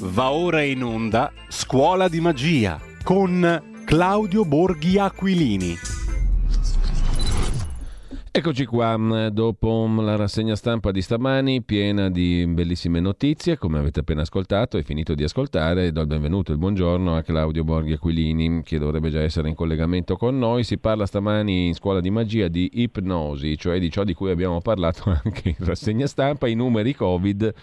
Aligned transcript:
Va 0.00 0.32
ora 0.32 0.62
in 0.62 0.82
onda 0.82 1.32
Scuola 1.48 2.08
di 2.08 2.20
Magia 2.20 2.80
con 3.02 3.62
Claudio 3.84 4.44
Borghi 4.44 4.98
Aquilini. 4.98 5.76
Eccoci 8.34 8.64
qua, 8.64 8.96
mm, 8.96 9.26
dopo 9.26 9.86
mm, 9.86 10.00
la 10.00 10.16
rassegna 10.16 10.56
stampa 10.56 10.90
di 10.90 11.02
stamani, 11.02 11.60
piena 11.60 12.08
di 12.08 12.46
bellissime 12.46 12.98
notizie, 12.98 13.58
come 13.58 13.78
avete 13.78 14.00
appena 14.00 14.22
ascoltato 14.22 14.78
e 14.78 14.82
finito 14.82 15.14
di 15.14 15.22
ascoltare, 15.22 15.92
do 15.92 16.00
il 16.00 16.06
benvenuto 16.06 16.50
e 16.50 16.54
il 16.54 16.58
buongiorno 16.58 17.14
a 17.14 17.20
Claudio 17.20 17.62
Borghi 17.62 17.92
Aquilini, 17.92 18.62
che 18.62 18.78
dovrebbe 18.78 19.10
già 19.10 19.20
essere 19.20 19.50
in 19.50 19.54
collegamento 19.54 20.16
con 20.16 20.38
noi. 20.38 20.64
Si 20.64 20.78
parla 20.78 21.04
stamani 21.04 21.66
in 21.66 21.74
scuola 21.74 22.00
di 22.00 22.08
magia 22.08 22.48
di 22.48 22.70
ipnosi, 22.72 23.58
cioè 23.58 23.78
di 23.78 23.90
ciò 23.90 24.02
di 24.02 24.14
cui 24.14 24.30
abbiamo 24.30 24.62
parlato 24.62 25.10
anche 25.22 25.50
in 25.50 25.66
rassegna 25.66 26.06
stampa, 26.06 26.48
i 26.48 26.54
numeri 26.54 26.94
Covid 26.94 27.54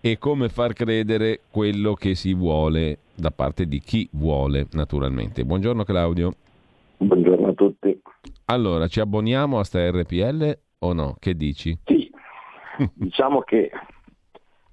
e 0.00 0.18
come 0.18 0.48
far 0.48 0.72
credere 0.72 1.40
quello 1.50 1.94
che 1.94 2.14
si 2.14 2.34
vuole 2.34 2.98
da 3.14 3.30
parte 3.30 3.66
di 3.66 3.80
chi 3.80 4.08
vuole, 4.12 4.66
naturalmente. 4.72 5.44
Buongiorno 5.44 5.84
Claudio. 5.84 6.34
Buongiorno 6.98 7.48
a 7.48 7.52
tutti. 7.52 8.00
Allora, 8.46 8.86
ci 8.86 9.00
abboniamo 9.00 9.58
a 9.58 9.64
sta 9.64 9.90
RPL 9.90 10.58
o 10.80 10.92
no? 10.92 11.16
Che 11.18 11.34
dici? 11.34 11.76
Sì, 11.84 12.10
diciamo 12.94 13.40
che 13.40 13.70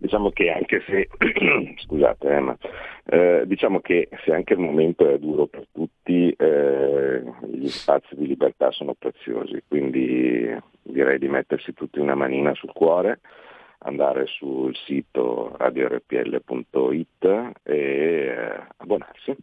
diciamo 0.04 0.32
che 0.32 0.52
anche 0.52 0.84
se 0.86 1.08
scusate 1.86 2.36
eh, 2.36 2.40
ma, 2.42 2.58
eh, 3.06 3.44
diciamo 3.46 3.80
che 3.80 4.10
se 4.26 4.34
anche 4.34 4.52
il 4.52 4.60
momento 4.60 5.08
è 5.08 5.18
duro 5.18 5.48
per 5.48 5.66
tutti 5.72 6.30
eh, 6.30 7.24
gli 7.48 7.68
spazi 7.70 8.14
di 8.16 8.28
libertà 8.28 8.70
sono 8.72 8.96
preziosi 9.00 9.64
quindi 9.66 10.54
direi 10.82 11.18
di 11.20 11.30
mettersi 11.30 11.74
tutti 11.74 12.00
una 12.00 12.16
manina 12.16 12.54
sul 12.54 12.74
cuore 12.74 13.22
andare 13.84 14.26
sul 14.28 14.76
sito 14.76 15.56
radiorpl.it 15.58 17.26
e 17.64 17.76
eh, 17.76 18.68
abbonarsi 18.78 19.36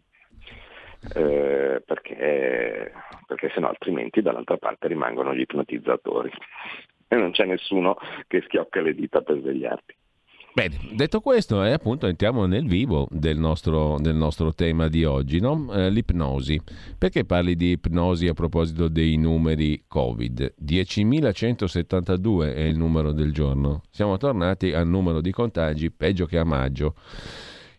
eh, 1.14 1.82
perché, 1.84 2.92
perché 3.26 3.50
sennò 3.54 3.68
altrimenti 3.68 4.20
dall'altra 4.20 4.58
parte 4.58 4.88
rimangono 4.88 5.34
gli 5.34 5.40
ipnotizzatori 5.40 6.30
e 7.08 7.16
non 7.16 7.32
c'è 7.32 7.44
nessuno 7.44 7.96
che 8.28 8.42
schiocca 8.42 8.80
le 8.80 8.94
dita 8.94 9.20
per 9.22 9.38
svegliarti. 9.38 9.96
Bene, 10.52 10.78
detto 10.94 11.20
questo, 11.20 11.62
eh, 11.62 11.70
appunto 11.70 12.08
entriamo 12.08 12.44
nel 12.44 12.66
vivo 12.66 13.06
del 13.08 13.38
nostro, 13.38 13.98
del 14.00 14.16
nostro 14.16 14.52
tema 14.52 14.88
di 14.88 15.04
oggi, 15.04 15.38
no? 15.38 15.72
eh, 15.72 15.90
l'ipnosi. 15.90 16.60
Perché 16.98 17.24
parli 17.24 17.54
di 17.54 17.70
ipnosi 17.70 18.26
a 18.26 18.34
proposito 18.34 18.88
dei 18.88 19.16
numeri 19.16 19.84
Covid? 19.86 20.54
10.172 20.60 22.52
è 22.52 22.62
il 22.62 22.76
numero 22.76 23.12
del 23.12 23.32
giorno. 23.32 23.82
Siamo 23.90 24.16
tornati 24.16 24.72
al 24.72 24.88
numero 24.88 25.20
di 25.20 25.30
contagi 25.30 25.92
peggio 25.92 26.26
che 26.26 26.38
a 26.38 26.44
maggio. 26.44 26.94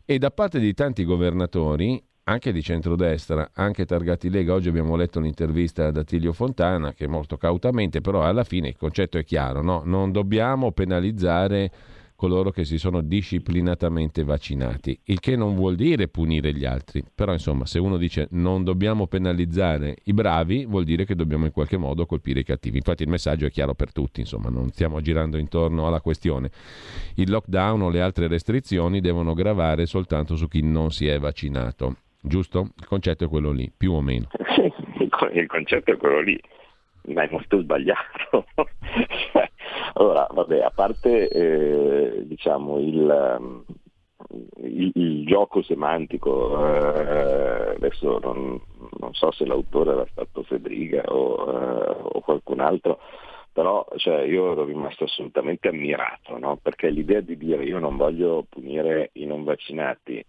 E 0.06 0.18
da 0.18 0.32
parte 0.32 0.60
di 0.60 0.74
tanti 0.74 1.04
governatori, 1.04 2.02
anche 2.24 2.54
di 2.54 2.64
centrodestra, 2.64 3.50
anche 3.54 3.86
targati 3.86 4.30
Lega, 4.30 4.54
oggi 4.54 4.70
abbiamo 4.70 4.96
letto 4.96 5.20
un'intervista 5.20 5.88
ad 5.88 5.98
Attilio 5.98 6.32
Fontana 6.32 6.94
che 6.94 7.06
molto 7.06 7.36
cautamente, 7.36 8.00
però 8.00 8.24
alla 8.24 8.46
fine 8.46 8.70
il 8.70 8.78
concetto 8.78 9.18
è 9.18 9.26
chiaro, 9.26 9.62
no? 9.62 9.82
non 9.84 10.14
dobbiamo 10.14 10.72
penalizzare 10.72 11.72
coloro 12.22 12.52
che 12.52 12.66
si 12.66 12.78
sono 12.78 13.02
disciplinatamente 13.02 14.24
vaccinati, 14.24 14.96
il 15.06 15.20
che 15.20 15.36
non 15.36 15.56
vuol 15.56 15.74
dire 15.74 16.08
punire 16.08 16.54
gli 16.54 16.66
altri, 16.66 17.04
però 17.16 17.32
insomma 17.34 17.66
se 17.66 17.80
uno 17.80 17.98
dice 17.98 18.28
non 18.34 18.64
dobbiamo 18.64 19.08
penalizzare 19.08 19.96
i 20.04 20.14
bravi 20.14 20.66
vuol 20.66 20.84
dire 20.84 21.04
che 21.04 21.16
dobbiamo 21.16 21.46
in 21.46 21.52
qualche 21.52 21.78
modo 21.78 22.06
colpire 22.06 22.42
i 22.42 22.44
cattivi, 22.44 22.78
infatti 22.78 23.02
il 23.02 23.10
messaggio 23.10 23.48
è 23.48 23.50
chiaro 23.50 23.74
per 23.74 23.92
tutti, 23.92 24.20
insomma 24.20 24.50
non 24.50 24.70
stiamo 24.70 25.02
girando 25.02 25.40
intorno 25.40 25.88
alla 25.88 26.00
questione, 26.00 26.52
il 27.16 27.28
lockdown 27.28 27.82
o 27.82 27.90
le 27.90 28.02
altre 28.02 28.28
restrizioni 28.28 29.02
devono 29.02 29.34
gravare 29.34 29.88
soltanto 29.88 30.36
su 30.36 30.48
chi 30.48 30.62
non 30.62 30.92
si 30.92 31.08
è 31.08 31.18
vaccinato, 31.18 31.96
giusto? 32.22 32.70
Il 32.78 32.86
concetto 32.86 33.24
è 33.24 33.28
quello 33.28 33.50
lì, 33.50 33.72
più 33.76 33.94
o 33.94 34.02
meno. 34.02 34.28
Sì, 34.54 34.72
il 35.34 35.48
concetto 35.48 35.92
è 35.92 35.98
quello 35.98 36.22
lì, 36.22 36.40
ma 37.06 37.24
è 37.24 37.30
molto 37.32 37.60
sbagliato. 37.62 38.46
Allora, 39.94 40.28
vabbè, 40.32 40.62
a 40.62 40.72
parte 40.74 41.28
eh, 41.28 42.26
diciamo 42.26 42.80
il, 42.80 43.64
il, 44.64 44.92
il, 44.94 45.26
gioco 45.26 45.62
semantico, 45.62 46.66
eh, 46.66 47.76
adesso 47.76 48.20
non, 48.20 48.60
non, 49.00 49.14
so 49.14 49.32
se 49.32 49.46
l'autore 49.46 49.92
era 49.92 50.06
stato 50.12 50.44
Federica 50.44 51.04
o, 51.08 51.52
eh, 51.52 51.96
o 52.04 52.22
qualcun 52.22 52.62
altro, 52.62 53.00
però 53.52 53.86
cioè, 53.98 54.22
io 54.22 54.54
ero 54.54 54.64
rimasto 54.64 55.04
assolutamente 55.04 55.68
ammirato, 55.68 56.38
no? 56.38 56.58
perché 56.62 56.90
l'idea 56.90 57.20
di 57.20 57.38
dire 57.38 57.64
io 57.66 57.80
non 57.80 57.98
voglio 57.98 58.46
punire 58.48 59.10
i 59.14 59.26
non 59.26 59.44
vaccinati, 59.44 60.26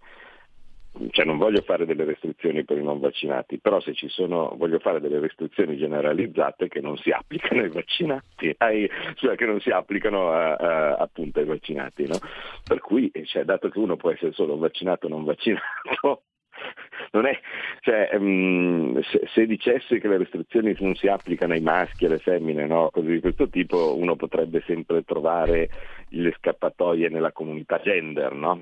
cioè 1.10 1.24
non 1.24 1.38
voglio 1.38 1.62
fare 1.62 1.86
delle 1.86 2.04
restrizioni 2.04 2.64
per 2.64 2.76
i 2.76 2.82
non 2.82 3.00
vaccinati, 3.00 3.58
però 3.58 3.80
se 3.80 3.94
ci 3.94 4.08
sono, 4.08 4.54
voglio 4.56 4.78
fare 4.78 5.00
delle 5.00 5.20
restrizioni 5.20 5.76
generalizzate 5.76 6.68
che 6.68 6.80
non 6.80 6.96
si 6.98 7.10
applicano 7.10 7.62
ai 7.62 7.70
vaccinati, 7.70 8.54
ai, 8.58 8.88
cioè 9.14 9.36
che 9.36 9.46
non 9.46 9.60
si 9.60 9.70
applicano 9.70 10.30
a, 10.30 10.54
a, 10.54 10.94
appunto 10.96 11.40
ai 11.40 11.46
vaccinati. 11.46 12.06
No? 12.06 12.18
Per 12.62 12.80
cui, 12.80 13.10
cioè, 13.24 13.44
dato 13.44 13.68
che 13.68 13.78
uno 13.78 13.96
può 13.96 14.10
essere 14.10 14.32
solo 14.32 14.58
vaccinato 14.58 15.06
o 15.06 15.08
non 15.08 15.24
vaccinato, 15.24 16.24
non 17.12 17.26
è, 17.26 17.40
cioè, 17.80 18.10
um, 18.12 19.00
se, 19.02 19.22
se, 19.32 19.46
dicesse 19.46 19.98
che 19.98 20.08
le 20.08 20.18
restrizioni 20.18 20.76
non 20.80 20.94
si 20.94 21.08
applicano 21.08 21.54
ai 21.54 21.60
maschi 21.60 22.04
e 22.04 22.08
alle 22.08 22.18
femmine, 22.18 22.66
no? 22.66 22.90
cose 22.92 23.08
di 23.08 23.20
questo 23.20 23.48
tipo, 23.48 23.96
uno 23.96 24.14
potrebbe 24.16 24.62
sempre 24.66 25.02
trovare 25.04 25.70
le 26.10 26.34
scappatoie 26.38 27.08
nella 27.08 27.32
comunità 27.32 27.80
gender, 27.80 28.34
no? 28.34 28.60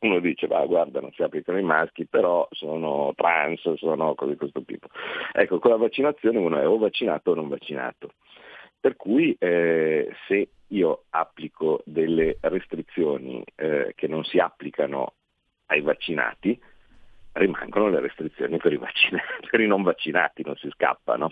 Uno 0.00 0.20
dice, 0.20 0.46
va 0.46 0.64
guarda, 0.64 1.00
non 1.00 1.12
si 1.12 1.22
applicano 1.22 1.58
ai 1.58 1.64
maschi, 1.64 2.06
però 2.06 2.46
sono 2.52 3.12
trans, 3.16 3.74
sono 3.74 4.14
cose 4.14 4.32
di 4.32 4.36
questo 4.36 4.62
tipo. 4.62 4.88
Ecco, 5.32 5.58
con 5.58 5.70
la 5.72 5.76
vaccinazione 5.76 6.38
uno 6.38 6.58
è 6.58 6.66
o 6.66 6.78
vaccinato 6.78 7.32
o 7.32 7.34
non 7.34 7.48
vaccinato. 7.48 8.12
Per 8.78 8.96
cui 8.96 9.36
eh, 9.38 10.12
se 10.26 10.48
io 10.68 11.04
applico 11.10 11.82
delle 11.84 12.38
restrizioni 12.40 13.42
eh, 13.54 13.92
che 13.94 14.08
non 14.08 14.24
si 14.24 14.38
applicano 14.38 15.14
ai 15.66 15.80
vaccinati, 15.80 16.60
rimangono 17.32 17.88
le 17.88 18.00
restrizioni 18.00 18.58
per 18.58 18.72
i, 18.72 18.76
vaccinati, 18.76 19.24
per 19.50 19.60
i 19.60 19.66
non 19.66 19.82
vaccinati, 19.82 20.42
non 20.44 20.56
si 20.56 20.68
scappa. 20.70 21.16
No? 21.16 21.30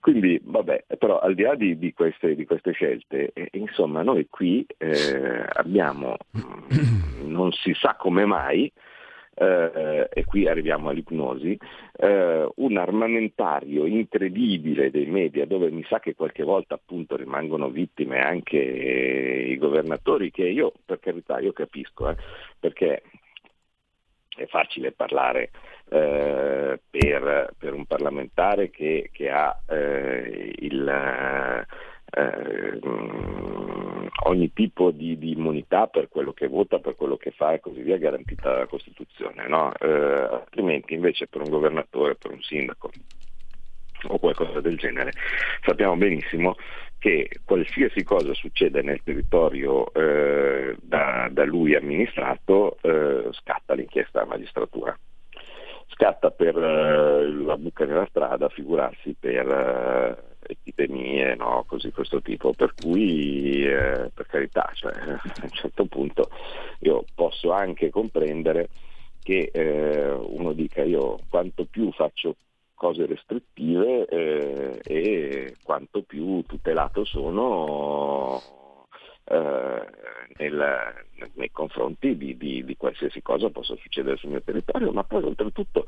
Quindi, 0.00 0.40
vabbè, 0.42 0.86
però 0.98 1.18
al 1.18 1.34
di 1.34 1.42
là 1.42 1.54
di, 1.54 1.78
di, 1.78 1.92
queste, 1.92 2.34
di 2.34 2.44
queste, 2.44 2.72
scelte, 2.72 3.30
eh, 3.32 3.48
insomma, 3.52 4.02
noi 4.02 4.26
qui 4.28 4.66
eh, 4.78 5.44
abbiamo, 5.52 6.16
mm, 6.36 7.19
non 7.30 7.52
si 7.52 7.72
sa 7.74 7.96
come 7.96 8.24
mai, 8.26 8.70
eh, 9.34 10.08
e 10.12 10.24
qui 10.24 10.46
arriviamo 10.46 10.90
all'ipnosi, 10.90 11.58
eh, 11.96 12.48
un 12.56 12.76
armamentario 12.76 13.86
incredibile 13.86 14.90
dei 14.90 15.06
media 15.06 15.46
dove 15.46 15.70
mi 15.70 15.84
sa 15.88 15.98
che 15.98 16.14
qualche 16.14 16.42
volta 16.42 16.74
appunto 16.74 17.16
rimangono 17.16 17.70
vittime 17.70 18.20
anche 18.20 18.58
i 18.58 19.56
governatori 19.56 20.30
che 20.30 20.46
io 20.46 20.72
per 20.84 20.98
carità 21.00 21.38
io 21.38 21.52
capisco, 21.52 22.10
eh, 22.10 22.16
perché 22.58 23.02
è 24.36 24.46
facile 24.46 24.92
parlare 24.92 25.50
eh, 25.88 26.80
per, 26.90 27.54
per, 27.58 27.74
un 27.74 27.84
parlamentare 27.86 28.70
che, 28.70 29.10
che 29.12 29.30
ha 29.30 29.58
eh, 29.68 30.54
il, 30.58 30.88
eh, 32.12 32.78
ogni 34.24 34.52
tipo 34.52 34.90
di, 34.90 35.16
di, 35.18 35.32
immunità 35.32 35.86
per 35.86 36.08
quello 36.08 36.32
che 36.32 36.48
vota, 36.48 36.78
per 36.78 36.96
quello 36.96 37.16
che 37.16 37.30
fa 37.30 37.52
e 37.52 37.60
così 37.60 37.80
via, 37.80 37.96
garantita 37.96 38.50
dalla 38.50 38.66
Costituzione. 38.66 39.46
No? 39.48 39.72
Eh, 39.74 39.88
altrimenti 39.88 40.94
invece 40.94 41.26
per 41.26 41.42
un 41.42 41.50
governatore, 41.50 42.16
per 42.16 42.32
un 42.32 42.40
sindaco 42.42 42.90
o 44.08 44.18
qualcosa 44.18 44.60
del 44.60 44.78
genere, 44.78 45.12
sappiamo 45.62 45.96
benissimo 45.96 46.56
che 46.98 47.28
qualsiasi 47.44 48.02
cosa 48.02 48.32
succede 48.34 48.82
nel 48.82 49.02
territorio 49.02 49.92
eh, 49.92 50.76
da, 50.80 51.28
da, 51.30 51.44
lui 51.44 51.74
amministrato 51.74 52.76
eh, 52.82 53.28
scatta 53.32 53.74
l'inchiesta 53.74 54.20
alla 54.20 54.28
magistratura. 54.28 54.98
Scatta 55.88 56.30
per 56.30 56.56
eh, 56.56 57.30
la 57.30 57.56
buca 57.56 57.84
nella 57.84 58.06
strada, 58.08 58.48
figurarsi 58.48 59.16
per 59.18 59.46
eh, 59.48 60.29
epidemie, 60.46 61.34
no? 61.36 61.64
così 61.66 61.90
questo 61.90 62.20
tipo. 62.20 62.52
Per 62.52 62.74
cui, 62.74 63.64
eh, 63.64 64.10
per 64.12 64.26
carità, 64.26 64.70
cioè, 64.74 64.92
a 64.94 65.20
un 65.42 65.50
certo 65.50 65.86
punto 65.86 66.30
io 66.80 67.04
posso 67.14 67.52
anche 67.52 67.90
comprendere 67.90 68.68
che 69.22 69.50
eh, 69.52 70.10
uno 70.10 70.52
dica 70.52 70.82
io 70.82 71.18
quanto 71.28 71.66
più 71.66 71.92
faccio 71.92 72.36
cose 72.74 73.04
restrittive 73.04 74.06
eh, 74.06 74.80
e 74.82 75.56
quanto 75.62 76.02
più 76.02 76.42
tutelato 76.46 77.04
sono 77.04 78.59
eh, 79.24 79.86
nel, 80.38 80.94
nei 81.34 81.50
confronti 81.50 82.16
di, 82.16 82.36
di, 82.36 82.64
di, 82.64 82.76
qualsiasi 82.76 83.22
cosa 83.22 83.50
possa 83.50 83.76
succedere 83.76 84.16
sul 84.16 84.30
mio 84.30 84.42
territorio, 84.42 84.92
ma 84.92 85.04
poi 85.04 85.22
oltretutto 85.22 85.86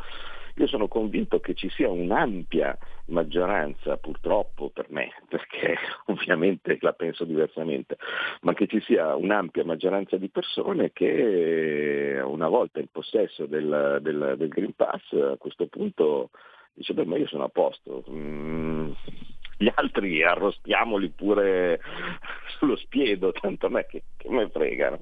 io 0.56 0.67
sono 0.67 0.87
convinto 0.87 1.40
che 1.40 1.55
ci 1.55 1.69
sia 1.70 1.88
un'ampia 1.88 2.76
maggioranza, 3.06 3.96
purtroppo 3.96 4.70
per 4.70 4.87
me, 4.90 5.11
perché 5.29 5.76
ovviamente 6.06 6.76
la 6.81 6.93
penso 6.93 7.25
diversamente, 7.25 7.96
ma 8.43 8.52
che 8.52 8.67
ci 8.67 8.81
sia 8.81 9.14
un'ampia 9.14 9.64
maggioranza 9.64 10.17
di 10.17 10.29
persone 10.29 10.93
che 10.93 12.20
una 12.23 12.49
volta 12.49 12.81
in 12.81 12.88
possesso 12.90 13.46
del, 13.46 13.99
del, 14.02 14.34
del 14.37 14.49
Green 14.49 14.75
Pass 14.75 15.12
a 15.12 15.37
questo 15.38 15.67
punto 15.67 16.31
dice 16.75 16.94
beh 16.94 17.05
ma 17.05 17.17
io 17.17 17.26
sono 17.26 17.44
a 17.44 17.49
posto. 17.49 18.05
Mm, 18.11 18.93
gli 19.58 19.70
altri 19.75 20.23
arrostiamoli 20.25 21.11
pure 21.11 21.81
sullo 22.73 22.76
spiedo, 22.76 23.32
tanto 23.32 23.67
a 23.67 23.70
me 23.70 23.87
che, 23.87 24.05
che 24.17 24.29
me 24.29 24.49
fregano. 24.49 25.00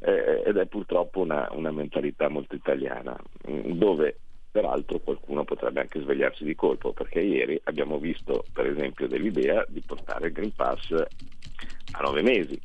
Eh, 0.00 0.42
ed 0.46 0.56
è 0.56 0.66
purtroppo 0.66 1.20
una, 1.20 1.48
una 1.52 1.70
mentalità 1.70 2.28
molto 2.28 2.54
italiana, 2.54 3.14
mm, 3.48 3.72
dove 3.72 4.18
peraltro 4.50 5.00
qualcuno 5.00 5.44
potrebbe 5.44 5.80
anche 5.80 6.00
svegliarsi 6.00 6.44
di 6.44 6.54
colpo, 6.54 6.92
perché 6.92 7.20
ieri 7.20 7.60
abbiamo 7.64 7.98
visto 7.98 8.44
per 8.52 8.66
esempio 8.66 9.06
dell'idea 9.06 9.64
di 9.68 9.82
portare 9.84 10.28
il 10.28 10.32
Green 10.32 10.54
Pass 10.54 10.92
a 10.92 12.00
nove 12.02 12.22
mesi. 12.22 12.58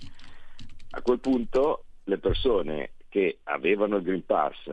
A 0.91 1.01
quel 1.01 1.19
punto 1.19 1.83
le 2.05 2.17
persone 2.17 2.91
che 3.09 3.39
avevano 3.43 3.97
il 3.97 4.03
Green 4.03 4.25
Pass 4.25 4.69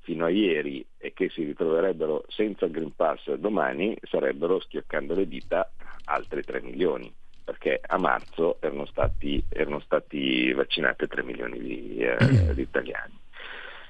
fino 0.00 0.24
a 0.24 0.30
ieri 0.30 0.84
e 0.96 1.12
che 1.12 1.28
si 1.28 1.44
ritroverebbero 1.44 2.24
senza 2.28 2.64
il 2.64 2.72
Green 2.72 2.94
Pass 2.96 3.30
domani 3.34 3.94
sarebbero, 4.02 4.58
schioccando 4.58 5.14
le 5.14 5.28
dita, 5.28 5.70
altri 6.04 6.42
3 6.42 6.62
milioni, 6.62 7.12
perché 7.48 7.80
a 7.82 7.96
marzo 7.96 8.58
erano 8.60 8.84
stati, 8.84 9.42
erano 9.48 9.80
stati 9.80 10.52
vaccinati 10.52 11.06
3 11.06 11.22
milioni 11.22 11.58
di, 11.58 11.96
eh, 11.96 12.52
di, 12.52 12.60
italiani. 12.60 13.18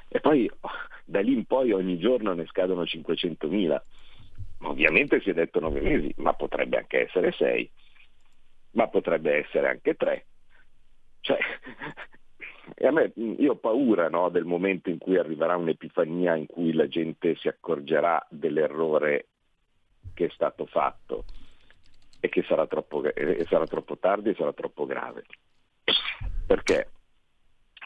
E 0.06 0.20
poi 0.20 0.48
da 1.04 1.20
lì 1.20 1.32
in 1.32 1.44
poi 1.44 1.72
ogni 1.72 1.98
giorno 1.98 2.34
ne 2.34 2.46
scadono 2.46 2.86
500 2.86 3.48
mila. 3.48 3.82
Ovviamente 4.60 5.20
si 5.22 5.30
è 5.30 5.34
detto 5.34 5.58
9 5.58 5.80
mesi, 5.80 6.14
ma 6.18 6.34
potrebbe 6.34 6.76
anche 6.76 7.00
essere 7.00 7.32
6, 7.32 7.68
ma 8.72 8.86
potrebbe 8.86 9.38
essere 9.38 9.68
anche 9.68 9.96
3. 9.96 10.26
Cioè, 11.22 11.38
e 12.76 12.86
a 12.86 12.92
me, 12.92 13.10
io 13.16 13.52
ho 13.52 13.56
paura 13.56 14.08
no, 14.08 14.28
del 14.28 14.44
momento 14.44 14.88
in 14.88 14.98
cui 14.98 15.18
arriverà 15.18 15.56
un'epifania 15.56 16.36
in 16.36 16.46
cui 16.46 16.72
la 16.72 16.86
gente 16.86 17.34
si 17.34 17.48
accorgerà 17.48 18.24
dell'errore 18.30 19.26
che 20.14 20.26
è 20.26 20.30
stato 20.30 20.64
fatto 20.66 21.24
e 22.20 22.28
che 22.28 22.42
sarà 22.42 22.66
troppo, 22.66 23.02
sarà 23.48 23.66
troppo 23.66 23.96
tardi 23.98 24.30
e 24.30 24.34
sarà 24.34 24.52
troppo 24.52 24.86
grave. 24.86 25.24
Perché? 26.46 26.90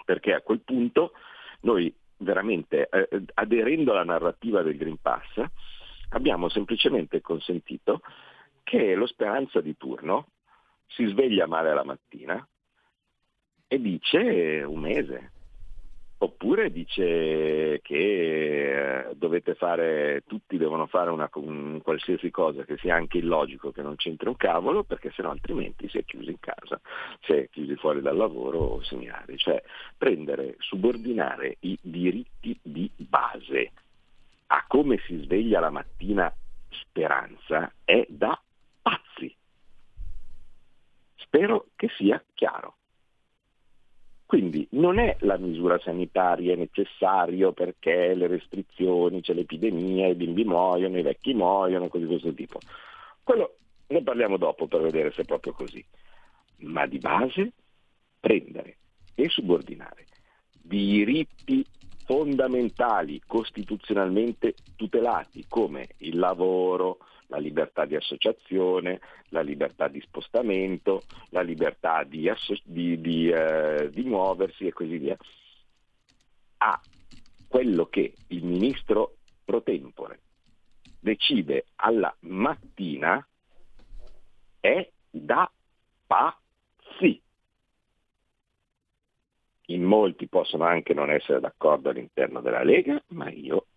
Perché 0.05 0.34
a 0.34 0.40
quel 0.40 0.61
punto 0.61 1.12
noi 1.61 1.94
veramente, 2.19 2.88
eh, 2.88 3.25
aderendo 3.34 3.93
alla 3.93 4.05
narrativa 4.05 4.62
del 4.62 4.76
Green 4.76 4.99
Pass, 5.00 5.43
abbiamo 6.11 6.49
semplicemente 6.49 7.20
consentito 7.20 8.00
che 8.62 8.94
lo 8.94 9.06
speranza 9.06 9.61
di 9.61 9.76
turno 9.76 10.29
si 10.87 11.06
sveglia 11.06 11.46
male 11.46 11.75
la 11.75 11.85
mattina 11.85 12.46
e 13.67 13.81
dice 13.81 14.62
un 14.62 14.81
mese. 14.81 15.32
Oppure 16.22 16.70
dice 16.70 17.80
che 17.82 19.08
eh, 19.08 19.14
dovete 19.16 19.56
fare, 19.56 20.22
tutti 20.28 20.56
devono 20.56 20.86
fare 20.86 21.10
una, 21.10 21.28
un, 21.34 21.80
qualsiasi 21.82 22.30
cosa 22.30 22.62
che 22.62 22.76
sia 22.76 22.94
anche 22.94 23.19
illogico, 23.19 23.72
che 23.72 23.82
non 23.82 23.96
c'entri 23.96 24.28
un 24.28 24.36
cavolo, 24.36 24.84
perché 24.84 25.10
sennò 25.10 25.30
altrimenti 25.30 25.88
si 25.88 25.98
è 25.98 26.04
chiusi 26.04 26.30
in 26.30 26.38
casa, 26.38 26.80
si 27.22 27.32
è 27.32 27.48
chiusi 27.50 27.74
fuori 27.74 28.00
dal 28.00 28.16
lavoro 28.16 28.58
o 28.58 28.82
similari. 28.82 29.36
Cioè 29.36 29.60
prendere, 29.98 30.54
subordinare 30.60 31.56
i 31.60 31.76
diritti 31.82 32.56
di 32.62 32.88
base 32.94 33.72
a 34.46 34.64
come 34.68 34.98
si 35.06 35.16
sveglia 35.22 35.58
la 35.58 35.70
mattina 35.70 36.32
speranza 36.68 37.72
è 37.84 38.06
da 38.08 38.40
pazzi. 38.80 39.34
Spero 41.16 41.66
che 41.75 41.88
sia 41.96 42.22
chiaro. 42.32 42.76
Quindi 44.32 44.67
non 44.70 44.99
è 44.99 45.14
la 45.20 45.37
misura 45.37 45.79
sanitaria 45.79 46.56
necessaria 46.56 47.52
perché 47.52 48.14
le 48.14 48.26
restrizioni, 48.26 49.20
c'è 49.20 49.34
l'epidemia, 49.34 50.08
i 50.08 50.14
bimbi 50.14 50.43
muoiono, 50.43 50.99
i 50.99 51.02
vecchi 51.02 51.34
muoiono, 51.34 51.88
cose 51.88 52.05
di 52.05 52.11
questo 52.12 52.32
tipo. 52.32 52.58
Quello 53.23 53.56
ne 53.88 54.02
parliamo 54.02 54.38
dopo 54.38 54.67
per 54.69 54.81
vedere 54.81 55.12
se 55.12 55.20
è 55.20 55.25
proprio 55.26 55.52
così. 55.52 55.84
Ma 56.61 56.87
di 56.87 56.96
base 56.96 57.52
prendere 58.19 58.79
e 59.14 59.29
subordinare 59.29 60.06
diritti 60.62 61.62
fondamentali 62.06 63.20
costituzionalmente 63.26 64.55
tutelati 64.76 65.44
come 65.46 65.88
il 65.99 66.19
lavoro, 66.19 67.00
la 67.32 67.38
libertà 67.38 67.87
di 67.87 67.96
associazione, 67.96 69.00
la 69.31 69.40
libertà 69.40 69.88
di 69.88 70.02
spostamento, 70.02 71.05
la 71.31 71.40
libertà 71.40 72.05
di, 72.05 72.29
asso- 72.29 72.61
di, 72.62 73.00
di, 73.00 73.31
eh, 73.31 73.88
di 73.90 74.02
muoversi 74.02 74.67
e 74.67 74.73
così 74.73 74.99
via, 74.99 75.17
a 76.58 76.79
quello 77.49 77.87
che 77.87 78.14
il 78.29 78.44
ministro 78.44 79.17
pro 79.44 79.62
tempore 79.62 80.20
decide 81.00 81.64
alla 81.76 82.14
mattina 82.20 83.26
è 84.61 84.90
da 85.11 85.50
pazzi. 86.06 87.20
In 89.67 89.82
molti 89.85 90.28
possono 90.28 90.64
anche 90.64 90.93
non 90.93 91.11
essere 91.11 91.40
d'accordo 91.40 91.88
all'interno 91.88 92.43
della 92.43 92.62
Lega, 92.62 93.02
ma 93.08 93.31
io 93.31 93.69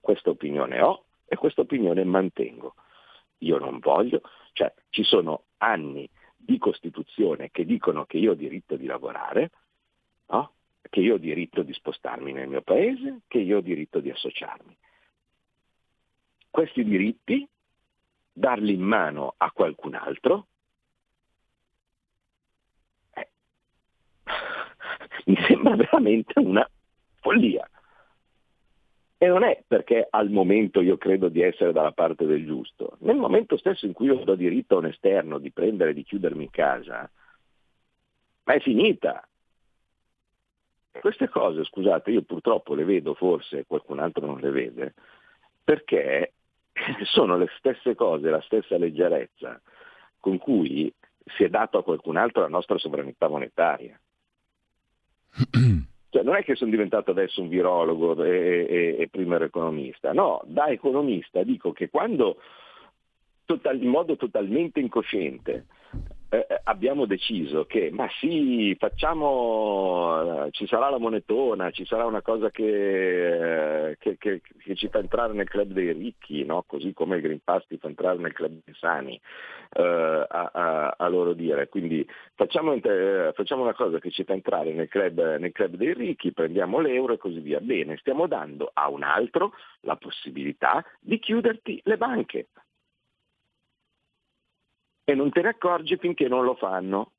questa 0.00 0.30
opinione 0.30 0.80
ho 0.80 1.04
e 1.26 1.36
questa 1.36 1.60
opinione 1.60 2.04
mantengo 2.04 2.74
io 3.42 3.58
non 3.58 3.78
voglio, 3.78 4.22
cioè 4.52 4.72
ci 4.90 5.02
sono 5.04 5.44
anni 5.58 6.08
di 6.36 6.58
Costituzione 6.58 7.50
che 7.50 7.64
dicono 7.64 8.04
che 8.04 8.18
io 8.18 8.32
ho 8.32 8.34
diritto 8.34 8.76
di 8.76 8.86
lavorare, 8.86 9.50
no? 10.28 10.52
che 10.88 11.00
io 11.00 11.14
ho 11.14 11.18
diritto 11.18 11.62
di 11.62 11.72
spostarmi 11.72 12.32
nel 12.32 12.48
mio 12.48 12.62
paese, 12.62 13.20
che 13.28 13.38
io 13.38 13.58
ho 13.58 13.60
diritto 13.60 14.00
di 14.00 14.10
associarmi. 14.10 14.76
Questi 16.50 16.84
diritti, 16.84 17.48
darli 18.32 18.74
in 18.74 18.82
mano 18.82 19.34
a 19.36 19.50
qualcun 19.52 19.94
altro, 19.94 20.48
eh, 23.14 23.28
mi 25.26 25.36
sembra 25.46 25.76
veramente 25.76 26.38
una 26.40 26.68
follia. 27.20 27.66
E 29.22 29.28
non 29.28 29.44
è 29.44 29.62
perché 29.64 30.04
al 30.10 30.30
momento 30.30 30.80
io 30.80 30.98
credo 30.98 31.28
di 31.28 31.42
essere 31.42 31.70
dalla 31.70 31.92
parte 31.92 32.26
del 32.26 32.44
giusto. 32.44 32.96
Nel 33.02 33.14
momento 33.14 33.56
stesso 33.56 33.86
in 33.86 33.92
cui 33.92 34.06
io 34.06 34.16
do 34.16 34.34
diritto 34.34 34.74
a 34.74 34.78
un 34.78 34.86
esterno 34.86 35.38
di 35.38 35.52
prendere 35.52 35.90
e 35.90 35.94
di 35.94 36.02
chiudermi 36.02 36.42
in 36.42 36.50
casa, 36.50 37.08
ma 38.42 38.52
è 38.52 38.58
finita. 38.58 39.24
Queste 40.90 41.28
cose, 41.28 41.62
scusate, 41.62 42.10
io 42.10 42.22
purtroppo 42.22 42.74
le 42.74 42.82
vedo, 42.82 43.14
forse 43.14 43.64
qualcun 43.64 44.00
altro 44.00 44.26
non 44.26 44.40
le 44.40 44.50
vede, 44.50 44.94
perché 45.62 46.32
sono 47.04 47.38
le 47.38 47.46
stesse 47.58 47.94
cose, 47.94 48.28
la 48.28 48.40
stessa 48.40 48.76
leggerezza 48.76 49.60
con 50.18 50.36
cui 50.38 50.92
si 51.36 51.44
è 51.44 51.48
dato 51.48 51.78
a 51.78 51.84
qualcun 51.84 52.16
altro 52.16 52.42
la 52.42 52.48
nostra 52.48 52.76
sovranità 52.76 53.28
monetaria. 53.28 53.96
Cioè, 56.12 56.22
non 56.24 56.34
è 56.34 56.44
che 56.44 56.56
sono 56.56 56.70
diventato 56.70 57.10
adesso 57.10 57.40
un 57.40 57.48
virologo 57.48 58.22
e, 58.22 58.66
e, 58.68 58.96
e 58.98 59.08
prima 59.08 59.36
ero 59.36 59.44
economista, 59.44 60.12
no, 60.12 60.42
da 60.44 60.66
economista 60.66 61.42
dico 61.42 61.72
che 61.72 61.88
quando 61.88 62.36
total, 63.46 63.80
in 63.80 63.88
modo 63.88 64.16
totalmente 64.16 64.78
incosciente 64.78 65.64
eh, 66.32 66.46
eh, 66.48 66.60
abbiamo 66.64 67.04
deciso 67.04 67.66
che 67.66 67.90
ma 67.92 68.08
sì, 68.18 68.74
facciamo, 68.78 70.46
eh, 70.46 70.50
ci 70.52 70.66
sarà 70.66 70.88
la 70.88 70.96
monetona, 70.96 71.70
ci 71.70 71.84
sarà 71.84 72.06
una 72.06 72.22
cosa 72.22 72.50
che, 72.50 73.90
eh, 73.90 73.98
che, 73.98 74.16
che, 74.16 74.40
che 74.40 74.74
ci 74.74 74.88
fa 74.88 74.98
entrare 74.98 75.34
nel 75.34 75.46
club 75.46 75.72
dei 75.72 75.92
ricchi, 75.92 76.42
no? 76.46 76.64
così 76.66 76.94
come 76.94 77.16
il 77.16 77.22
Green 77.22 77.40
Pass 77.44 77.66
ti 77.66 77.76
fa 77.76 77.88
entrare 77.88 78.16
nel 78.16 78.32
club 78.32 78.60
dei 78.64 78.74
sani, 78.78 79.20
eh, 79.74 80.26
a, 80.26 80.50
a, 80.54 80.94
a, 80.96 81.08
loro 81.08 81.34
dire. 81.34 81.68
Quindi 81.68 82.08
facciamo, 82.34 82.72
eh, 82.72 83.32
facciamo, 83.34 83.60
una 83.60 83.74
cosa 83.74 83.98
che 83.98 84.10
ci 84.10 84.24
fa 84.24 84.32
entrare 84.32 84.72
nel 84.72 84.88
club, 84.88 85.36
nel 85.36 85.52
club 85.52 85.74
dei 85.74 85.92
ricchi, 85.92 86.32
prendiamo 86.32 86.80
l'euro 86.80 87.12
e 87.12 87.18
così 87.18 87.40
via. 87.40 87.60
Bene, 87.60 87.98
stiamo 87.98 88.26
dando 88.26 88.70
a 88.72 88.88
un 88.88 89.02
altro 89.02 89.52
la 89.80 89.96
possibilità 89.96 90.82
di 90.98 91.18
chiuderti 91.18 91.82
le 91.84 91.98
banche 91.98 92.46
e 95.12 95.14
non 95.14 95.30
te 95.30 95.42
ne 95.42 95.50
accorgi 95.50 95.96
finché 95.96 96.26
non 96.26 96.44
lo 96.44 96.54
fanno. 96.54 97.12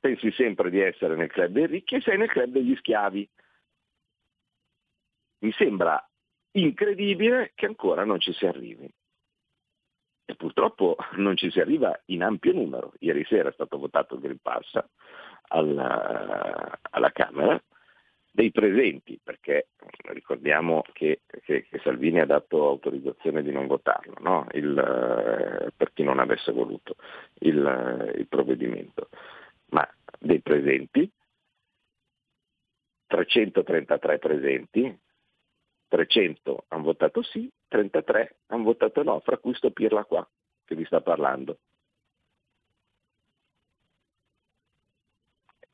Pensi 0.00 0.32
sempre 0.32 0.70
di 0.70 0.80
essere 0.80 1.14
nel 1.14 1.30
club 1.30 1.52
dei 1.52 1.66
ricchi 1.66 1.96
e 1.96 2.00
sei 2.00 2.16
nel 2.16 2.30
club 2.30 2.50
degli 2.50 2.74
schiavi. 2.76 3.28
Mi 5.40 5.52
sembra 5.52 6.02
incredibile 6.52 7.52
che 7.54 7.66
ancora 7.66 8.04
non 8.04 8.18
ci 8.18 8.32
si 8.32 8.46
arrivi. 8.46 8.90
E 10.24 10.34
purtroppo 10.36 10.96
non 11.16 11.36
ci 11.36 11.50
si 11.50 11.60
arriva 11.60 11.98
in 12.06 12.22
ampio 12.22 12.52
numero. 12.52 12.94
Ieri 13.00 13.24
sera 13.24 13.50
è 13.50 13.52
stato 13.52 13.78
votato 13.78 14.14
il 14.14 14.20
Green 14.20 14.38
Pass, 14.40 14.78
alla, 15.48 16.78
alla 16.90 17.10
Camera, 17.12 17.62
dei 18.30 18.50
presenti, 18.52 19.18
perché 19.22 19.68
ricordiamo 20.12 20.82
che, 20.92 21.22
che, 21.42 21.66
che, 21.68 21.80
Salvini 21.82 22.20
ha 22.20 22.26
dato 22.26 22.66
autorizzazione 22.66 23.42
di 23.42 23.50
non 23.50 23.66
votarlo, 23.66 24.14
no? 24.20 24.46
il, 24.52 24.76
eh, 24.78 25.72
per 25.76 25.92
chi 25.92 26.02
non 26.02 26.20
avesse 26.20 26.52
voluto 26.52 26.94
il, 27.40 28.14
il 28.16 28.26
provvedimento, 28.28 29.08
ma 29.70 29.86
dei 30.18 30.40
presenti, 30.40 31.10
333 33.06 34.18
presenti, 34.18 34.98
300 35.88 36.64
hanno 36.68 36.82
votato 36.84 37.22
sì, 37.22 37.50
33 37.66 38.36
hanno 38.46 38.62
votato 38.62 39.02
no, 39.02 39.18
fra 39.20 39.38
cui 39.38 39.54
sto 39.54 39.70
Pirla 39.72 40.04
qua 40.04 40.26
che 40.64 40.76
vi 40.76 40.84
sta 40.84 41.00
parlando. 41.00 41.58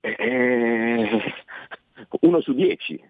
Eh, 0.01 1.36
uno 2.27 2.41
su 2.41 2.53
dieci. 2.53 3.03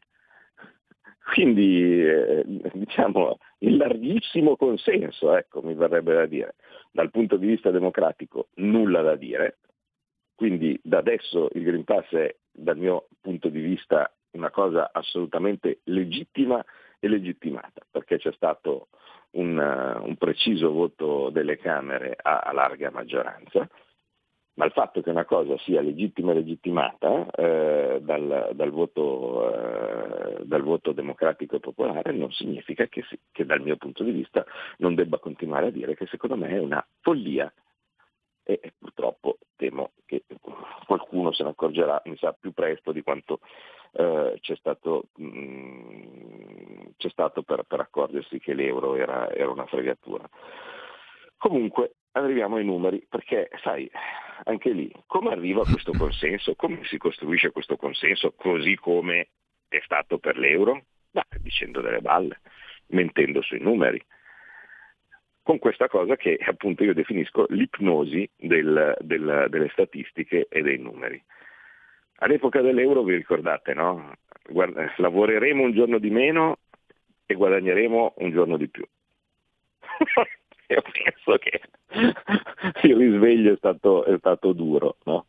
Quindi 1.32 2.06
eh, 2.06 2.44
diciamo 2.73 3.38
il 3.58 3.76
larghissimo 3.76 4.56
consenso, 4.56 5.35
ecco, 5.37 5.61
mi 5.62 5.75
verrebbe 5.75 6.14
da 6.14 6.26
dire. 6.26 6.54
Dal 6.92 7.11
punto 7.11 7.37
di 7.37 7.46
vista 7.46 7.70
democratico 7.70 8.49
nulla 8.54 9.02
da 9.02 9.16
dire, 9.16 9.58
quindi 10.35 10.78
da 10.82 10.99
adesso 10.99 11.49
il 11.54 11.62
Green 11.64 11.85
Pass 11.85 12.11
è 12.11 12.35
dal 12.52 12.76
mio 12.76 13.08
punto 13.20 13.49
di 13.49 13.61
vista 13.61 14.11
una 14.32 14.50
cosa 14.50 14.90
assolutamente 14.92 15.80
legittima 15.85 16.64
e 17.00 17.08
legittimata, 17.08 17.85
perché 17.90 18.18
c'è 18.18 18.32
stato 18.32 18.88
un, 19.32 19.58
un 19.58 20.16
preciso 20.16 20.70
voto 20.70 21.30
delle 21.30 21.58
Camere 21.58 22.16
a, 22.20 22.40
a 22.40 22.52
larga 22.52 22.90
maggioranza, 22.90 23.68
ma 24.56 24.64
il 24.64 24.72
fatto 24.72 25.02
che 25.02 25.10
una 25.10 25.25
cosa 25.25 25.56
sia 25.58 25.82
legittima 25.82 26.32
e 26.32 26.34
legittimata 26.34 27.30
eh, 27.30 27.98
dal, 28.00 28.50
dal, 28.54 28.70
voto, 28.70 29.52
eh, 29.52 30.44
dal, 30.44 30.62
voto, 30.62 30.92
democratico 30.92 31.56
e 31.56 31.60
popolare 31.60 32.12
non 32.12 32.30
significa 32.32 32.86
che, 32.86 33.02
si, 33.08 33.18
che, 33.32 33.44
dal 33.44 33.60
mio 33.60 33.76
punto 33.76 34.02
di 34.02 34.12
vista 34.12 34.44
non 34.78 34.94
debba 34.94 35.18
continuare 35.18 35.66
a 35.66 35.70
dire 35.70 35.94
che 35.94 36.06
secondo 36.06 36.36
me 36.36 36.48
è 36.48 36.58
una 36.58 36.84
follia 37.00 37.52
e, 38.42 38.60
e 38.62 38.72
purtroppo 38.78 39.38
temo 39.56 39.92
che 40.06 40.25
qualcuno 40.86 41.32
se 41.32 41.42
ne 41.42 41.50
accorgerà, 41.50 42.00
mi 42.06 42.16
sa, 42.16 42.32
più 42.32 42.52
presto 42.52 42.92
di 42.92 43.02
quanto 43.02 43.40
eh, 43.92 44.38
c'è, 44.40 44.56
stato, 44.56 45.08
mh, 45.16 45.26
mm, 45.26 46.86
c'è 46.96 47.10
stato, 47.10 47.42
per, 47.42 47.64
per 47.64 47.80
accorgersi 47.80 48.38
che 48.38 48.54
l'euro 48.54 48.94
era, 48.94 49.30
era 49.30 49.50
una 49.50 49.66
fregatura. 49.66 50.26
Comunque 51.36 51.96
arriviamo 52.23 52.56
ai 52.56 52.64
numeri, 52.64 53.04
perché 53.08 53.50
sai, 53.62 53.90
anche 54.44 54.70
lì, 54.70 54.90
come 55.06 55.30
arriva 55.30 55.64
questo 55.64 55.92
consenso? 55.96 56.54
Come 56.54 56.80
si 56.85 56.99
costruisce 56.99 57.50
questo 57.50 57.76
consenso 57.76 58.32
così 58.32 58.76
come 58.76 59.28
è 59.68 59.80
stato 59.85 60.18
per 60.18 60.38
l'euro? 60.38 60.85
Beh, 61.11 61.23
dicendo 61.40 61.80
delle 61.80 62.00
balle, 62.00 62.40
mentendo 62.88 63.42
sui 63.42 63.61
numeri. 63.61 64.02
Con 65.42 65.58
questa 65.58 65.88
cosa 65.88 66.16
che 66.16 66.38
appunto 66.44 66.82
io 66.82 66.92
definisco 66.92 67.46
l'ipnosi 67.50 68.28
del, 68.37 68.96
del, 69.00 69.46
delle 69.49 69.68
statistiche 69.70 70.46
e 70.49 70.62
dei 70.62 70.78
numeri. 70.78 71.23
All'epoca 72.18 72.61
dell'euro 72.62 73.04
vi 73.04 73.14
ricordate, 73.14 73.75
no? 73.75 74.12
Guarda, 74.49 74.92
lavoreremo 74.96 75.62
un 75.62 75.73
giorno 75.73 75.99
di 75.99 76.11
meno 76.11 76.58
e 77.26 77.35
guadagneremo 77.35 78.14
un 78.16 78.30
giorno 78.32 78.56
di 78.56 78.68
più. 78.68 78.85
io 80.75 80.82
penso 80.82 81.38
che 81.38 81.61
il 82.87 82.96
risveglio 82.96 83.52
è 83.52 83.56
stato, 83.56 84.04
è 84.04 84.16
stato 84.18 84.52
duro. 84.52 84.96
No? 85.04 85.26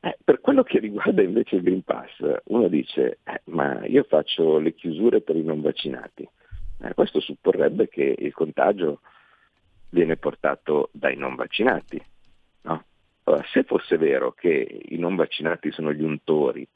Eh, 0.00 0.16
per 0.22 0.40
quello 0.40 0.62
che 0.62 0.78
riguarda 0.78 1.22
invece 1.22 1.56
il 1.56 1.62
Green 1.62 1.82
Pass, 1.82 2.22
uno 2.44 2.68
dice, 2.68 3.18
eh, 3.24 3.40
ma 3.44 3.84
io 3.84 4.04
faccio 4.04 4.58
le 4.58 4.74
chiusure 4.74 5.20
per 5.20 5.36
i 5.36 5.42
non 5.42 5.60
vaccinati. 5.60 6.28
Eh, 6.80 6.94
questo 6.94 7.20
supporrebbe 7.20 7.88
che 7.88 8.14
il 8.16 8.32
contagio 8.32 9.00
viene 9.90 10.16
portato 10.16 10.90
dai 10.92 11.16
non 11.16 11.34
vaccinati. 11.34 12.00
No? 12.62 12.84
Allora, 13.24 13.44
se 13.50 13.64
fosse 13.64 13.96
vero 13.96 14.32
che 14.32 14.80
i 14.88 14.96
non 14.98 15.16
vaccinati 15.16 15.70
sono 15.72 15.92
gli 15.92 16.02
untori 16.02 16.66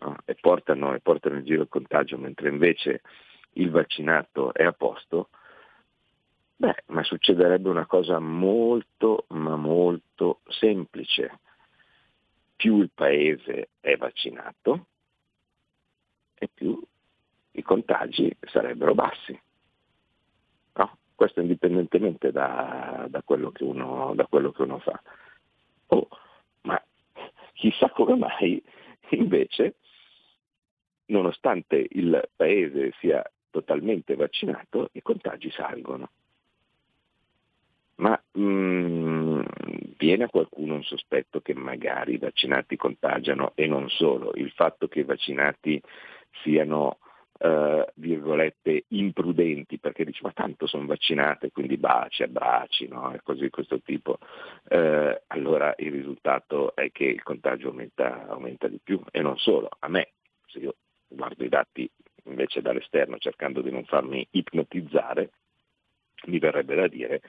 no? 0.00 0.16
e, 0.24 0.34
portano, 0.34 0.94
e 0.94 1.00
portano 1.00 1.36
in 1.36 1.44
giro 1.44 1.62
il 1.62 1.68
contagio, 1.68 2.18
mentre 2.18 2.48
invece 2.48 3.02
il 3.52 3.70
vaccinato 3.70 4.52
è 4.52 4.64
a 4.64 4.72
posto, 4.72 5.30
Beh, 6.58 6.84
ma 6.86 7.02
succederebbe 7.02 7.68
una 7.68 7.84
cosa 7.84 8.18
molto, 8.18 9.26
ma 9.28 9.56
molto 9.56 10.40
semplice. 10.48 11.40
Più 12.56 12.80
il 12.80 12.90
paese 12.94 13.68
è 13.78 13.96
vaccinato 13.96 14.86
e 16.34 16.48
più 16.52 16.82
i 17.52 17.62
contagi 17.62 18.34
sarebbero 18.40 18.94
bassi. 18.94 19.38
No? 20.74 20.98
Questo 21.14 21.40
indipendentemente 21.42 22.32
da, 22.32 23.06
da, 23.10 23.22
quello 23.22 23.52
uno, 23.60 24.14
da, 24.14 24.26
quello 24.26 24.50
che 24.52 24.62
uno, 24.62 24.78
fa. 24.78 24.98
Oh, 25.88 26.08
ma 26.62 26.82
chissà 27.52 27.90
come 27.90 28.16
mai 28.16 28.62
invece, 29.10 29.76
nonostante 31.06 31.86
il 31.90 32.30
paese 32.34 32.92
sia 32.98 33.22
totalmente 33.50 34.14
vaccinato, 34.16 34.88
i 34.92 35.02
contagi 35.02 35.50
salgono. 35.50 36.10
Ma 37.96 38.20
mh, 38.32 38.40
mm, 38.40 39.40
viene 39.96 40.24
a 40.24 40.28
qualcuno 40.28 40.74
un 40.74 40.82
sospetto 40.82 41.40
che 41.40 41.54
magari 41.54 42.14
i 42.14 42.18
vaccinati 42.18 42.76
contagiano 42.76 43.52
e 43.54 43.66
non 43.66 43.88
solo, 43.88 44.32
il 44.34 44.50
fatto 44.50 44.88
che 44.88 45.00
i 45.00 45.04
vaccinati 45.04 45.80
siano 46.42 46.98
Uh, 47.38 47.84
virgolette 47.96 48.84
imprudenti 48.88 49.78
perché 49.78 50.06
dice 50.06 50.20
ma 50.22 50.32
tanto 50.32 50.66
sono 50.66 50.86
vaccinate 50.86 51.50
quindi 51.52 51.76
baci, 51.76 52.22
abbracci 52.22 52.88
no? 52.88 53.12
e 53.12 53.20
così 53.22 53.50
questo 53.50 53.78
tipo. 53.82 54.16
Uh, 54.70 55.14
allora 55.26 55.74
il 55.76 55.92
risultato 55.92 56.74
è 56.74 56.90
che 56.90 57.04
il 57.04 57.22
contagio 57.22 57.68
aumenta, 57.68 58.26
aumenta, 58.28 58.68
di 58.68 58.80
più 58.82 59.02
e 59.10 59.20
non 59.20 59.36
solo. 59.36 59.68
A 59.80 59.88
me 59.88 60.12
se 60.46 60.60
io 60.60 60.76
guardo 61.08 61.44
i 61.44 61.50
dati 61.50 61.86
invece 62.24 62.62
dall'esterno 62.62 63.18
cercando 63.18 63.60
di 63.60 63.70
non 63.70 63.84
farmi 63.84 64.26
ipnotizzare 64.30 65.30
mi 66.28 66.38
verrebbe 66.38 66.74
da 66.74 66.88
dire 66.88 67.20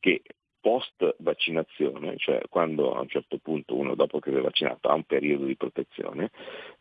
che 0.00 0.22
post 0.60 1.16
vaccinazione, 1.18 2.16
cioè 2.16 2.40
quando 2.48 2.94
a 2.94 3.00
un 3.00 3.08
certo 3.08 3.38
punto 3.38 3.76
uno 3.76 3.94
dopo 3.94 4.18
che 4.18 4.30
si 4.30 4.36
è 4.36 4.40
vaccinato 4.40 4.88
ha 4.88 4.94
un 4.94 5.04
periodo 5.04 5.44
di 5.44 5.56
protezione, 5.56 6.30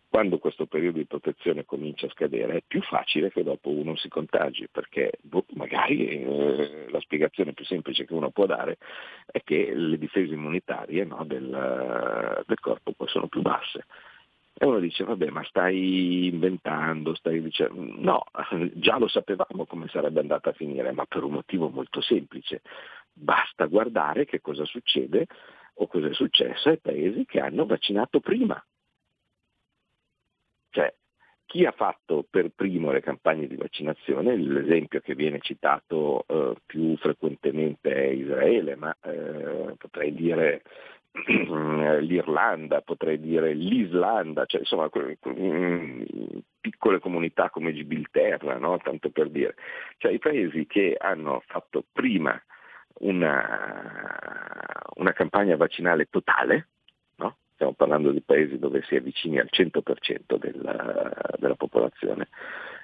quando 0.09 0.39
questo 0.39 0.65
periodo 0.65 0.97
di 0.97 1.05
protezione 1.05 1.65
comincia 1.65 2.07
a 2.07 2.09
scadere 2.09 2.57
è 2.57 2.63
più 2.65 2.81
facile 2.81 3.29
che 3.29 3.43
dopo 3.43 3.69
uno 3.69 3.95
si 3.95 4.07
contagi, 4.07 4.67
perché 4.71 5.11
boh, 5.21 5.45
magari 5.53 6.07
eh, 6.07 6.85
la 6.89 6.99
spiegazione 7.01 7.53
più 7.53 7.65
semplice 7.65 8.05
che 8.05 8.13
uno 8.13 8.31
può 8.31 8.45
dare 8.45 8.77
è 9.25 9.41
che 9.43 9.73
le 9.73 9.97
difese 9.97 10.33
immunitarie 10.33 11.03
no, 11.03 11.23
del, 11.25 12.43
del 12.45 12.59
corpo 12.59 12.93
poi 12.93 13.07
sono 13.09 13.27
più 13.27 13.41
basse. 13.41 13.85
E 14.59 14.65
uno 14.65 14.79
dice, 14.79 15.03
vabbè, 15.03 15.29
ma 15.29 15.43
stai 15.43 16.29
inventando, 16.29 17.13
stai 17.13 17.43
dicendo... 17.43 17.75
No, 17.77 18.23
già 18.73 18.97
lo 18.97 19.07
sapevamo 19.07 19.65
come 19.67 19.87
sarebbe 19.87 20.19
andata 20.19 20.49
a 20.49 20.53
finire, 20.53 20.91
ma 20.93 21.05
per 21.05 21.23
un 21.23 21.33
motivo 21.33 21.69
molto 21.69 22.01
semplice. 22.01 22.61
Basta 23.19 23.65
guardare 23.65 24.25
che 24.25 24.41
cosa 24.41 24.63
succede 24.65 25.25
o 25.79 25.87
cosa 25.87 26.07
è 26.07 26.13
successo 26.13 26.69
ai 26.69 26.79
paesi 26.79 27.25
che 27.25 27.39
hanno 27.39 27.65
vaccinato 27.65 28.19
prima. 28.19 28.63
Cioè, 30.69 30.93
chi 31.45 31.65
ha 31.65 31.71
fatto 31.71 32.25
per 32.29 32.49
primo 32.49 32.91
le 32.91 33.01
campagne 33.01 33.47
di 33.47 33.55
vaccinazione, 33.55 34.35
l'esempio 34.35 34.99
che 34.99 35.15
viene 35.15 35.39
citato 35.39 36.25
eh, 36.27 36.55
più 36.65 36.95
frequentemente 36.97 37.93
è 37.93 38.07
Israele, 38.07 38.75
ma 38.75 38.95
eh, 39.01 39.73
potrei 39.77 40.13
dire 40.13 40.61
l'Irlanda, 42.01 42.81
potrei 42.81 43.19
dire 43.19 43.53
l'Islanda, 43.53 44.45
cioè 44.45 44.59
insomma 44.59 44.89
mm, 45.29 46.03
piccole 46.59 46.99
comunità 46.99 47.49
come 47.49 47.73
Gibilterra, 47.73 48.57
no? 48.57 48.77
tanto 48.77 49.09
per 49.09 49.29
dire, 49.29 49.55
cioè 49.97 50.11
i 50.11 50.19
paesi 50.19 50.67
che 50.67 50.95
hanno 50.99 51.41
fatto 51.47 51.83
prima 51.91 52.39
una, 52.99 54.81
una 54.95 55.13
campagna 55.13 55.55
vaccinale 55.55 56.07
totale, 56.09 56.67
no? 57.17 57.37
stiamo 57.53 57.73
parlando 57.73 58.11
di 58.11 58.21
paesi 58.21 58.57
dove 58.57 58.81
si 58.83 58.95
è 58.95 59.01
vicini 59.01 59.39
al 59.39 59.49
100% 59.51 60.37
della, 60.37 61.13
della 61.37 61.55
popolazione 61.55 62.29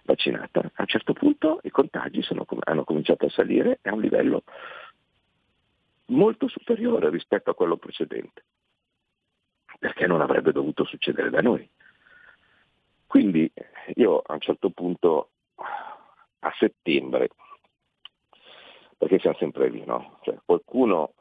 vaccinata, 0.04 0.60
a 0.60 0.82
un 0.82 0.88
certo 0.88 1.14
punto 1.14 1.60
i 1.64 1.70
contagi 1.70 2.22
sono, 2.22 2.46
hanno 2.66 2.84
cominciato 2.84 3.26
a 3.26 3.30
salire 3.30 3.80
a 3.84 3.94
un 3.94 4.02
livello 4.02 4.44
molto 6.08 6.48
superiore 6.48 7.10
rispetto 7.10 7.50
a 7.50 7.56
quello 7.56 7.78
precedente, 7.78 8.44
perché 9.80 10.08
non 10.08 10.22
avrebbe 10.22 10.52
dovuto 10.52 10.84
succedere 10.84 11.30
da 11.30 11.42
noi. 11.42 11.68
Quindi 13.08 13.52
io 13.96 14.20
a 14.20 14.34
un 14.34 14.40
certo 14.40 14.70
punto, 14.72 15.30
a 15.56 16.54
settembre, 16.58 17.30
perché 19.04 19.20
siamo 19.20 19.36
sempre 19.38 19.70
lì, 19.70 19.84
no? 19.86 20.18
Cioè, 20.22 20.38
qualcuno 20.46 21.12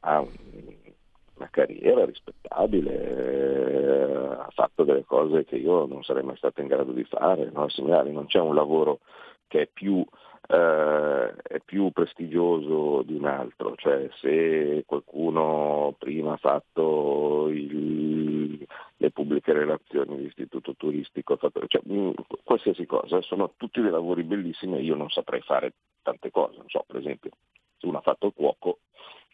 ha 0.00 0.20
una 0.20 1.48
carriera 1.50 2.04
rispettabile, 2.04 2.92
eh, 2.92 4.14
ha 4.14 4.48
fatto 4.50 4.84
delle 4.84 5.04
cose 5.04 5.46
che 5.46 5.56
io 5.56 5.86
non 5.86 6.04
sarei 6.04 6.22
mai 6.22 6.36
stato 6.36 6.60
in 6.60 6.66
grado 6.66 6.92
di 6.92 7.04
fare, 7.04 7.50
no? 7.50 7.66
Non 7.78 8.26
c'è 8.26 8.40
un 8.40 8.54
lavoro 8.54 9.00
che 9.46 9.62
è 9.62 9.66
più, 9.72 10.04
eh, 10.48 11.34
è 11.42 11.60
più, 11.64 11.90
prestigioso 11.90 13.02
di 13.02 13.14
un 13.14 13.26
altro, 13.26 13.74
cioè 13.76 14.08
se 14.20 14.84
qualcuno 14.86 15.94
prima 15.98 16.34
ha 16.34 16.38
fatto 16.38 17.48
il, 17.48 18.66
le 18.96 19.10
pubbliche 19.10 19.52
relazioni, 19.52 20.18
l'istituto 20.18 20.74
turistico, 20.76 21.38
cioè, 21.38 21.82
mh, 21.84 22.12
qualsiasi 22.44 22.86
cosa, 22.86 23.20
sono 23.22 23.54
tutti 23.56 23.80
dei 23.80 23.90
lavori 23.90 24.22
bellissimi 24.22 24.76
e 24.78 24.82
io 24.82 24.94
non 24.94 25.10
saprei 25.10 25.40
fare 25.42 25.74
tante 26.02 26.30
cose, 26.30 26.56
non 26.58 26.68
so, 26.68 26.84
per 26.86 26.96
esempio 26.96 27.30
se 27.78 27.86
uno 27.86 27.98
ha 27.98 28.02
fatto 28.02 28.26
il 28.26 28.32
cuoco, 28.34 28.80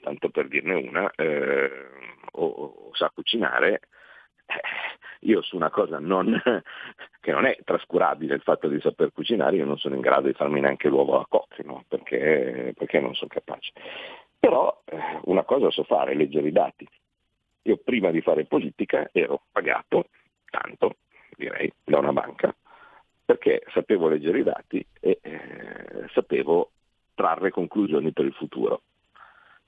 tanto 0.00 0.31
per 0.31 0.49
dirne 0.49 0.75
una, 0.75 1.11
eh, 1.14 1.71
o, 2.33 2.45
o, 2.45 2.90
sa 2.92 3.11
cucinare, 3.14 3.81
io 5.21 5.42
su 5.42 5.56
una 5.56 5.71
cosa 5.71 5.99
non, 5.99 6.40
che 7.21 7.32
non 7.32 7.44
è 7.44 7.59
trascurabile 7.64 8.35
il 8.35 8.42
fatto 8.42 8.68
di 8.68 8.80
saper 8.80 9.12
cucinare, 9.12 9.56
io 9.56 9.64
non 9.64 9.78
sono 9.78 9.94
in 9.94 10.00
grado 10.00 10.26
di 10.26 10.35
farmi 10.35 10.61
neanche 10.61 10.88
l'uovo 10.88 11.18
a 11.18 11.26
cotti, 11.28 11.62
no? 11.64 11.85
perché, 11.88 12.73
perché, 12.76 13.00
non 13.00 13.14
sono 13.14 13.30
capace. 13.30 13.73
Però 14.38 14.82
eh, 14.85 15.21
una 15.25 15.44
cosa 15.44 15.71
so 15.71 15.85
fare, 15.85 16.14
leggere 16.14 16.49
i 16.49 16.52
dati. 16.52 16.88
Io 17.62 17.76
prima 17.76 18.11
di 18.11 18.21
fare 18.21 18.44
politica 18.44 19.09
ero 19.12 19.42
pagato 19.52 20.09
tanto, 20.50 20.97
direi, 21.37 21.73
da 21.85 21.99
una 21.99 22.12
banca, 22.12 22.54
perché 23.25 23.62
sapevo 23.73 24.09
leggere 24.09 24.40
i 24.40 24.42
dati 24.42 24.85
e 25.00 25.18
eh, 25.23 26.09
sapevo 26.12 26.71
trarre 27.14 27.50
conclusioni 27.50 28.12
per 28.12 28.25
il 28.25 28.32
futuro 28.32 28.82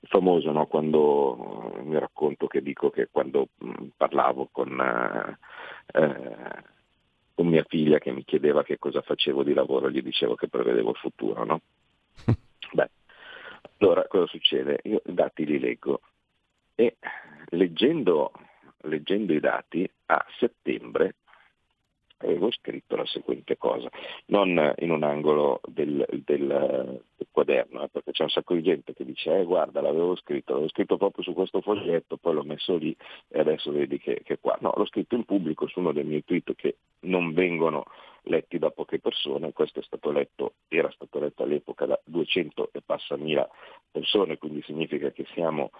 famoso 0.05 0.51
no? 0.51 0.65
quando 0.67 1.73
eh, 1.75 1.81
mi 1.83 1.99
racconto 1.99 2.47
che 2.47 2.61
dico 2.61 2.89
che 2.89 3.09
quando 3.11 3.49
mh, 3.57 3.87
parlavo 3.97 4.49
con, 4.51 4.79
eh, 4.79 5.37
eh, 5.99 6.63
con, 7.33 7.47
mia 7.47 7.63
figlia 7.67 7.99
che 7.99 8.11
mi 8.11 8.23
chiedeva 8.23 8.63
che 8.63 8.77
cosa 8.77 9.01
facevo 9.01 9.43
di 9.43 9.53
lavoro, 9.53 9.89
gli 9.89 10.01
dicevo 10.01 10.35
che 10.35 10.47
prevedevo 10.47 10.91
il 10.91 10.97
futuro. 10.97 11.43
No? 11.43 11.61
Beh, 12.73 12.89
allora 13.79 14.07
cosa 14.07 14.27
succede? 14.27 14.79
Io 14.83 15.01
i 15.05 15.13
dati 15.13 15.45
li 15.45 15.59
leggo 15.59 16.01
e 16.75 16.97
leggendo, 17.49 18.31
leggendo 18.81 19.33
i 19.33 19.39
dati 19.39 19.89
a 20.07 20.25
settembre 20.37 21.15
avevo 22.25 22.51
scritto 22.51 22.95
la 22.95 23.05
seguente 23.05 23.57
cosa, 23.57 23.89
non 24.27 24.73
in 24.79 24.91
un 24.91 25.03
angolo 25.03 25.61
del, 25.67 26.05
del, 26.09 27.01
del 27.15 27.25
quaderno, 27.31 27.83
eh, 27.83 27.89
perché 27.89 28.11
c'è 28.11 28.23
un 28.23 28.29
sacco 28.29 28.53
di 28.53 28.63
gente 28.63 28.93
che 28.93 29.05
dice, 29.05 29.39
eh, 29.39 29.43
guarda, 29.43 29.81
l'avevo 29.81 30.15
scritto, 30.15 30.53
l'avevo 30.53 30.69
scritto 30.69 30.97
proprio 30.97 31.23
su 31.23 31.33
questo 31.33 31.61
foglietto, 31.61 32.17
poi 32.17 32.33
l'ho 32.33 32.43
messo 32.43 32.75
lì 32.75 32.95
e 33.27 33.39
adesso 33.39 33.71
vedi 33.71 33.99
che, 33.99 34.21
che 34.23 34.39
qua. 34.39 34.57
No, 34.61 34.73
l'ho 34.75 34.85
scritto 34.85 35.15
in 35.15 35.25
pubblico 35.25 35.67
su 35.67 35.79
uno 35.79 35.91
dei 35.91 36.03
miei 36.03 36.23
tweet 36.23 36.55
che 36.55 36.77
non 37.01 37.33
vengono 37.33 37.85
letti 38.23 38.57
da 38.57 38.71
poche 38.71 38.99
persone, 38.99 39.53
questo 39.53 39.81
stato 39.81 40.11
letto, 40.11 40.53
era 40.67 40.89
stato 40.91 41.19
letto 41.19 41.43
all'epoca 41.43 41.85
da 41.85 41.99
200 42.05 42.69
e 42.71 42.81
passa 42.83 43.17
mila 43.17 43.47
persone, 43.91 44.37
quindi 44.37 44.61
significa 44.63 45.11
che 45.11 45.25
siamo 45.33 45.71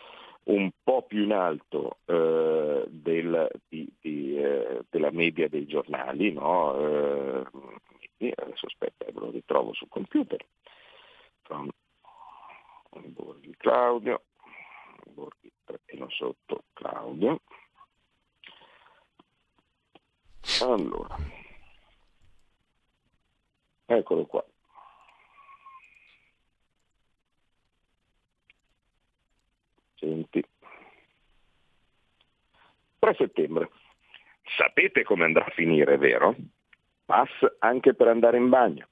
un 0.46 0.72
po' 0.84 1.04
più 1.04 1.24
in 1.24 1.32
alto 1.32 2.00
eh, 2.06 2.86
del, 2.88 3.50
di, 3.68 3.92
di, 4.00 4.38
eh, 4.38 4.86
della 4.90 5.12
media 5.12 5.48
dei 5.48 5.66
giornali, 5.66 6.32
no? 6.32 6.78
eh, 8.18 8.34
adesso 8.36 8.66
aspetta, 8.66 9.06
ve 9.06 9.20
lo 9.20 9.32
ritrovo 9.32 9.74
sul 9.74 9.88
computer. 9.90 10.44
From 11.42 11.70
Borghi 12.90 13.56
Claudio, 13.58 14.24
Borghi 15.14 15.52
trattino 15.64 16.10
sotto 16.10 16.64
Claudio. 16.74 17.42
Allora, 20.62 21.16
eccolo 23.86 24.26
qua. 24.26 24.46
Senti. 29.96 30.44
3 33.00 33.14
settembre. 33.16 33.70
Sapete 34.58 35.04
come 35.04 35.26
andrà 35.26 35.46
a 35.46 35.52
finire, 35.52 35.98
vero? 35.98 36.36
Pass 37.06 37.30
anche 37.60 37.94
per 37.94 38.08
andare 38.08 38.38
in 38.38 38.50
bagno. 38.50 38.88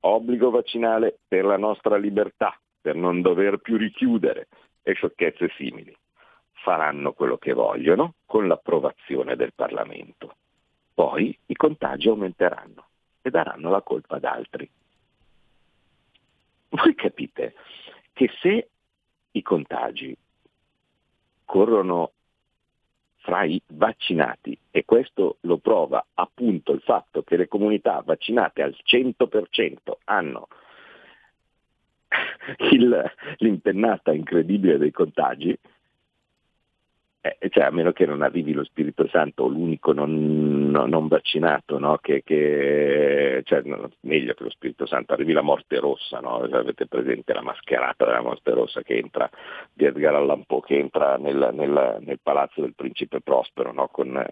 Obbligo 0.00 0.50
vaccinale 0.50 1.18
per 1.26 1.44
la 1.44 1.56
nostra 1.56 1.96
libertà, 1.96 2.58
per 2.80 2.96
non 2.96 3.20
dover 3.20 3.58
più 3.58 3.76
richiudere 3.76 4.48
e 4.82 4.94
sciocchezze 4.94 5.48
simili. 5.56 5.96
Faranno 6.52 7.12
quello 7.12 7.38
che 7.38 7.52
vogliono 7.52 8.14
con 8.26 8.46
l'approvazione 8.46 9.36
del 9.36 9.52
Parlamento. 9.54 10.36
Poi 10.94 11.36
i 11.46 11.54
contagi 11.54 12.08
aumenteranno 12.08 12.86
e 13.22 13.30
daranno 13.30 13.70
la 13.70 13.82
colpa 13.82 14.16
ad 14.16 14.24
altri. 14.24 14.68
Voi 16.68 16.94
capite 16.94 17.54
che 18.12 18.30
se 18.40 18.70
i 19.32 19.42
contagi 19.42 20.16
corrono 21.52 22.12
fra 23.18 23.44
i 23.44 23.60
vaccinati 23.66 24.58
e 24.70 24.86
questo 24.86 25.36
lo 25.40 25.58
prova 25.58 26.02
appunto 26.14 26.72
il 26.72 26.80
fatto 26.80 27.22
che 27.22 27.36
le 27.36 27.46
comunità 27.46 28.02
vaccinate 28.02 28.62
al 28.62 28.74
100% 28.82 29.76
hanno 30.04 30.48
il, 32.70 33.12
l'impennata 33.36 34.14
incredibile 34.14 34.78
dei 34.78 34.92
contagi, 34.92 35.54
eh, 37.24 37.48
cioè, 37.50 37.64
a 37.64 37.70
meno 37.70 37.92
che 37.92 38.04
non 38.04 38.22
arrivi 38.22 38.52
lo 38.52 38.64
Spirito 38.64 39.06
Santo, 39.06 39.46
l'unico 39.46 39.92
non, 39.92 40.70
non, 40.70 40.90
non 40.90 41.06
vaccinato, 41.06 41.78
no? 41.78 41.98
che, 41.98 42.22
che 42.24 43.42
cioè, 43.44 43.62
no, 43.62 43.90
meglio 44.00 44.34
che 44.34 44.42
lo 44.42 44.50
Spirito 44.50 44.86
Santo, 44.86 45.12
arrivi 45.12 45.32
la 45.32 45.40
morte 45.40 45.78
rossa, 45.78 46.18
no? 46.18 46.38
avete 46.38 46.86
presente 46.86 47.32
la 47.32 47.42
mascherata 47.42 48.04
della 48.04 48.22
morte 48.22 48.50
rossa 48.50 48.82
che 48.82 48.96
entra 48.96 49.30
di 49.72 49.84
Edgar 49.84 50.16
Allan 50.16 50.44
Poe, 50.46 50.62
che 50.62 50.76
entra 50.76 51.16
nel, 51.16 51.50
nel, 51.52 51.98
nel 52.00 52.18
palazzo 52.20 52.60
del 52.60 52.74
principe 52.74 53.20
Prospero 53.20 53.72
Con, 53.92 54.26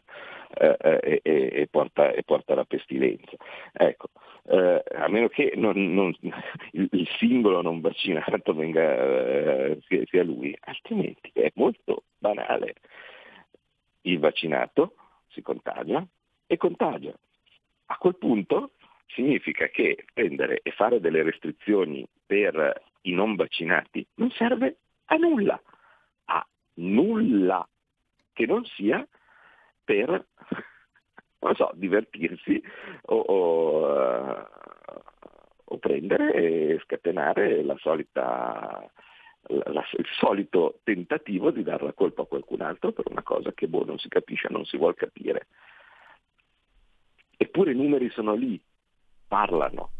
eh, 0.53 1.21
eh, 1.23 1.51
e, 1.53 1.69
porta, 1.71 2.11
e, 2.11 2.23
porta, 2.23 2.55
la 2.55 2.65
pestilenza. 2.65 3.37
Ecco, 3.73 4.09
eh, 4.49 4.83
a 4.95 5.09
meno 5.09 5.29
che 5.29 5.53
non, 5.57 5.95
non, 5.95 6.15
il, 6.73 6.89
il, 6.91 7.09
singolo 7.19 7.63
non 7.63 7.81
vaccinato 7.81 8.53
venga, 8.55 8.81
eh, 8.81 9.79
sia, 9.87 10.03
sia 10.07 10.25
lui, 10.25 10.57
altrimenti 10.61 11.31
è 11.33 11.51
molto 11.55 12.05
banale. 12.19 12.75
Il 14.03 14.19
vaccinato 14.19 14.95
si 15.29 15.43
contagia 15.43 16.05
e 16.47 16.57
contagia. 16.57 17.15
A 17.87 17.97
quel 17.97 18.17
punto 18.17 18.73
significa 19.07 19.69
che 19.69 20.05
prendere 20.13 20.61
e 20.63 20.71
fare 20.73 21.01
delle 21.01 21.23
restrizioni 21.23 22.07
per 22.25 22.83
i 23.03 23.13
non 23.13 23.35
vaccinati 23.35 24.07
non 24.15 24.31
serve 24.31 24.79
a 25.07 25.17
nulla, 25.17 25.61
a 26.27 26.47
nulla 26.75 27.67
che 28.33 28.47
non 28.47 28.65
sia 28.65 29.07
per 29.91 30.25
non 31.41 31.55
so, 31.57 31.71
divertirsi 31.75 32.63
o, 33.07 33.17
o, 33.17 34.49
o 35.65 35.79
prendere 35.79 36.33
e 36.33 36.81
scatenare 36.85 37.65
la 37.65 37.77
solita, 37.79 38.89
la, 39.49 39.85
il 39.97 40.07
solito 40.19 40.79
tentativo 40.85 41.51
di 41.51 41.65
dare 41.65 41.85
la 41.85 41.93
colpa 41.93 42.23
a 42.23 42.27
qualcun 42.27 42.61
altro 42.61 42.93
per 42.93 43.07
una 43.11 43.23
cosa 43.23 43.53
che 43.53 43.67
boh, 43.67 43.85
non 43.85 43.99
si 43.99 44.09
capisce, 44.09 44.49
non 44.49 44.65
si 44.65 44.77
vuole 44.77 44.95
capire. 44.95 45.49
Eppure 47.37 47.73
i 47.73 47.77
numeri 47.77 48.11
sono 48.11 48.35
lì, 48.35 48.63
parlano. 49.27 49.91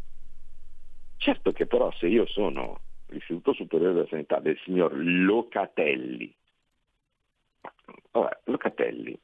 Certo 1.17 1.51
che 1.51 1.65
però 1.65 1.91
se 1.93 2.07
io 2.07 2.25
sono 2.27 2.79
l'Istituto 3.07 3.53
Superiore 3.53 3.93
della 3.93 4.07
Sanità 4.07 4.39
del 4.39 4.57
signor 4.63 4.93
Locatelli, 4.95 6.33
vabbè, 8.11 8.39
Locatelli 8.45 9.19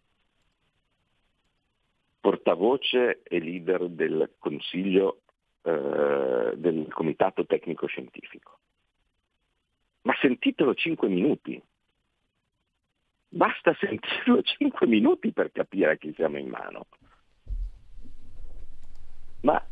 portavoce 2.28 3.22
e 3.24 3.40
leader 3.40 3.88
del 3.88 4.34
Consiglio 4.38 5.22
eh, 5.62 6.52
del 6.58 6.92
Comitato 6.92 7.46
Tecnico 7.46 7.88
Scientifico. 7.88 8.60
Ma 10.02 10.13
sentitelo 10.20 10.74
5 10.74 11.08
minuti. 11.08 11.63
Basta 13.30 13.74
sentirlo 13.80 14.42
5 14.42 14.88
minuti 14.88 15.32
per 15.32 15.54
capire 15.54 15.92
a 15.92 15.96
chi 15.96 16.12
siamo 16.16 16.38
in 16.38 16.50
mano. 16.50 16.88
Ma 19.44 19.66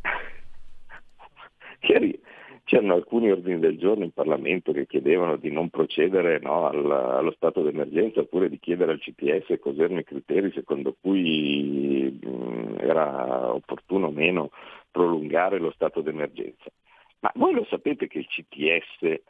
c'erano 2.66 2.94
alcuni 2.94 3.30
ordini 3.30 3.60
del 3.60 3.78
giorno 3.78 4.02
in 4.02 4.10
Parlamento 4.10 4.72
che 4.72 4.88
chiedevano 4.88 5.36
di 5.36 5.52
non 5.52 5.70
procedere 5.70 6.40
no, 6.40 6.66
al, 6.66 6.90
allo 6.90 7.30
stato 7.30 7.62
d'emergenza 7.62 8.18
oppure 8.20 8.48
di 8.48 8.58
chiedere 8.58 8.90
al 8.90 8.98
CTS 8.98 9.60
cos'erano 9.60 10.00
i 10.00 10.04
criteri 10.04 10.50
secondo 10.50 10.96
cui 11.00 12.18
mh, 12.20 12.78
era 12.80 13.54
opportuno 13.54 14.08
o 14.08 14.10
meno 14.10 14.50
prolungare 14.90 15.60
lo 15.60 15.70
stato 15.70 16.00
d'emergenza. 16.00 16.68
Ma 17.20 17.30
voi 17.36 17.54
lo 17.54 17.64
sapete 17.70 18.08
che 18.08 18.18
il 18.18 18.26
CTS 18.26 19.20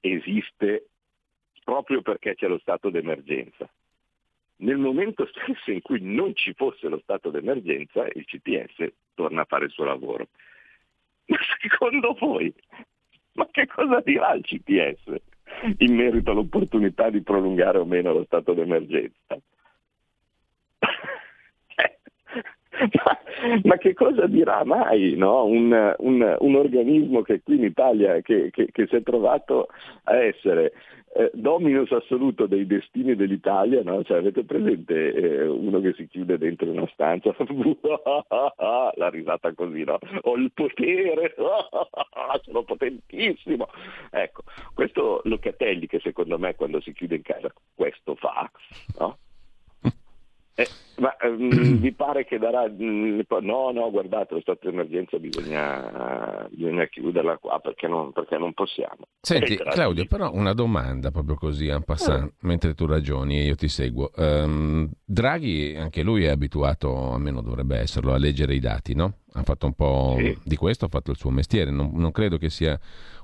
esiste 0.00 0.86
proprio 1.62 2.00
perché 2.00 2.36
c'è 2.36 2.48
lo 2.48 2.58
stato 2.58 2.88
d'emergenza? 2.88 3.68
nel 4.60 4.78
momento 4.78 5.28
stesso 5.30 5.70
in 5.70 5.82
cui 5.82 6.00
non 6.00 6.34
ci 6.34 6.52
fosse 6.54 6.88
lo 6.88 6.98
stato 7.02 7.30
d'emergenza, 7.30 8.06
il 8.12 8.24
CTS 8.24 8.92
torna 9.14 9.42
a 9.42 9.44
fare 9.44 9.66
il 9.66 9.70
suo 9.70 9.84
lavoro. 9.84 10.28
Ma 11.28 11.38
secondo 11.60 12.16
voi, 12.18 12.52
ma 13.32 13.46
che 13.50 13.66
cosa 13.66 14.00
dirà 14.00 14.32
il 14.34 14.44
CTS 14.44 15.14
in 15.78 15.94
merito 15.94 16.30
all'opportunità 16.30 17.10
di 17.10 17.22
prolungare 17.22 17.78
o 17.78 17.84
meno 17.84 18.12
lo 18.12 18.24
stato 18.24 18.52
d'emergenza? 18.52 19.38
Ma, 23.64 23.76
che 23.76 23.94
cosa 23.94 24.26
dirà 24.26 24.64
mai 24.64 25.14
no? 25.16 25.44
un, 25.44 25.94
un, 25.98 26.36
un, 26.38 26.54
organismo 26.54 27.22
che 27.22 27.42
qui 27.42 27.56
in 27.56 27.64
Italia 27.64 28.20
che, 28.20 28.50
che, 28.50 28.68
che 28.70 28.86
si 28.86 28.96
è 28.96 29.02
trovato 29.02 29.68
a 30.04 30.16
essere 30.16 30.72
eh, 31.14 31.30
dominus 31.32 31.90
assoluto 31.90 32.46
dei 32.46 32.66
destini 32.66 33.16
dell'Italia, 33.16 33.82
no? 33.82 34.02
cioè, 34.04 34.18
avete 34.18 34.44
presente 34.44 35.12
eh, 35.12 35.46
uno 35.46 35.80
che 35.80 35.94
si 35.94 36.06
chiude 36.06 36.38
dentro 36.38 36.70
una 36.70 36.88
stanza, 36.92 37.34
la 38.94 39.08
risata 39.08 39.52
così, 39.54 39.84
no? 39.84 39.98
Ho 40.22 40.36
il 40.36 40.52
potere, 40.52 41.34
sono 42.42 42.62
potentissimo. 42.62 43.68
Ecco, 44.10 44.42
questo 44.74 45.20
Locatelli 45.24 45.86
che 45.86 46.00
secondo 46.00 46.38
me 46.38 46.54
quando 46.54 46.80
si 46.80 46.92
chiude 46.92 47.16
in 47.16 47.22
casa 47.22 47.52
questo 47.74 48.14
fa, 48.14 48.50
no? 48.98 49.18
Eh, 50.58 50.68
ma 50.96 51.14
um, 51.22 51.78
vi 51.78 51.92
pare 51.92 52.24
che 52.24 52.36
darà... 52.36 52.62
Um, 52.62 53.22
no, 53.42 53.70
no, 53.70 53.90
guardate, 53.92 54.34
lo 54.34 54.40
stato 54.40 54.68
di 54.68 54.74
emergenza 54.74 55.16
bisogna, 55.18 56.48
bisogna 56.50 56.84
chiuderla 56.86 57.38
qua 57.38 57.60
perché 57.60 57.86
non, 57.86 58.10
perché 58.10 58.36
non 58.38 58.52
possiamo. 58.54 59.06
Senti, 59.20 59.54
eh, 59.54 59.64
Claudio, 59.70 60.06
però 60.06 60.32
una 60.32 60.54
domanda 60.54 61.12
proprio 61.12 61.36
così, 61.36 61.68
en 61.68 61.84
passant, 61.84 62.24
eh. 62.24 62.32
mentre 62.40 62.74
tu 62.74 62.86
ragioni 62.86 63.38
e 63.38 63.44
io 63.44 63.54
ti 63.54 63.68
seguo. 63.68 64.10
Um, 64.16 64.90
Draghi, 65.04 65.76
anche 65.76 66.02
lui 66.02 66.24
è 66.24 66.30
abituato, 66.30 67.12
almeno 67.12 67.40
dovrebbe 67.40 67.78
esserlo, 67.78 68.12
a 68.12 68.18
leggere 68.18 68.56
i 68.56 68.60
dati, 68.60 68.96
no? 68.96 69.18
Ha 69.34 69.44
fatto 69.44 69.66
un 69.66 69.74
po' 69.74 70.16
sì. 70.18 70.36
di 70.42 70.56
questo, 70.56 70.86
ha 70.86 70.88
fatto 70.88 71.12
il 71.12 71.16
suo 71.16 71.30
mestiere, 71.30 71.70
non, 71.70 71.92
non 71.94 72.10
credo 72.10 72.36
che 72.36 72.50
sia 72.50 72.76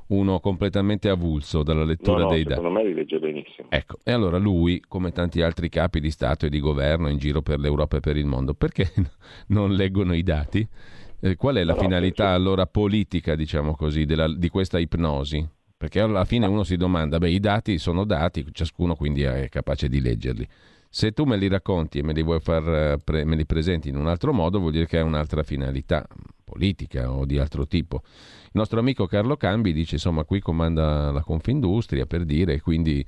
uno 0.08 0.40
completamente 0.40 1.08
avulso 1.08 1.62
dalla 1.62 1.84
lettura 1.84 2.18
no, 2.18 2.24
no, 2.24 2.30
dei 2.30 2.42
dati. 2.42 2.56
Secondo 2.56 2.78
me 2.78 2.86
li 2.86 2.94
legge 2.94 3.18
benissimo. 3.18 3.68
Ecco, 3.70 3.98
e 4.04 4.12
allora 4.12 4.38
lui, 4.38 4.82
come 4.86 5.12
tanti 5.12 5.40
altri 5.40 5.68
capi 5.68 6.00
di 6.00 6.10
Stato 6.10 6.46
e 6.46 6.50
di 6.50 6.60
governo 6.60 7.08
in 7.08 7.18
giro 7.18 7.42
per 7.42 7.58
l'Europa 7.58 7.96
e 7.96 8.00
per 8.00 8.16
il 8.16 8.26
mondo, 8.26 8.54
perché 8.54 8.90
non 9.48 9.72
leggono 9.72 10.14
i 10.14 10.22
dati? 10.22 10.66
Eh, 11.20 11.36
qual 11.36 11.56
è 11.56 11.64
la 11.64 11.72
no, 11.72 11.80
finalità 11.80 12.24
penso... 12.24 12.36
allora 12.36 12.66
politica, 12.66 13.34
diciamo 13.34 13.74
così, 13.74 14.04
della, 14.04 14.32
di 14.32 14.48
questa 14.48 14.78
ipnosi? 14.78 15.46
Perché 15.76 16.00
alla 16.00 16.24
fine 16.24 16.46
uno 16.46 16.64
si 16.64 16.76
domanda, 16.76 17.18
beh, 17.18 17.30
i 17.30 17.40
dati 17.40 17.78
sono 17.78 18.04
dati, 18.04 18.44
ciascuno 18.52 18.94
quindi 18.94 19.22
è 19.22 19.48
capace 19.48 19.88
di 19.88 20.00
leggerli. 20.00 20.46
Se 20.88 21.10
tu 21.10 21.24
me 21.24 21.36
li 21.36 21.48
racconti 21.48 21.98
e 21.98 22.02
me 22.04 22.12
li 22.12 22.22
vuoi 22.22 22.38
far 22.38 22.98
pre- 23.02 23.24
me 23.24 23.34
li 23.34 23.44
presenti 23.44 23.88
in 23.88 23.96
un 23.96 24.06
altro 24.06 24.32
modo, 24.32 24.60
vuol 24.60 24.70
dire 24.70 24.86
che 24.86 24.98
hai 24.98 25.02
un'altra 25.02 25.42
finalità 25.42 26.06
politica 26.54 27.10
o 27.10 27.24
di 27.24 27.38
altro 27.38 27.66
tipo. 27.66 28.02
Il 28.44 28.60
nostro 28.60 28.78
amico 28.78 29.06
Carlo 29.06 29.36
Cambi 29.36 29.72
dice, 29.72 29.96
insomma, 29.96 30.22
qui 30.22 30.40
comanda 30.40 31.10
la 31.10 31.22
Confindustria 31.22 32.06
per 32.06 32.24
dire, 32.24 32.60
quindi 32.60 33.04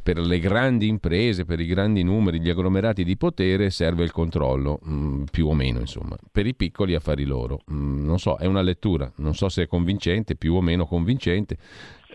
per 0.00 0.18
le 0.18 0.38
grandi 0.38 0.86
imprese, 0.86 1.44
per 1.44 1.58
i 1.58 1.66
grandi 1.66 2.02
numeri, 2.02 2.40
gli 2.40 2.50
agglomerati 2.50 3.04
di 3.04 3.16
potere 3.16 3.70
serve 3.70 4.04
il 4.04 4.12
controllo, 4.12 4.78
mh, 4.82 4.92
mm, 4.92 5.22
più 5.32 5.48
o 5.48 5.54
meno, 5.54 5.80
insomma. 5.80 6.16
Per 6.30 6.46
i 6.46 6.54
piccoli 6.54 6.94
affari 6.94 7.24
loro. 7.24 7.62
Mh, 7.66 7.74
mm, 7.74 8.04
non 8.04 8.18
so, 8.18 8.36
è 8.36 8.46
una 8.46 8.62
lettura, 8.62 9.10
non 9.16 9.34
so 9.34 9.48
se 9.48 9.62
è 9.62 9.66
convincente, 9.66 10.36
più 10.36 10.54
o 10.54 10.60
meno 10.60 10.86
convincente, 10.86 11.56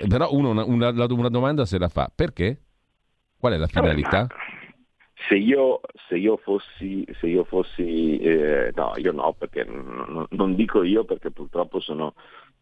però 0.08 0.32
uno 0.32 0.50
una, 0.50 0.63
una, 0.63 0.92
una 0.92 1.30
domanda 1.30 1.65
se 1.65 1.78
la 1.78 1.89
fa. 1.89 2.10
Perché? 2.13 2.62
Qual 3.38 3.54
è 3.54 3.58
la 3.58 3.68
finalità? 3.68 4.28
Se 5.28 5.36
io, 5.36 5.82
se 6.08 6.18
io, 6.18 6.38
fossi, 6.38 7.06
se 7.20 7.28
io 7.28 7.44
fossi 7.44 8.18
eh, 8.20 8.72
no, 8.74 8.94
io 8.96 9.12
no, 9.12 9.34
perché 9.38 9.66
non, 9.66 10.26
non, 10.30 10.56
dico 10.56 10.84
io 10.84 11.04
perché 11.04 11.30
purtroppo 11.30 11.80
sono 11.80 12.14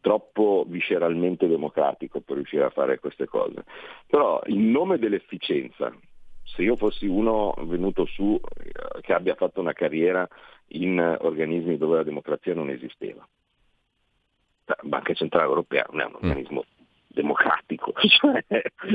troppo 0.02 0.66
visceralmente 0.68 1.48
democratico 1.48 2.20
per 2.22 2.38
riuscire 2.38 2.64
a 2.64 2.70
fare 2.70 3.00
queste 3.00 3.26
cose. 3.26 3.64
Però 4.08 4.42
in 4.48 4.72
nome 4.72 4.98
dell'efficienza, 4.98 5.96
se 6.44 6.64
io 6.64 6.76
fossi 6.76 7.06
uno 7.06 7.54
venuto 7.60 8.06
su 8.06 8.40
eh, 8.42 9.02
che 9.02 9.14
abbia 9.14 9.36
fatto 9.36 9.60
una 9.60 9.74
carriera 9.74 10.28
in 10.70 11.00
organismi 11.00 11.78
dove 11.78 11.98
la 11.98 12.04
democrazia 12.04 12.56
non 12.56 12.70
esisteva, 12.70 13.28
la 14.66 14.78
Banca 14.82 15.14
Centrale 15.14 15.48
Europea 15.48 15.86
non 15.92 16.02
è 16.02 16.06
un 16.06 16.12
mm. 16.12 16.16
organismo 16.16 16.64
democratico, 17.18 17.94
cioè, 17.98 18.44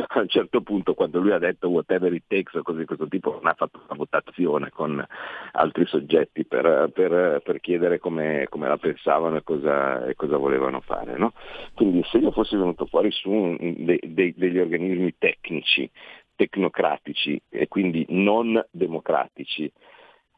a 0.07 0.21
un 0.21 0.29
certo 0.29 0.61
punto 0.61 0.95
quando 0.95 1.19
lui 1.19 1.33
ha 1.33 1.39
detto 1.39 1.69
whatever 1.69 2.13
it 2.13 2.25
takes 2.29 2.55
o 2.55 2.63
cose 2.63 2.79
di 2.79 2.85
questo 2.85 3.09
tipo 3.09 3.33
non 3.33 3.47
ha 3.49 3.55
fatto 3.55 3.81
una 3.89 3.97
votazione 3.99 4.71
con 4.71 5.05
altri 5.53 5.87
soggetti 5.87 6.45
per, 6.45 6.91
per, 6.95 7.43
per 7.43 7.61
chiedere 7.61 7.99
come, 7.99 8.47
come, 8.49 8.69
la 8.69 8.77
pensavano 8.77 9.39
e 9.39 9.43
cosa, 9.43 10.07
e 10.07 10.15
cosa 10.15 10.37
volevano 10.37 10.81
fare. 10.81 11.17
No? 11.17 11.33
Quindi 11.75 12.03
se 12.05 12.19
io 12.19 12.31
fossi 12.31 12.57
venuto 12.57 12.87
fuori 12.87 13.11
su 13.11 13.31
un, 13.31 13.57
de, 13.59 13.99
de, 14.01 14.35
degli 14.37 14.59
organismi 14.59 15.15
tecnici, 15.19 15.91
tecnocratici 16.37 17.41
e 17.49 17.67
quindi 17.67 18.07
non 18.11 18.65
democratici, 18.71 19.71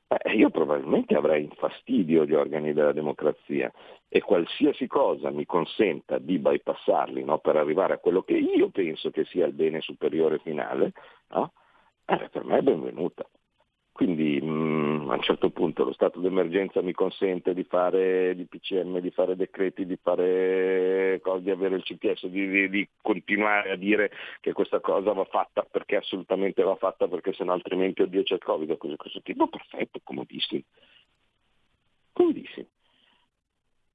eh, 0.08 0.36
io 0.36 0.50
probabilmente 0.50 1.14
avrei 1.14 1.44
infastidio 1.44 2.24
gli 2.24 2.34
organi 2.34 2.72
della 2.72 2.92
democrazia 2.92 3.72
e 4.08 4.20
qualsiasi 4.20 4.86
cosa 4.86 5.30
mi 5.30 5.46
consenta 5.46 6.18
di 6.18 6.38
bypassarli 6.38 7.24
no, 7.24 7.38
per 7.38 7.56
arrivare 7.56 7.94
a 7.94 7.98
quello 7.98 8.22
che 8.22 8.34
io 8.34 8.70
penso 8.70 9.10
che 9.10 9.24
sia 9.24 9.46
il 9.46 9.52
bene 9.54 9.80
superiore 9.80 10.38
finale, 10.38 10.92
no, 11.30 11.52
eh, 12.06 12.28
per 12.30 12.44
me 12.44 12.58
è 12.58 12.62
benvenuta. 12.62 13.28
Quindi 13.94 14.40
mh, 14.42 15.04
mm, 15.04 15.10
a 15.10 15.14
un 15.14 15.22
certo 15.22 15.50
punto 15.50 15.84
lo 15.84 15.92
stato 15.92 16.18
d'emergenza 16.18 16.82
mi 16.82 16.92
consente 16.92 17.54
di 17.54 17.62
fare 17.62 18.34
di 18.34 18.44
PCM, 18.44 18.98
di 18.98 19.12
fare 19.12 19.36
decreti, 19.36 19.86
di, 19.86 19.96
fare, 20.02 21.22
di 21.38 21.50
avere 21.50 21.76
il 21.76 21.84
CPS, 21.84 22.26
di, 22.26 22.48
di, 22.48 22.68
di, 22.70 22.88
continuare 23.00 23.70
a 23.70 23.76
dire 23.76 24.10
che 24.40 24.52
questa 24.52 24.80
cosa 24.80 25.12
va 25.12 25.24
fatta 25.26 25.62
perché 25.62 25.94
assolutamente 25.94 26.64
va 26.64 26.74
fatta 26.74 27.06
perché 27.06 27.32
se 27.34 27.44
no 27.44 27.52
altrimenti 27.52 28.02
oddio 28.02 28.24
c'è 28.24 28.34
il 28.34 28.42
Covid 28.42 28.70
o 28.70 28.76
cose 28.76 28.94
di 28.94 28.98
questo 28.98 29.22
tipo. 29.22 29.46
Perfetto, 29.46 30.00
comodissimo. 30.02 30.62
Comodissimo. 32.12 32.66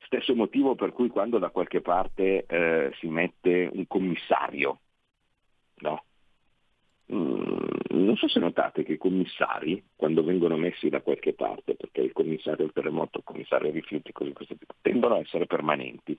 Stesso 0.06 0.34
motivo 0.34 0.76
per 0.76 0.94
cui 0.94 1.10
quando 1.10 1.40
da 1.40 1.50
qualche 1.50 1.82
parte 1.82 2.46
eh, 2.46 2.94
si 3.00 3.08
mette 3.10 3.70
un 3.74 3.86
commissario, 3.86 4.80
no? 5.80 6.04
Mm, 7.12 7.70
non 7.90 8.16
so 8.18 8.28
se 8.28 8.40
notate 8.40 8.84
che 8.84 8.94
i 8.94 8.98
commissari, 8.98 9.84
quando 9.96 10.24
vengono 10.24 10.58
messi 10.58 10.90
da 10.90 11.02
qualche 11.02 11.34
parte, 11.34 11.76
perché 11.76 12.02
il 12.02 12.14
commissario 12.14 12.66
del 12.66 12.74
terremoto, 12.74 13.18
il 13.20 13.24
commissario 13.24 13.68
ai 13.68 13.74
rifiuti, 13.74 14.12
così 14.12 14.32
questo 14.32 14.56
tipo, 14.56 14.76
tendono 14.82 15.16
a 15.16 15.20
essere 15.20 15.48
permanenti. 15.48 16.18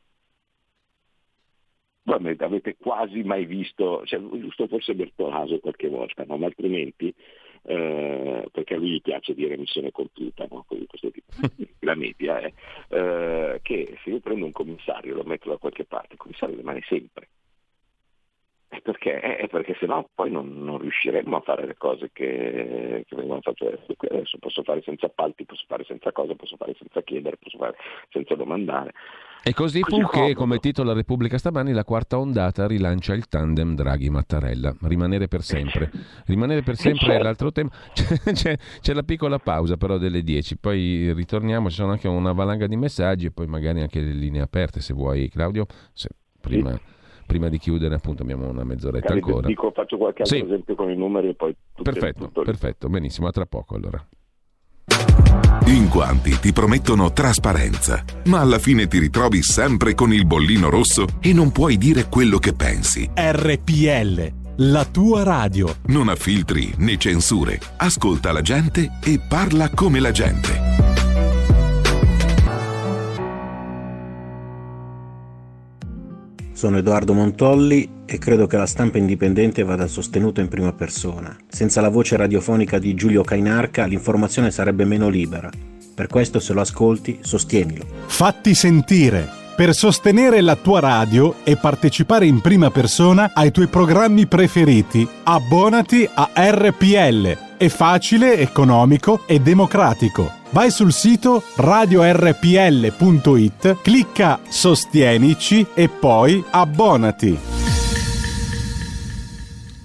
Voi 2.02 2.34
avete 2.38 2.76
quasi 2.76 3.22
mai 3.22 3.44
visto, 3.44 4.02
cioè, 4.04 4.20
giusto 4.20 4.66
forse 4.66 4.94
Bertolaso 4.94 5.60
qualche 5.60 5.88
volta, 5.88 6.24
no? 6.26 6.38
ma 6.38 6.46
altrimenti, 6.46 7.14
eh, 7.62 8.48
perché 8.50 8.74
a 8.74 8.78
lui 8.78 8.92
gli 8.92 9.00
piace 9.00 9.34
dire 9.34 9.56
missione 9.56 9.92
compiuta, 9.92 10.46
no? 10.50 10.64
così 10.66 10.86
questo 10.86 11.10
tipo. 11.10 11.30
la 11.80 11.94
media 11.94 12.40
è 12.40 12.52
eh, 12.88 13.60
che 13.62 13.98
se 14.02 14.10
io 14.10 14.18
prendo 14.18 14.44
un 14.44 14.52
commissario 14.52 15.12
e 15.12 15.16
lo 15.16 15.24
metto 15.24 15.50
da 15.50 15.56
qualche 15.58 15.84
parte, 15.84 16.14
il 16.14 16.18
commissario 16.18 16.56
rimane 16.56 16.80
sempre 16.88 17.28
è 18.70 18.80
perché, 18.82 19.18
è 19.18 19.48
perché 19.48 19.76
sennò 19.80 20.08
poi 20.14 20.30
non, 20.30 20.62
non, 20.62 20.78
riusciremmo 20.78 21.38
a 21.38 21.40
fare 21.40 21.66
le 21.66 21.74
cose 21.76 22.10
che, 22.12 23.04
che 23.04 23.16
vengono 23.16 23.40
fatte 23.40 23.66
adesso. 23.66 23.96
adesso. 23.98 24.38
Posso 24.38 24.62
fare 24.62 24.80
senza 24.82 25.06
appalti, 25.06 25.44
posso 25.44 25.64
fare 25.66 25.82
senza 25.84 26.12
cosa, 26.12 26.36
posso 26.36 26.54
fare 26.56 26.76
senza 26.78 27.02
chiedere, 27.02 27.36
posso 27.36 27.58
fare 27.58 27.74
senza 28.10 28.36
domandare. 28.36 28.92
E 29.42 29.54
così, 29.54 29.80
così 29.80 30.00
fu 30.00 30.08
che, 30.08 30.34
come 30.34 30.58
titola 30.58 30.92
Repubblica 30.92 31.36
stamani, 31.36 31.72
la 31.72 31.82
quarta 31.82 32.16
ondata 32.16 32.68
rilancia 32.68 33.12
il 33.12 33.26
tandem 33.26 33.74
Draghi-Mattarella. 33.74 34.76
Rimanere 34.82 35.26
per 35.26 35.42
sempre. 35.42 35.90
Rimanere 36.26 36.62
per 36.62 36.76
sempre 36.76 37.06
certo. 37.06 37.20
è 37.20 37.24
l'altro 37.24 37.50
tema. 37.50 37.70
C'è, 37.92 38.32
c'è, 38.32 38.56
c'è, 38.80 38.92
la 38.92 39.02
piccola 39.02 39.40
pausa 39.40 39.76
però 39.76 39.98
delle 39.98 40.22
10, 40.22 40.58
poi 40.58 41.12
ritorniamo, 41.12 41.70
ci 41.70 41.76
sono 41.76 41.90
anche 41.90 42.06
una 42.06 42.32
valanga 42.32 42.68
di 42.68 42.76
messaggi 42.76 43.26
e 43.26 43.30
poi 43.32 43.48
magari 43.48 43.80
anche 43.80 44.00
le 44.00 44.12
linee 44.12 44.42
aperte 44.42 44.80
se 44.80 44.94
vuoi 44.94 45.28
Claudio. 45.28 45.66
Se, 45.92 46.08
prima... 46.40 46.70
Sì 46.70 46.98
prima 47.30 47.48
di 47.48 47.58
chiudere 47.58 47.94
appunto 47.94 48.22
abbiamo 48.22 48.48
una 48.48 48.64
mezz'oretta 48.64 49.06
Cari, 49.06 49.20
ancora. 49.20 49.46
Dico, 49.46 49.70
faccio 49.70 49.96
qualche 49.96 50.22
altro 50.22 50.36
sì. 50.36 50.42
esempio 50.42 50.74
con 50.74 50.90
i 50.90 50.96
numeri 50.96 51.28
e 51.28 51.34
poi... 51.34 51.54
Perfetto, 51.80 52.28
perfetto, 52.28 52.88
benissimo, 52.88 53.28
a 53.28 53.30
tra 53.30 53.46
poco 53.46 53.76
allora. 53.76 54.04
In 55.66 55.88
quanti 55.88 56.36
ti 56.40 56.52
promettono 56.52 57.12
trasparenza, 57.12 58.02
ma 58.24 58.40
alla 58.40 58.58
fine 58.58 58.88
ti 58.88 58.98
ritrovi 58.98 59.42
sempre 59.42 59.94
con 59.94 60.12
il 60.12 60.26
bollino 60.26 60.68
rosso 60.68 61.06
e 61.20 61.32
non 61.32 61.52
puoi 61.52 61.76
dire 61.76 62.08
quello 62.08 62.38
che 62.38 62.52
pensi. 62.52 63.08
RPL, 63.14 64.32
la 64.56 64.84
tua 64.84 65.22
radio. 65.22 65.72
Non 65.86 66.08
ha 66.08 66.16
filtri 66.16 66.72
né 66.78 66.96
censure. 66.96 67.60
Ascolta 67.76 68.32
la 68.32 68.42
gente 68.42 68.98
e 69.04 69.20
parla 69.28 69.70
come 69.70 70.00
la 70.00 70.10
gente. 70.10 70.59
Sono 76.60 76.76
Edoardo 76.76 77.14
Montolli 77.14 77.88
e 78.04 78.18
credo 78.18 78.46
che 78.46 78.58
la 78.58 78.66
stampa 78.66 78.98
indipendente 78.98 79.64
vada 79.64 79.86
sostenuta 79.86 80.42
in 80.42 80.48
prima 80.48 80.74
persona. 80.74 81.34
Senza 81.48 81.80
la 81.80 81.88
voce 81.88 82.18
radiofonica 82.18 82.78
di 82.78 82.92
Giulio 82.92 83.22
Cainarca 83.22 83.86
l'informazione 83.86 84.50
sarebbe 84.50 84.84
meno 84.84 85.08
libera. 85.08 85.48
Per 85.94 86.06
questo 86.06 86.38
se 86.38 86.52
lo 86.52 86.60
ascolti, 86.60 87.20
sostienilo. 87.22 87.86
Fatti 88.04 88.54
sentire 88.54 89.26
per 89.56 89.72
sostenere 89.72 90.42
la 90.42 90.56
tua 90.56 90.80
radio 90.80 91.36
e 91.44 91.56
partecipare 91.56 92.26
in 92.26 92.42
prima 92.42 92.70
persona 92.70 93.30
ai 93.32 93.52
tuoi 93.52 93.68
programmi 93.68 94.26
preferiti. 94.26 95.08
Abbonati 95.22 96.06
a 96.12 96.28
RPL. 96.34 97.56
È 97.56 97.68
facile, 97.68 98.36
economico 98.36 99.22
e 99.26 99.40
democratico. 99.40 100.39
Vai 100.52 100.70
sul 100.72 100.90
sito 100.90 101.42
radiorpl.it, 101.56 102.32
clicca 103.82 104.40
Sostienici 104.42 105.64
e 105.76 105.88
poi 105.88 106.42
abbonati. 106.50 107.38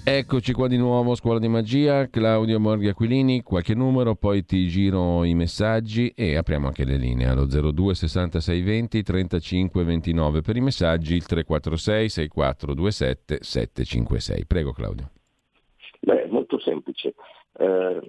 Eccoci 0.03 0.53
qua 0.53 0.67
di 0.67 0.77
nuovo, 0.77 1.13
Scuola 1.13 1.37
di 1.37 1.47
Magia, 1.47 2.09
Claudio 2.09 2.59
Morghi 2.59 2.87
Aquilini, 2.87 3.43
qualche 3.43 3.75
numero, 3.75 4.15
poi 4.15 4.43
ti 4.43 4.67
giro 4.67 5.23
i 5.23 5.35
messaggi 5.35 6.11
e 6.15 6.35
apriamo 6.35 6.65
anche 6.65 6.83
le 6.83 6.97
linee 6.97 7.27
allo 7.27 7.45
02 7.45 7.93
66 7.93 8.61
20 8.63 9.03
35 9.03 9.83
29 9.83 10.41
per 10.41 10.55
i 10.55 10.61
messaggi, 10.61 11.13
il 11.13 11.27
346 11.27 12.09
6427 12.09 13.37
756. 13.39 14.45
Prego 14.47 14.71
Claudio. 14.71 15.11
Beh, 15.99 16.25
molto 16.27 16.59
semplice. 16.59 17.13
Eh, 17.57 17.99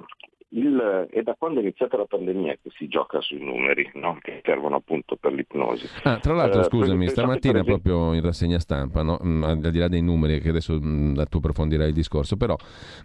il, 0.50 1.08
è 1.10 1.22
da 1.22 1.34
quando 1.36 1.58
è 1.58 1.62
iniziata 1.62 1.96
la 1.96 2.04
pandemia 2.04 2.56
che 2.62 2.70
si 2.76 2.86
gioca 2.86 3.20
sui 3.20 3.42
numeri 3.42 3.90
no? 3.94 4.18
che 4.20 4.40
servono 4.44 4.76
appunto 4.76 5.16
per 5.16 5.32
l'ipnosi. 5.32 5.86
Ah, 6.04 6.18
tra 6.18 6.34
l'altro, 6.34 6.60
uh, 6.60 6.64
scusami, 6.64 7.08
stamattina 7.08 7.60
esempio... 7.60 7.80
proprio 7.80 8.14
in 8.14 8.22
rassegna 8.22 8.58
stampa, 8.60 9.02
no? 9.02 9.18
mm, 9.22 9.42
al 9.42 9.58
di 9.58 9.78
là 9.78 9.88
dei 9.88 10.02
numeri, 10.02 10.40
che 10.40 10.50
adesso 10.50 10.78
mm, 10.80 11.20
tu 11.28 11.38
approfondirai 11.38 11.88
il 11.88 11.94
discorso, 11.94 12.36
però 12.36 12.56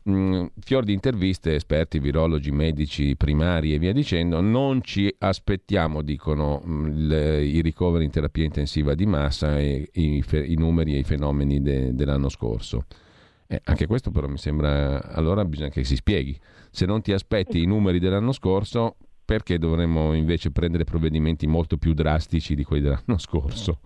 mm, 0.08 0.46
fior 0.60 0.84
di 0.84 0.94
interviste, 0.94 1.56
esperti, 1.56 1.98
virologi, 1.98 2.52
medici, 2.52 3.18
primari 3.18 3.74
e 3.74 3.80
via 3.80 3.92
dicendo, 3.92 4.40
non 4.40 4.82
ci 4.84 5.14
aspettiamo, 5.18 6.04
dicono 6.04 6.62
mh, 6.64 7.08
le, 7.08 7.44
i 7.44 7.62
ricoveri 7.62 8.06
in 8.06 8.12
terapia 8.12 8.44
intensiva 8.44 8.94
di 8.94 9.06
massa 9.08 9.58
e 9.58 9.90
i, 9.94 10.24
i 10.32 10.56
numeri 10.56 10.96
e 10.96 11.00
i 11.00 11.04
fenomeni 11.04 11.62
de, 11.62 11.96
dell'anno 11.96 12.30
scorso. 12.30 12.86
Eh, 13.52 13.60
anche 13.66 13.86
questo 13.86 14.12
però 14.12 14.28
mi 14.28 14.38
sembra, 14.38 15.04
allora 15.12 15.44
bisogna 15.44 15.68
che 15.68 15.84
si 15.84 15.98
spieghi. 15.98 16.34
Se 16.70 16.86
non 16.86 17.02
ti 17.02 17.12
aspetti 17.12 17.62
i 17.62 17.66
numeri 17.66 18.00
dell'anno 18.00 18.32
scorso, 18.32 18.96
perché 19.26 19.58
dovremmo 19.58 20.14
invece 20.14 20.54
prendere 20.54 20.86
provvedimenti 20.86 21.48
molto 21.48 21.76
più 21.76 21.94
drastici 21.94 22.56
di 22.56 22.64
quelli 22.64 22.84
dell'anno 22.84 23.18
scorso? 23.18 23.80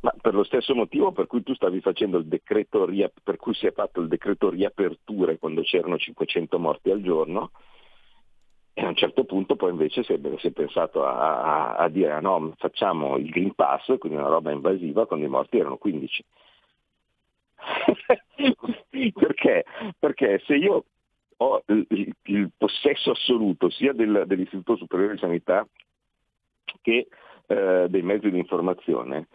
Ma 0.00 0.12
per 0.20 0.34
lo 0.34 0.44
stesso 0.44 0.74
motivo 0.74 1.12
per 1.12 1.28
cui 1.28 1.42
tu 1.42 1.54
stavi 1.54 1.80
facendo 1.80 2.18
il 2.18 2.26
decreto, 2.26 2.86
per 3.22 3.36
cui 3.36 3.54
si 3.54 3.66
è 3.66 3.72
fatto 3.72 4.02
il 4.02 4.08
decreto 4.08 4.50
riaperture 4.50 5.38
quando 5.38 5.62
c'erano 5.62 5.96
500 5.96 6.58
morti 6.58 6.90
al 6.90 7.00
giorno, 7.00 7.52
e 8.74 8.84
a 8.84 8.88
un 8.88 8.96
certo 8.96 9.24
punto 9.24 9.56
poi 9.56 9.70
invece 9.70 10.02
si 10.02 10.12
è, 10.12 10.20
si 10.38 10.48
è 10.48 10.50
pensato 10.50 11.06
a, 11.06 11.40
a, 11.40 11.74
a, 11.76 11.88
dire 11.88 12.12
ah 12.12 12.20
no, 12.20 12.52
facciamo 12.58 13.16
il 13.16 13.30
Green 13.30 13.54
Pass, 13.54 13.96
quindi 13.98 14.18
una 14.18 14.28
roba 14.28 14.50
invasiva, 14.50 15.06
quando 15.06 15.24
i 15.24 15.30
morti 15.30 15.56
erano 15.56 15.78
15. 15.78 16.24
Perché? 19.14 19.64
Perché 19.98 20.42
se 20.46 20.56
io 20.56 20.84
ho 21.36 21.62
il, 21.66 22.14
il 22.24 22.50
possesso 22.56 23.12
assoluto 23.12 23.70
sia 23.70 23.92
del, 23.92 24.24
dell'Istituto 24.26 24.76
Superiore 24.76 25.14
di 25.14 25.18
Sanità 25.20 25.66
che 26.80 27.08
eh, 27.46 27.86
dei 27.88 28.02
mezzi 28.02 28.30
di 28.30 28.38
informazione, 28.38 29.28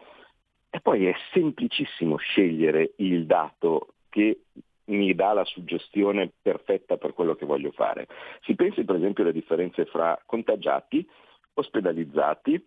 e 0.70 0.80
poi 0.82 1.06
è 1.06 1.16
semplicissimo 1.32 2.18
scegliere 2.18 2.94
il 2.98 3.26
dato 3.26 3.94
che 4.10 4.42
mi 4.86 5.14
dà 5.14 5.34
la 5.34 5.46
suggestione 5.46 6.32
perfetta 6.42 6.98
per 6.98 7.14
quello 7.14 7.36
che 7.36 7.46
voglio 7.46 7.72
fare. 7.72 8.08
Si 8.42 8.56
pensi 8.56 8.84
per 8.86 8.96
esempio 8.96 9.24
alle 9.24 9.34
differenze 9.34 9.86
fra 9.86 10.20
contagiati, 10.26 11.08
ospedalizzati, 11.54 12.64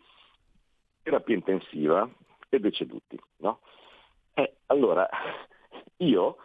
terapia 1.03 1.35
intensiva 1.35 2.09
e 2.49 2.59
deceduti. 2.59 3.19
No? 3.39 3.61
Eh, 4.35 4.55
allora, 4.67 5.09
io 5.99 6.37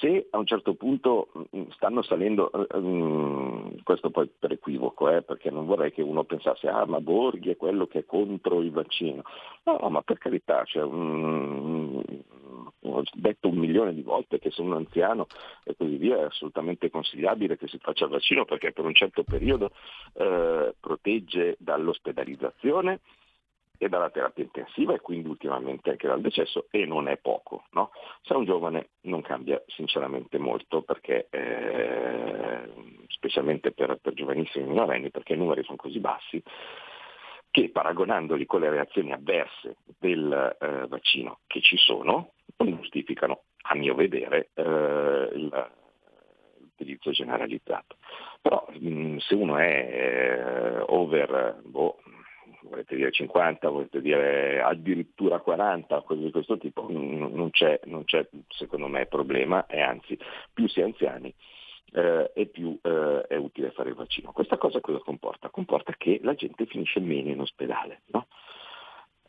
se 0.00 0.26
a 0.30 0.38
un 0.38 0.46
certo 0.46 0.74
punto 0.74 1.28
mm, 1.56 1.68
stanno 1.70 2.02
salendo, 2.02 2.50
um, 2.72 3.82
questo 3.82 4.10
poi 4.10 4.28
per 4.38 4.52
equivoco, 4.52 5.08
eh, 5.10 5.22
perché 5.22 5.50
non 5.50 5.66
vorrei 5.66 5.92
che 5.92 6.02
uno 6.02 6.24
pensasse, 6.24 6.68
ah 6.68 6.86
ma 6.86 7.00
Borghi 7.00 7.50
è 7.50 7.56
quello 7.56 7.86
che 7.86 8.00
è 8.00 8.04
contro 8.04 8.60
il 8.60 8.70
vaccino. 8.70 9.22
No, 9.64 9.88
ma 9.88 10.02
per 10.02 10.18
carità, 10.18 10.64
cioè, 10.64 10.82
um, 10.82 12.02
ho 12.82 13.02
detto 13.14 13.48
un 13.48 13.56
milione 13.56 13.94
di 13.94 14.02
volte 14.02 14.38
che 14.38 14.50
se 14.50 14.62
un 14.62 14.72
anziano 14.72 15.26
e 15.64 15.74
così 15.76 15.96
via 15.96 16.18
è 16.18 16.24
assolutamente 16.24 16.90
consigliabile 16.90 17.56
che 17.56 17.68
si 17.68 17.78
faccia 17.78 18.04
il 18.04 18.10
vaccino 18.10 18.44
perché 18.44 18.72
per 18.72 18.84
un 18.84 18.94
certo 18.94 19.24
periodo 19.24 19.70
eh, 20.14 20.74
protegge 20.78 21.56
dall'ospedalizzazione, 21.58 23.00
e 23.78 23.88
dalla 23.88 24.10
terapia 24.10 24.44
intensiva 24.44 24.92
e 24.92 25.00
quindi 25.00 25.28
ultimamente 25.28 25.90
anche 25.90 26.08
dal 26.08 26.20
decesso 26.20 26.66
e 26.70 26.84
non 26.84 27.08
è 27.08 27.16
poco. 27.16 27.64
No? 27.70 27.92
Se 28.22 28.34
è 28.34 28.36
un 28.36 28.44
giovane 28.44 28.90
non 29.02 29.22
cambia 29.22 29.62
sinceramente 29.66 30.38
molto 30.38 30.82
perché, 30.82 31.28
eh, 31.30 32.70
specialmente 33.06 33.72
per, 33.72 33.98
per 34.02 34.12
giovanissimi 34.14 34.66
minorenni 34.66 35.10
perché 35.10 35.34
i 35.34 35.38
numeri 35.38 35.62
sono 35.62 35.76
così 35.76 36.00
bassi 36.00 36.42
che 37.50 37.70
paragonandoli 37.70 38.44
con 38.44 38.60
le 38.60 38.70
reazioni 38.70 39.12
avverse 39.12 39.76
del 39.98 40.56
eh, 40.60 40.86
vaccino 40.86 41.38
che 41.46 41.60
ci 41.62 41.76
sono 41.76 42.32
non 42.56 42.76
giustificano 42.76 43.42
a 43.70 43.74
mio 43.74 43.94
vedere 43.94 44.50
eh, 44.54 45.30
il, 45.34 45.70
l'utilizzo 46.58 47.10
generalizzato. 47.10 47.96
Però 48.40 48.66
mh, 48.70 49.16
se 49.18 49.34
uno 49.34 49.56
è 49.56 49.64
eh, 49.64 50.84
over 50.86 51.60
boh, 51.64 51.98
volete 52.68 52.94
dire 52.96 53.10
50, 53.10 53.68
volete 53.68 54.00
dire 54.00 54.62
addirittura 54.62 55.40
40, 55.40 56.02
cose 56.02 56.22
di 56.22 56.30
questo 56.30 56.58
tipo, 56.58 56.86
non 56.88 57.50
c'è, 57.50 57.80
non 57.84 58.04
c'è 58.04 58.26
secondo 58.48 58.86
me 58.88 59.06
problema 59.06 59.66
e 59.66 59.80
anzi 59.80 60.18
più 60.52 60.68
si 60.68 60.80
è 60.80 60.84
anziani 60.84 61.34
eh, 61.92 62.30
e 62.34 62.46
più 62.46 62.78
eh, 62.82 63.22
è 63.28 63.36
utile 63.36 63.70
fare 63.70 63.90
il 63.90 63.94
vaccino. 63.94 64.32
Questa 64.32 64.58
cosa 64.58 64.80
cosa 64.80 64.98
comporta? 64.98 65.50
Comporta 65.50 65.94
che 65.96 66.20
la 66.22 66.34
gente 66.34 66.66
finisce 66.66 67.00
meno 67.00 67.30
in 67.30 67.40
ospedale. 67.40 68.02
No? 68.06 68.26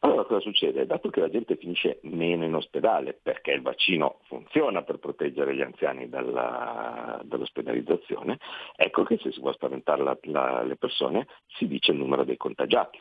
Allora 0.02 0.24
cosa 0.24 0.40
succede? 0.40 0.86
Dato 0.86 1.10
che 1.10 1.20
la 1.20 1.30
gente 1.30 1.58
finisce 1.58 2.00
meno 2.04 2.46
in 2.46 2.56
ospedale 2.56 3.20
perché 3.22 3.52
il 3.52 3.62
vaccino 3.62 4.20
funziona 4.28 4.82
per 4.82 4.98
proteggere 4.98 5.54
gli 5.54 5.62
anziani 5.62 6.08
dalla, 6.08 7.20
dall'ospedalizzazione, 7.24 8.38
ecco 8.78 9.04
che 9.04 9.18
se 9.18 9.32
si 9.32 9.40
vuole 9.40 9.56
spaventare 9.56 10.04
la, 10.04 10.18
la, 10.22 10.64
le 10.64 10.78
persone 10.78 11.28
si 11.48 11.68
dice 11.68 11.92
il 11.92 11.98
numero 11.98 12.24
dei 12.24 12.38
contagiati. 12.38 12.98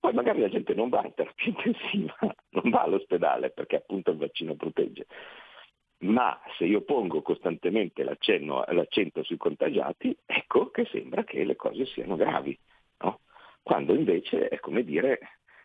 Poi 0.00 0.12
magari 0.12 0.40
la 0.40 0.48
gente 0.48 0.74
non 0.74 0.88
va 0.88 1.02
in 1.04 1.14
terapia 1.14 1.46
intensiva, 1.46 2.16
non 2.50 2.70
va 2.70 2.82
all'ospedale 2.82 3.50
perché 3.50 3.76
appunto 3.76 4.10
il 4.10 4.18
vaccino 4.18 4.54
protegge. 4.54 5.06
Ma 6.00 6.40
se 6.56 6.64
io 6.64 6.82
pongo 6.82 7.22
costantemente 7.22 8.04
l'accento 8.04 9.22
sui 9.24 9.36
contagiati, 9.36 10.16
ecco 10.24 10.70
che 10.70 10.84
sembra 10.84 11.24
che 11.24 11.42
le 11.44 11.56
cose 11.56 11.86
siano 11.86 12.14
gravi. 12.14 12.56
No? 13.00 13.20
Quando 13.62 13.94
invece 13.94 14.48
è 14.48 14.60
come 14.60 14.84
dire, 14.84 15.18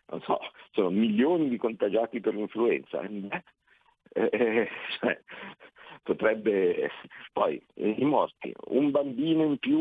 non 0.08 0.22
so, 0.22 0.40
sono 0.72 0.90
milioni 0.90 1.50
di 1.50 1.58
contagiati 1.58 2.20
per 2.20 2.34
l'influenza. 2.34 3.02
Eh, 3.02 4.30
eh, 4.32 4.70
cioè, 5.00 5.22
potrebbe 6.02 6.90
poi 7.32 7.62
i 7.76 8.06
morti, 8.06 8.54
un 8.70 8.92
bambino 8.92 9.44
in 9.44 9.58
più 9.58 9.80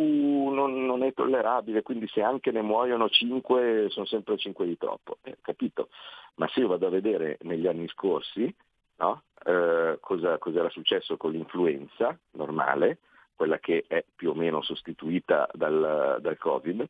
non, 0.48 0.85
non, 0.85 1.03
è 1.03 1.12
tollerabile, 1.12 1.83
quindi 1.83 2.07
se 2.09 2.22
anche 2.22 2.51
ne 2.51 2.62
muoiono 2.62 3.09
5 3.09 3.87
sono 3.90 4.07
sempre 4.07 4.37
5 4.37 4.66
di 4.66 4.77
troppo, 4.77 5.18
eh, 5.22 5.37
capito? 5.40 5.88
Ma 6.35 6.48
se 6.48 6.61
io 6.61 6.68
vado 6.68 6.87
a 6.87 6.90
vedere 6.90 7.38
negli 7.42 7.66
anni 7.66 7.88
scorsi 7.88 8.55
no? 8.96 9.22
eh, 9.44 9.98
cosa, 10.01 10.38
cosa 10.38 10.59
era 10.61 10.70
successo 10.70 11.16
con 11.16 11.33
l'influenza 11.33 12.18
normale, 12.33 12.98
quella 13.35 13.59
che 13.59 13.85
è 13.87 14.05
più 14.14 14.31
o 14.31 14.35
meno 14.35 14.62
sostituita 14.62 15.48
dal, 15.53 16.18
dal 16.20 16.38
Covid, 16.38 16.87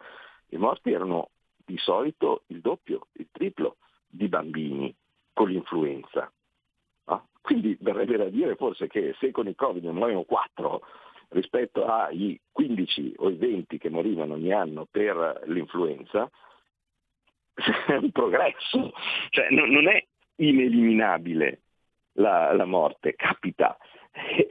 i 0.49 0.57
morti 0.57 0.93
erano 0.93 1.31
di 1.65 1.79
solito 1.79 2.43
il 2.49 2.61
doppio, 2.61 3.07
il 3.13 3.29
triplo 3.33 3.77
di 4.07 4.29
bambini 4.29 4.95
con 5.33 5.49
l'influenza. 5.49 6.31
Quindi 7.43 7.77
verrebbe 7.81 8.17
da 8.17 8.29
dire 8.29 8.55
forse 8.55 8.87
che 8.87 9.15
se 9.19 9.31
con 9.33 9.49
il 9.49 9.57
Covid 9.57 9.85
ne 9.85 9.91
muoiono 9.91 10.23
4 10.23 10.81
rispetto 11.31 11.85
ai 11.85 12.41
15 12.51 13.15
o 13.19 13.31
i 13.31 13.35
20 13.35 13.79
che 13.79 13.91
morivano 13.91 14.35
ogni 14.35 14.53
anno 14.53 14.87
per 14.91 15.43
l'influenza, 15.47 16.31
è 17.87 17.97
un 17.97 18.11
progresso, 18.13 18.93
cioè 19.31 19.49
non, 19.51 19.71
non 19.71 19.89
è 19.89 20.03
ineliminabile 20.37 21.61
la, 22.15 22.53
la 22.53 22.65
morte, 22.65 23.15
capita. 23.15 23.77
E, 24.15 24.47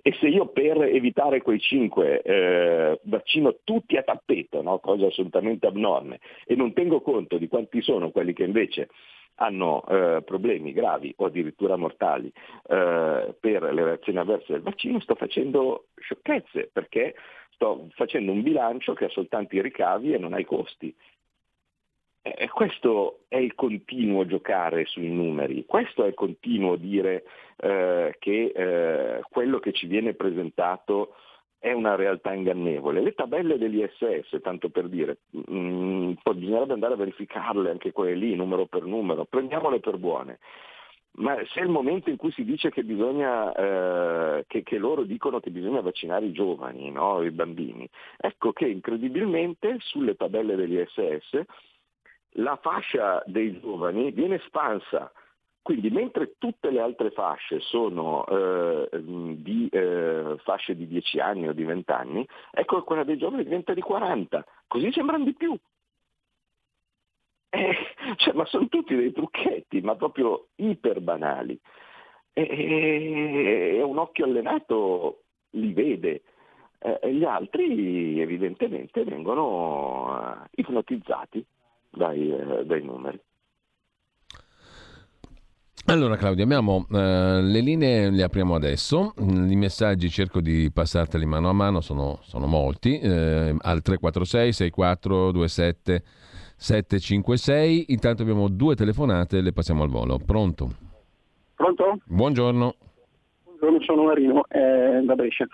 e, 0.00 0.12
se 0.20 0.28
io 0.28 0.46
per 0.48 0.82
evitare 0.84 1.42
quei 1.42 1.60
5 1.60 2.22
eh, 2.22 3.00
vaccino 3.04 3.58
tutti 3.62 3.96
a 3.96 4.02
tappeto, 4.02 4.62
no? 4.62 4.78
cosa 4.78 5.06
assolutamente 5.06 5.66
abnorme, 5.66 6.18
e 6.46 6.56
non 6.56 6.72
tengo 6.72 7.02
conto 7.02 7.36
di 7.36 7.46
quanti 7.46 7.82
sono 7.82 8.10
quelli 8.10 8.32
che 8.32 8.44
invece 8.44 8.88
hanno 9.36 9.84
eh, 9.86 10.22
problemi 10.22 10.72
gravi 10.72 11.12
o 11.16 11.26
addirittura 11.26 11.76
mortali 11.76 12.28
eh, 12.28 13.34
per 13.38 13.62
le 13.62 13.84
reazioni 13.84 14.18
avverse 14.18 14.52
del 14.52 14.62
vaccino, 14.62 15.00
sto 15.00 15.14
facendo 15.14 15.86
sciocchezze 15.96 16.70
perché 16.72 17.14
sto 17.50 17.88
facendo 17.94 18.32
un 18.32 18.42
bilancio 18.42 18.92
che 18.92 19.06
ha 19.06 19.10
soltanto 19.10 19.56
i 19.56 19.62
ricavi 19.62 20.12
e 20.12 20.18
non 20.18 20.32
ha 20.32 20.38
i 20.38 20.44
costi. 20.44 20.94
E 22.24 22.48
questo 22.50 23.22
è 23.26 23.36
il 23.36 23.56
continuo 23.56 24.24
giocare 24.26 24.84
sui 24.84 25.08
numeri, 25.08 25.66
questo 25.66 26.04
è 26.04 26.06
il 26.06 26.14
continuo 26.14 26.76
dire 26.76 27.24
eh, 27.56 28.14
che 28.20 28.52
eh, 28.54 29.20
quello 29.28 29.58
che 29.58 29.72
ci 29.72 29.88
viene 29.88 30.14
presentato 30.14 31.16
è 31.62 31.70
una 31.70 31.94
realtà 31.94 32.32
ingannevole. 32.32 33.00
Le 33.00 33.14
tabelle 33.14 33.56
dell'ISS, 33.56 34.40
tanto 34.42 34.68
per 34.68 34.88
dire, 34.88 35.18
mh, 35.30 35.54
mm, 35.54 36.12
poi 36.20 36.34
bisognerebbe 36.34 36.72
andare 36.72 36.94
a 36.94 36.96
verificarle 36.96 37.70
anche 37.70 37.92
quelle 37.92 38.16
lì, 38.16 38.34
numero 38.34 38.66
per 38.66 38.82
numero, 38.82 39.26
prendiamole 39.26 39.78
per 39.78 39.96
buone. 39.96 40.40
Ma 41.18 41.36
se 41.52 41.60
il 41.60 41.68
momento 41.68 42.10
in 42.10 42.16
cui 42.16 42.32
si 42.32 42.42
dice 42.42 42.70
che 42.70 42.82
bisogna, 42.82 43.52
eh, 43.54 44.44
che, 44.48 44.64
che, 44.64 44.76
loro 44.78 45.04
dicono 45.04 45.38
che 45.38 45.50
bisogna 45.50 45.80
vaccinare 45.80 46.24
i 46.26 46.32
giovani, 46.32 46.90
no? 46.90 47.22
i 47.22 47.30
bambini, 47.30 47.88
ecco 48.16 48.52
che 48.52 48.66
incredibilmente 48.66 49.76
sulle 49.78 50.16
tabelle 50.16 50.56
dell'ISS 50.56 51.42
la 52.36 52.58
fascia 52.60 53.22
dei 53.26 53.60
giovani 53.60 54.10
viene 54.10 54.36
espansa. 54.36 55.12
Quindi 55.62 55.90
mentre 55.90 56.34
tutte 56.38 56.70
le 56.70 56.80
altre 56.80 57.12
fasce 57.12 57.60
sono 57.60 58.26
eh, 58.26 58.88
di 59.00 59.68
eh, 59.70 60.34
fasce 60.42 60.74
di 60.74 60.88
10 60.88 61.20
anni 61.20 61.46
o 61.48 61.52
di 61.52 61.62
20 61.62 61.90
anni, 61.92 62.26
ecco 62.50 62.82
quella 62.82 63.04
dei 63.04 63.16
giovani 63.16 63.44
diventa 63.44 63.72
di 63.72 63.80
40, 63.80 64.44
così 64.66 64.90
sembrano 64.90 65.22
di 65.22 65.34
più. 65.34 65.56
Eh, 67.48 67.76
cioè, 68.16 68.34
ma 68.34 68.44
sono 68.46 68.66
tutti 68.68 68.96
dei 68.96 69.12
trucchetti, 69.12 69.80
ma 69.82 69.94
proprio 69.94 70.48
iper 70.56 71.00
banali. 71.00 71.58
E, 72.32 73.76
e 73.76 73.82
un 73.82 73.98
occhio 73.98 74.24
allenato 74.24 75.22
li 75.50 75.72
vede, 75.72 76.22
eh, 76.78 77.12
gli 77.12 77.24
altri 77.24 78.20
evidentemente 78.20 79.04
vengono 79.04 80.18
eh, 80.18 80.48
ipnotizzati 80.56 81.44
dai, 81.90 82.32
eh, 82.32 82.64
dai 82.64 82.82
numeri. 82.82 83.20
Allora 85.86 86.16
Claudio, 86.16 86.44
abbiamo 86.44 86.86
eh, 86.92 87.40
le 87.42 87.60
linee, 87.60 88.10
le 88.10 88.22
apriamo 88.22 88.54
adesso, 88.54 89.14
i 89.18 89.56
messaggi 89.56 90.08
cerco 90.08 90.40
di 90.40 90.70
passarteli 90.72 91.26
mano 91.26 91.48
a 91.48 91.52
mano, 91.52 91.80
sono, 91.80 92.20
sono 92.22 92.46
molti, 92.46 92.98
eh, 93.00 93.54
al 93.58 93.82
346 93.82 94.52
6427 94.52 96.02
756, 96.56 97.86
intanto 97.88 98.22
abbiamo 98.22 98.48
due 98.48 98.76
telefonate, 98.76 99.40
le 99.40 99.52
passiamo 99.52 99.82
al 99.82 99.88
volo. 99.88 100.18
Pronto? 100.24 100.70
Pronto? 101.56 101.98
Buongiorno. 102.04 102.74
Buongiorno, 103.44 103.84
sono 103.84 104.04
Marino, 104.04 104.44
eh, 104.48 105.02
da 105.04 105.14
Brescia. 105.16 105.46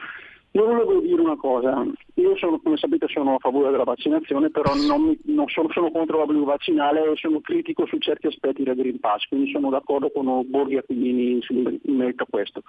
Io 0.58 0.66
volevo 0.66 0.98
dire 0.98 1.20
una 1.20 1.36
cosa, 1.36 1.86
io 2.14 2.36
sono, 2.36 2.58
come 2.58 2.76
sapete 2.76 3.06
sono 3.06 3.36
a 3.36 3.38
favore 3.38 3.70
della 3.70 3.84
vaccinazione, 3.84 4.50
però 4.50 4.74
non, 4.74 5.02
mi, 5.02 5.18
non 5.26 5.46
sono, 5.46 5.68
sono, 5.70 5.88
contro 5.92 6.18
l'obbligo 6.18 6.46
vaccinale 6.46 7.12
e 7.12 7.14
sono 7.14 7.40
critico 7.40 7.86
su 7.86 7.96
certi 7.98 8.26
aspetti 8.26 8.64
del 8.64 8.74
Green 8.74 8.98
Pass, 8.98 9.28
quindi 9.28 9.52
sono 9.52 9.70
d'accordo 9.70 10.10
con 10.10 10.26
Borghi 10.50 10.74
e 10.74 10.78
Aquilini 10.78 11.40
in 11.48 11.94
merito 11.94 12.24
a 12.24 12.26
questo. 12.28 12.62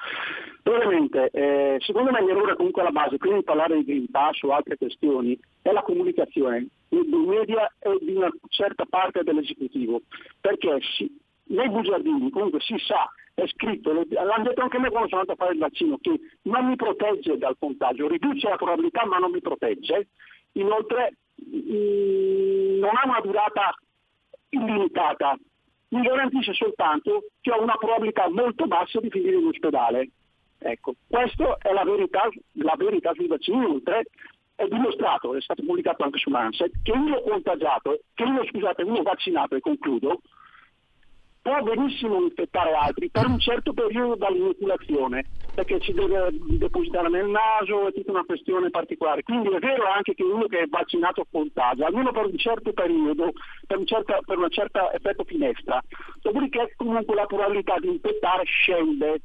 Ovviamente, 0.65 1.31
eh, 1.31 1.77
secondo 1.79 2.11
me 2.11 2.23
l'errore 2.23 2.55
comunque 2.55 2.83
alla 2.83 2.91
base, 2.91 3.17
prima 3.17 3.37
di 3.37 3.43
parlare 3.43 3.77
di 3.77 3.85
Green 3.85 4.11
Pass 4.11 4.43
o 4.43 4.51
altre 4.51 4.77
questioni, 4.77 5.35
è 5.63 5.71
la 5.71 5.81
comunicazione. 5.81 6.67
Dei 6.89 7.25
media 7.25 7.73
e 7.79 7.97
di 8.01 8.13
una 8.13 8.29
certa 8.49 8.85
parte 8.87 9.23
dell'esecutivo, 9.23 10.03
perché 10.39 10.77
si, 10.95 11.11
nei 11.45 11.69
bugiardini 11.69 12.29
comunque 12.29 12.59
si 12.59 12.75
sa 12.77 13.09
è 13.41 13.47
scritto, 13.47 13.93
l'hanno 13.93 14.43
detto 14.43 14.61
anche 14.61 14.79
me 14.79 14.89
quando 14.89 15.07
sono 15.09 15.21
andato 15.21 15.39
a 15.39 15.43
fare 15.43 15.53
il 15.53 15.59
vaccino, 15.59 15.97
che 15.99 16.19
non 16.43 16.65
mi 16.65 16.75
protegge 16.75 17.37
dal 17.37 17.55
contagio, 17.57 18.07
riduce 18.07 18.49
la 18.49 18.55
probabilità 18.55 19.05
ma 19.05 19.17
non 19.17 19.31
mi 19.31 19.41
protegge. 19.41 20.09
Inoltre 20.53 21.17
mm, 21.43 22.79
non 22.79 22.91
ha 22.95 23.05
una 23.05 23.21
durata 23.21 23.75
illimitata, 24.49 25.37
mi 25.89 26.01
garantisce 26.01 26.53
soltanto 26.53 27.25
che 27.41 27.51
ho 27.51 27.61
una 27.61 27.75
probabilità 27.77 28.29
molto 28.29 28.67
bassa 28.67 28.99
di 28.99 29.09
finire 29.09 29.37
in 29.37 29.47
ospedale. 29.47 30.09
Ecco, 30.59 30.93
questa 31.07 31.57
è 31.57 31.71
la 31.71 31.83
verità, 31.83 32.27
la 32.53 32.75
verità 32.77 33.13
sui 33.13 33.27
vaccini, 33.27 33.57
inoltre 33.57 34.07
è 34.55 34.67
dimostrato, 34.67 35.35
è 35.35 35.41
stato 35.41 35.63
pubblicato 35.63 36.03
anche 36.03 36.19
su 36.19 36.29
Lancet, 36.29 36.71
che 36.83 36.91
uno 36.91 37.21
contagiato, 37.21 37.99
che 38.13 38.23
uno, 38.23 38.43
scusate, 38.45 38.83
uno 38.83 39.01
vaccinato, 39.03 39.55
e 39.55 39.61
concludo, 39.61 40.19
può 41.49 41.63
benissimo 41.63 42.21
infettare 42.21 42.73
altri 42.73 43.09
per 43.09 43.25
un 43.25 43.39
certo 43.39 43.73
periodo 43.73 44.15
dall'inoculazione, 44.15 45.25
perché 45.51 45.79
ci 45.79 45.93
deve 45.93 46.29
depositare 46.59 47.09
nel 47.09 47.27
naso, 47.27 47.87
è 47.87 47.91
tutta 47.91 48.11
una 48.11 48.23
questione 48.23 48.69
particolare. 48.69 49.23
Quindi 49.23 49.49
è 49.49 49.57
vero 49.57 49.87
anche 49.87 50.13
che 50.13 50.21
uno 50.21 50.45
che 50.45 50.59
è 50.59 50.67
vaccinato 50.67 51.25
contagia, 51.31 51.87
almeno 51.87 52.11
per 52.11 52.25
un 52.25 52.37
certo 52.37 52.71
periodo, 52.71 53.31
per 53.65 53.79
un 53.79 53.87
certo, 53.87 54.19
per 54.23 54.37
una 54.37 54.49
certa 54.49 54.93
effetto 54.93 55.23
finestra. 55.23 55.81
Dopodiché 56.21 56.73
comunque 56.75 57.15
la 57.15 57.25
probabilità 57.25 57.79
di 57.79 57.87
infettare 57.87 58.43
scende 58.43 59.21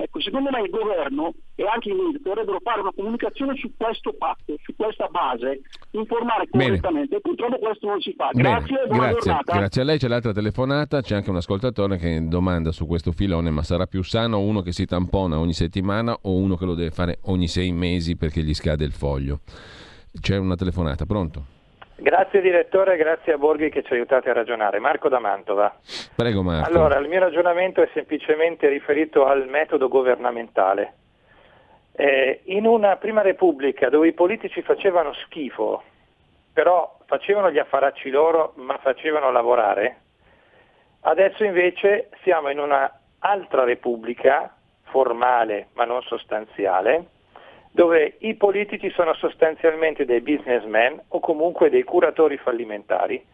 Ecco, 0.00 0.20
secondo 0.20 0.48
me 0.50 0.60
il 0.60 0.70
governo 0.70 1.32
e 1.56 1.66
anche 1.66 1.88
i 1.88 1.92
media 1.92 2.20
dovrebbero 2.22 2.60
fare 2.62 2.82
una 2.82 2.92
comunicazione 2.94 3.56
su 3.56 3.72
questo 3.76 4.14
patto, 4.16 4.54
su 4.62 4.76
questa 4.76 5.08
base, 5.08 5.62
informare 5.90 6.48
correttamente. 6.48 7.16
E 7.16 7.20
purtroppo 7.20 7.58
questo 7.58 7.88
non 7.88 8.00
si 8.00 8.14
fa. 8.16 8.30
Grazie, 8.32 8.76
Bene, 8.86 8.96
grazie, 8.96 9.36
grazie, 9.44 9.82
a 9.82 9.84
lei. 9.84 9.98
C'è 9.98 10.06
l'altra 10.06 10.32
telefonata, 10.32 11.00
c'è 11.00 11.16
anche 11.16 11.30
un 11.30 11.36
ascoltatore 11.36 11.96
che 11.96 12.28
domanda 12.28 12.70
su 12.70 12.86
questo 12.86 13.10
filone, 13.10 13.50
ma 13.50 13.64
sarà 13.64 13.86
più 13.86 14.04
sano 14.04 14.38
uno 14.38 14.62
che 14.62 14.70
si 14.70 14.86
tampona 14.86 15.40
ogni 15.40 15.52
settimana 15.52 16.16
o 16.22 16.36
uno 16.36 16.54
che 16.54 16.64
lo 16.64 16.74
deve 16.74 16.92
fare 16.92 17.18
ogni 17.22 17.48
sei 17.48 17.72
mesi 17.72 18.14
perché 18.16 18.44
gli 18.44 18.54
scade 18.54 18.84
il 18.84 18.92
foglio? 18.92 19.40
C'è 20.20 20.36
una 20.36 20.54
telefonata, 20.54 21.06
pronto? 21.06 21.57
Grazie 22.00 22.40
direttore, 22.40 22.96
grazie 22.96 23.32
a 23.32 23.38
Borghi 23.38 23.70
che 23.70 23.82
ci 23.82 23.92
aiutate 23.92 24.30
a 24.30 24.32
ragionare. 24.32 24.78
Marco 24.78 25.08
da 25.08 25.18
Mantova. 25.18 25.74
Prego 26.14 26.42
Marco. 26.42 26.68
Allora, 26.68 26.96
il 26.98 27.08
mio 27.08 27.18
ragionamento 27.18 27.82
è 27.82 27.90
semplicemente 27.92 28.68
riferito 28.68 29.26
al 29.26 29.48
metodo 29.48 29.88
governmentale. 29.88 30.94
Eh, 31.96 32.42
in 32.44 32.66
una 32.66 32.94
prima 32.98 33.22
repubblica 33.22 33.88
dove 33.88 34.06
i 34.06 34.12
politici 34.12 34.62
facevano 34.62 35.12
schifo, 35.12 35.82
però 36.52 36.98
facevano 37.06 37.50
gli 37.50 37.58
affaracci 37.58 38.10
loro, 38.10 38.52
ma 38.58 38.78
facevano 38.78 39.32
lavorare, 39.32 39.96
adesso 41.00 41.42
invece 41.42 42.10
siamo 42.22 42.48
in 42.50 42.60
un'altra 42.60 43.64
repubblica 43.64 44.54
formale 44.84 45.70
ma 45.72 45.84
non 45.84 46.00
sostanziale, 46.02 47.06
dove 47.70 48.16
i 48.20 48.34
politici 48.34 48.90
sono 48.90 49.14
sostanzialmente 49.14 50.04
dei 50.04 50.20
businessmen 50.20 51.00
o 51.08 51.20
comunque 51.20 51.70
dei 51.70 51.82
curatori 51.82 52.36
fallimentari 52.36 53.24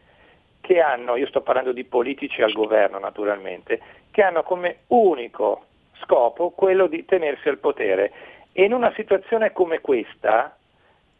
che 0.60 0.80
hanno, 0.80 1.16
io 1.16 1.26
sto 1.26 1.42
parlando 1.42 1.72
di 1.72 1.84
politici 1.84 2.40
al 2.40 2.52
governo 2.52 2.98
naturalmente, 2.98 3.80
che 4.10 4.22
hanno 4.22 4.42
come 4.42 4.78
unico 4.88 5.66
scopo 6.00 6.50
quello 6.50 6.86
di 6.86 7.04
tenersi 7.04 7.48
al 7.48 7.58
potere. 7.58 8.12
E 8.52 8.64
in 8.64 8.72
una 8.72 8.92
situazione 8.94 9.52
come 9.52 9.80
questa, 9.80 10.56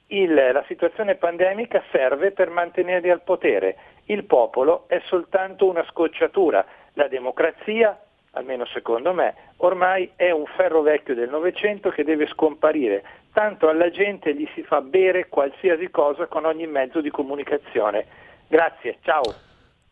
il, 0.08 0.32
la 0.32 0.64
situazione 0.66 1.16
pandemica 1.16 1.82
serve 1.90 2.30
per 2.30 2.48
mantenerli 2.48 3.10
al 3.10 3.22
potere. 3.22 3.76
Il 4.06 4.24
popolo 4.24 4.84
è 4.86 5.00
soltanto 5.04 5.68
una 5.68 5.84
scocciatura. 5.90 6.64
La 6.94 7.08
democrazia 7.08 7.98
almeno 8.34 8.66
secondo 8.66 9.12
me, 9.12 9.34
ormai 9.58 10.10
è 10.16 10.30
un 10.30 10.44
ferro 10.56 10.82
vecchio 10.82 11.14
del 11.14 11.28
Novecento 11.28 11.90
che 11.90 12.04
deve 12.04 12.26
scomparire, 12.28 13.02
tanto 13.32 13.68
alla 13.68 13.90
gente 13.90 14.34
gli 14.34 14.46
si 14.54 14.62
fa 14.62 14.80
bere 14.80 15.28
qualsiasi 15.28 15.90
cosa 15.90 16.26
con 16.26 16.44
ogni 16.44 16.66
mezzo 16.66 17.00
di 17.00 17.10
comunicazione. 17.10 18.06
Grazie, 18.46 18.98
ciao. 19.02 19.22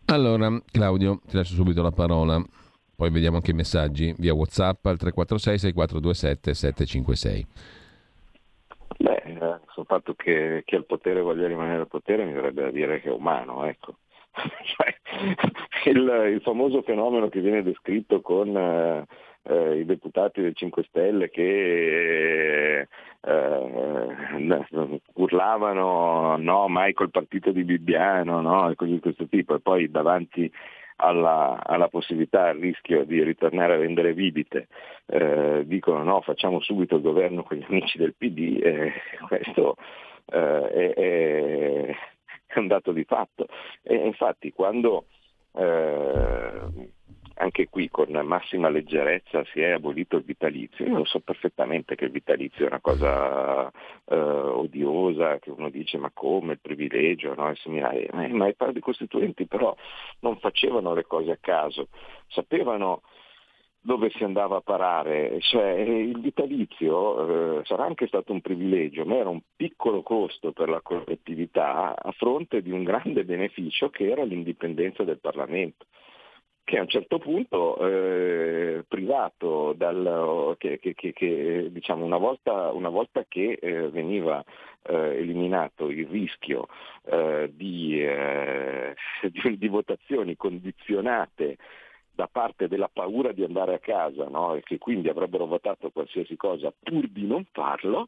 Allora, 0.07 0.49
Claudio, 0.71 1.21
ti 1.27 1.37
lascio 1.37 1.55
subito 1.55 1.83
la 1.83 1.93
parola, 1.93 2.43
poi 2.95 3.11
vediamo 3.11 3.37
anche 3.37 3.53
i 3.53 3.55
messaggi 3.55 4.15
via 4.19 4.35
WhatsApp 4.35 4.85
al 4.87 4.99
346 4.99 5.59
6427 5.59 6.55
756. 6.55 7.47
Beh, 8.99 9.23
eh, 9.25 9.61
sul 9.69 9.87
fatto 9.87 10.15
che 10.15 10.63
chi 10.65 10.75
ha 10.75 10.79
il 10.79 10.85
potere 10.85 11.21
voglia 11.21 11.47
rimanere 11.47 11.81
al 11.81 11.89
potere 11.89 12.25
mi 12.25 12.33
verrebbe 12.33 12.63
da 12.63 12.71
dire 12.71 13.01
che 13.01 13.09
è 13.09 13.13
umano, 13.13 13.65
ecco. 13.65 13.97
Cioè, 14.65 15.91
il, 15.91 16.33
il, 16.35 16.41
famoso 16.43 16.83
fenomeno 16.83 17.29
che 17.29 17.41
viene 17.41 17.63
descritto 17.63 18.21
con 18.21 18.57
eh, 18.57 19.05
eh, 19.45 19.79
i 19.81 19.85
deputati 19.85 20.41
del 20.41 20.55
5 20.55 20.85
Stelle 20.85 21.29
che 21.29 22.81
eh, 22.81 22.87
urlavano 25.15 26.37
no 26.37 26.69
mai 26.69 26.93
col 26.93 27.11
partito 27.11 27.51
di 27.51 27.65
Bibbiano 27.65 28.41
no? 28.41 28.71
e 28.71 28.75
cose 28.75 28.93
di 28.93 29.01
questo 29.01 29.27
tipo 29.27 29.55
e 29.55 29.61
poi 29.61 29.91
davanti 29.91 30.51
alla, 30.97 31.59
alla, 31.63 31.89
possibilità, 31.89 32.49
al 32.49 32.59
rischio 32.59 33.05
di 33.05 33.23
ritornare 33.23 33.75
a 33.75 33.79
vendere 33.79 34.15
bibite, 34.15 34.69
eh, 35.07 35.63
dicono 35.67 36.03
no, 36.05 36.21
facciamo 36.21 36.61
subito 36.61 36.97
il 36.97 37.03
governo 37.03 37.43
con 37.43 37.57
gli 37.57 37.65
amici 37.69 37.99
del 37.99 38.15
PD, 38.17 38.61
eh, 38.63 38.93
questo 39.27 39.77
eh, 40.27 40.93
è, 40.95 41.97
è, 42.53 42.59
un 42.59 42.67
dato 42.67 42.93
di 42.93 43.05
fatto. 43.05 43.47
E 43.83 43.95
infatti 43.95 44.53
quando 44.53 45.07
eh, 45.55 46.91
anche 47.35 47.69
qui 47.69 47.89
con 47.89 48.11
massima 48.25 48.69
leggerezza 48.69 49.45
si 49.53 49.61
è 49.61 49.71
abolito 49.71 50.17
il 50.17 50.25
vitalizio. 50.25 50.87
Io 50.87 50.99
lo 50.99 51.05
so 51.05 51.21
perfettamente 51.21 51.95
che 51.95 52.05
il 52.05 52.11
vitalizio 52.11 52.65
è 52.65 52.69
una 52.69 52.81
cosa 52.81 53.69
eh, 53.69 54.15
odiosa, 54.15 55.39
che 55.39 55.51
uno 55.51 55.71
dice 55.71 55.99
ma 55.99 56.11
come 56.13 56.53
il 56.53 56.61
privilegio, 56.61 57.35
no? 57.35 57.51
Eh, 57.51 58.09
ma 58.33 58.49
i 58.49 58.55
padri 58.55 58.81
costituenti 58.81 59.47
però 59.47 59.75
non 60.21 60.39
facevano 60.39 60.95
le 60.95 61.05
cose 61.05 61.33
a 61.33 61.39
caso, 61.41 61.89
sapevano 62.29 63.03
dove 63.85 64.11
si 64.11 64.23
andava 64.23 64.57
a 64.57 64.61
parare, 64.61 65.39
cioè 65.41 65.71
il 65.73 66.21
vitalizio 66.21 67.59
eh, 67.59 67.65
sarà 67.65 67.85
anche 67.85 68.07
stato 68.07 68.33
un 68.33 68.41
privilegio, 68.41 69.05
ma 69.05 69.17
era 69.17 69.29
un 69.29 69.41
piccolo 69.57 70.03
costo 70.03 70.53
per 70.53 70.69
la 70.69 70.81
collettività 70.81 71.95
a 71.97 72.13
fronte 72.13 72.63
di 72.63 72.71
un 72.71 72.85
grande 72.85 73.25
beneficio 73.25 73.91
che 73.91 74.09
era 74.09 74.23
l'indipendenza 74.23 75.03
del 75.03 75.19
Parlamento 75.19 75.87
che 76.65 76.79
a 76.79 76.83
un 76.83 76.89
certo 76.89 77.19
punto 77.19 77.77
eh, 77.85 78.85
privato 78.87 79.75
dal, 79.77 80.55
che, 80.59 80.79
che, 80.79 80.95
che, 80.95 81.69
diciamo 81.71 82.05
una, 82.05 82.19
volta, 82.19 82.71
una 82.71 82.89
volta 82.89 83.25
che 83.27 83.59
eh, 83.61 83.91
veniva 83.91 84.43
eh, 84.85 85.19
eliminato 85.19 85.89
il 85.89 86.07
rischio 86.07 86.69
eh, 87.05 87.51
di, 87.53 88.01
eh, 88.01 88.95
di, 89.29 89.59
di, 89.59 89.69
votazioni 89.69 90.37
condizionate 90.37 91.59
da 92.15 92.29
parte 92.31 92.69
della 92.69 92.91
paura 92.93 93.33
di 93.33 93.43
andare 93.43 93.75
a 93.75 93.79
casa 93.79 94.29
no? 94.29 94.55
e 94.55 94.63
che 94.63 94.79
quindi 94.79 95.09
avrebbero 95.09 95.47
votato 95.47 95.91
qualsiasi 95.91 96.37
cosa 96.37 96.73
pur 96.79 97.09
di 97.09 97.27
non 97.27 97.45
farlo, 97.53 98.07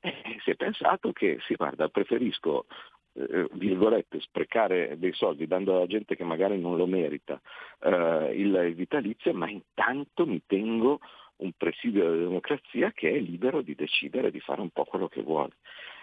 eh, 0.00 0.14
si 0.42 0.50
è 0.50 0.54
pensato 0.56 1.12
che 1.12 1.38
sì, 1.46 1.54
guarda, 1.54 1.88
preferisco 1.88 2.66
eh, 3.14 3.48
virgolette, 3.52 4.20
sprecare 4.20 4.98
dei 4.98 5.12
soldi 5.12 5.46
dando 5.46 5.76
alla 5.76 5.86
gente 5.86 6.16
che 6.16 6.24
magari 6.24 6.58
non 6.60 6.76
lo 6.76 6.86
merita 6.86 7.40
eh, 7.80 8.32
il, 8.34 8.54
il 8.54 8.74
vitalizio, 8.74 9.32
ma 9.32 9.48
intanto 9.48 10.26
mi 10.26 10.42
tengo 10.46 11.00
un 11.36 11.52
presidio 11.56 12.02
della 12.02 12.24
democrazia 12.24 12.92
che 12.92 13.10
è 13.10 13.18
libero 13.18 13.62
di 13.62 13.74
decidere 13.74 14.30
di 14.30 14.40
fare 14.40 14.60
un 14.60 14.70
po' 14.70 14.84
quello 14.84 15.08
che 15.08 15.22
vuole. 15.22 15.56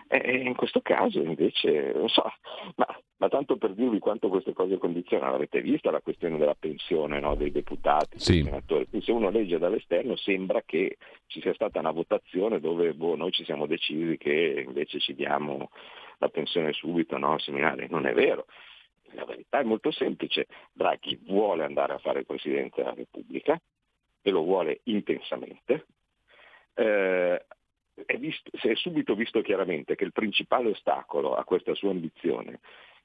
E 0.08 0.38
in 0.38 0.56
questo 0.56 0.82
caso 0.82 1.20
invece, 1.20 1.91
non 1.93 2.10
so, 2.10 2.24
ma, 2.76 2.88
ma, 3.18 3.30
tanto 3.30 3.58
per 3.58 3.74
dirvi 3.74 3.99
quanto 3.99 4.28
queste 4.28 4.54
cose 4.54 4.78
condizionano, 4.78 5.36
avete 5.36 5.62
visto 5.62 5.89
la 5.89 6.01
questione 6.01 6.38
della 6.38 6.56
pensione 6.56 7.20
no, 7.20 7.36
dei 7.36 7.51
deputati, 7.51 8.20
sì. 8.20 8.34
dei 8.34 8.43
senatori, 8.43 8.88
quindi 8.88 9.06
se 9.06 9.12
uno 9.12 9.30
legge 9.30 9.58
dall'esterno 9.58 10.16
sembra 10.16 10.62
che 10.64 10.97
ci 11.28 11.41
sia 11.41 11.54
stata 11.54 11.80
una 11.80 11.91
votazione 11.91 12.60
dove 12.60 12.93
boh, 12.93 13.16
noi 13.16 13.32
ci 13.32 13.43
siamo 13.43 13.66
decisi 13.66 14.18
che 14.18 14.64
invece 14.66 14.99
ci 14.99 15.16
diamo 15.16 15.70
la 16.20 16.30
pensione 16.30 16.74
subito, 16.74 17.18
no, 17.18 17.38
seminari, 17.39 17.88
non 17.89 18.06
è 18.06 18.14
vero. 18.14 18.45
La 19.16 19.26
verità 19.26 19.60
è 19.60 19.64
molto 19.64 19.91
semplice, 19.91 20.47
Draghi 20.72 21.20
vuole 21.26 21.64
andare 21.64 21.93
a 21.93 21.99
fare 21.99 22.20
il 22.20 22.26
Presidente 22.26 22.82
della 22.82 22.95
Repubblica 22.95 23.60
e 24.22 24.32
lo 24.32 24.41
vuole 24.41 24.80
intensamente, 24.84 25.86
eh, 26.74 27.45
è, 28.06 28.18
visto, 28.18 28.50
è 28.52 28.76
subito 28.76 29.16
visto 29.16 29.41
chiaramente 29.41 29.96
che 29.96 30.04
il 30.04 30.12
principale 30.12 30.70
ostacolo 30.70 31.36
a 31.36 31.44
questa 31.44 31.74
sua 31.76 31.91
ambizione 31.91 32.60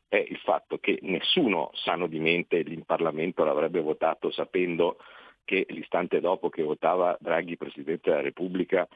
è 0.09 0.17
il 0.17 0.39
fatto 0.39 0.79
che 0.79 0.99
nessuno 1.03 1.71
sano 1.75 2.07
di 2.07 2.19
mente 2.19 2.59
in 2.59 2.85
Parlamento 2.85 3.45
l'avrebbe 3.45 3.81
votato 3.81 4.31
sapendo 4.31 4.97
che 5.45 5.67
l'istante 5.69 6.21
dopo 6.21 6.49
che 6.49 6.63
votava 6.63 7.17
Draghi 7.21 7.57
Presidente 7.57 8.11
della 8.11 8.23
Repubblica 8.23 8.89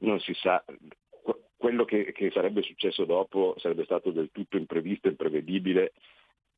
non 0.00 0.20
si 0.20 0.34
sa 0.34 0.62
quello 1.56 1.84
che, 1.84 2.12
che 2.12 2.30
sarebbe 2.30 2.62
successo 2.62 3.04
dopo 3.04 3.54
sarebbe 3.58 3.84
stato 3.84 4.10
del 4.10 4.30
tutto 4.32 4.56
imprevisto, 4.56 5.08
imprevedibile 5.08 5.92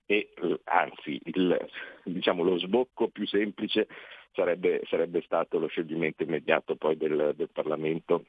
e 0.06 0.32
anzi 0.64 1.20
il, 1.24 1.68
diciamo, 2.04 2.42
lo 2.42 2.58
sbocco 2.58 3.08
più 3.08 3.26
semplice 3.26 3.88
sarebbe, 4.32 4.82
sarebbe, 4.86 5.22
stato 5.22 5.58
lo 5.58 5.68
scioglimento 5.68 6.22
immediato 6.22 6.76
poi 6.76 6.96
del, 6.96 7.34
del 7.36 7.50
Parlamento 7.50 8.26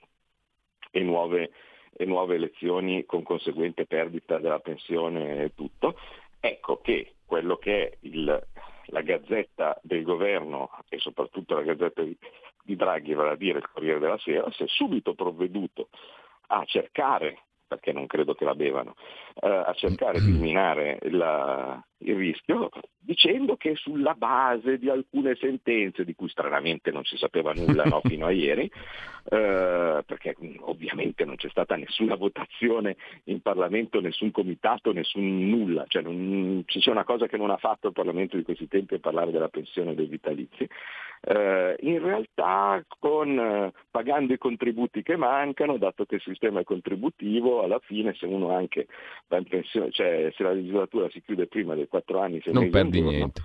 e 0.96 1.02
nuove, 1.02 1.52
e 1.98 2.06
nuove 2.06 2.36
elezioni 2.36 3.04
con 3.06 3.24
conseguente 3.24 3.88
perdita 3.88 4.38
della 4.38 4.60
pensione 4.60 5.44
e 5.44 5.56
tutto. 5.56 5.98
Ecco 6.40 6.80
che 6.82 7.16
quello 7.26 7.58
che 7.58 7.88
è 7.90 7.98
il, 8.02 8.48
la 8.86 9.02
gazzetta 9.02 9.80
del 9.82 10.04
governo 10.04 10.70
e 10.88 11.00
soprattutto 11.00 11.56
la 11.56 11.64
gazzetta 11.64 12.04
di, 12.04 12.16
di 12.64 12.76
Draghi, 12.76 13.14
vale 13.14 13.32
a 13.32 13.36
dire 13.36 13.58
il 13.58 13.70
Corriere 13.72 14.00
della 14.00 14.20
Sera, 14.20 14.52
si 14.52 14.64
è 14.64 14.68
subito 14.68 15.16
provveduto 15.16 15.90
a 16.48 16.64
cercare 16.66 17.40
perché 17.66 17.92
non 17.92 18.06
credo 18.06 18.36
che 18.36 18.46
la 18.46 18.54
bevano, 18.54 18.96
eh, 19.42 19.48
a 19.48 19.74
cercare 19.74 20.20
di 20.20 20.30
eliminare 20.30 21.00
la, 21.10 21.84
il 22.04 22.16
rischio, 22.16 22.70
dicendo 23.00 23.56
che 23.56 23.76
sulla 23.76 24.14
base 24.14 24.78
di 24.78 24.90
alcune 24.90 25.36
sentenze, 25.36 26.06
di 26.06 26.16
cui 26.16 26.30
stranamente 26.30 26.92
non 26.92 27.04
si 27.04 27.18
sapeva 27.18 27.54
nulla 27.54 27.84
no, 27.86 28.02
fino 28.06 28.26
a 28.26 28.32
ieri, 28.32 28.70
eh, 29.30 30.04
perché 30.06 30.36
ovviamente 30.60 31.26
non 31.26 31.36
c'è 31.36 31.50
stata 31.50 31.76
nessuna 31.76 32.16
votazione 32.16 32.96
in 33.26 33.42
Parlamento, 33.42 34.00
nessun 34.00 34.32
comitato, 34.32 34.92
nessun 34.92 35.50
nulla, 35.50 35.86
cioè 35.88 36.02
non, 36.02 36.64
c'è 36.66 36.92
una 36.92 37.06
cosa 37.06 37.28
che 37.28 37.38
non 37.38 37.50
ha 37.50 37.58
fatto 37.58 37.88
il 37.88 37.94
Parlamento 37.94 38.38
di 38.38 38.44
questi 38.44 38.68
tempi 38.68 38.96
è 38.96 39.00
parlare 39.00 39.32
della 39.32 39.50
pensione 39.50 39.96
dei 39.96 40.08
vitalizi, 40.08 40.68
eh, 41.26 41.76
in 41.80 42.04
realtà 42.04 42.84
con, 43.00 43.40
eh, 43.40 43.72
pagando 43.90 44.34
i 44.34 44.38
contributi 44.38 45.02
che 45.04 45.16
mancano, 45.16 45.78
dato 45.78 46.06
che 46.06 46.16
il 46.16 46.22
sistema 46.22 46.60
è 46.60 46.64
contributivo, 46.66 47.64
alla 47.64 47.80
fine 47.80 48.14
se 48.14 48.26
uno 48.26 48.54
anche 48.54 48.88
cioè 49.92 50.32
se 50.36 50.44
la 50.44 50.54
legislatura 50.54 51.10
si 51.10 51.22
chiude 51.22 51.48
prima 51.48 51.76
dei 51.76 51.88
quattro 51.88 52.20
anni, 52.20 52.42
se 52.42 52.52
non 52.52 52.70
perdi 52.70 53.02
niente. 53.02 53.42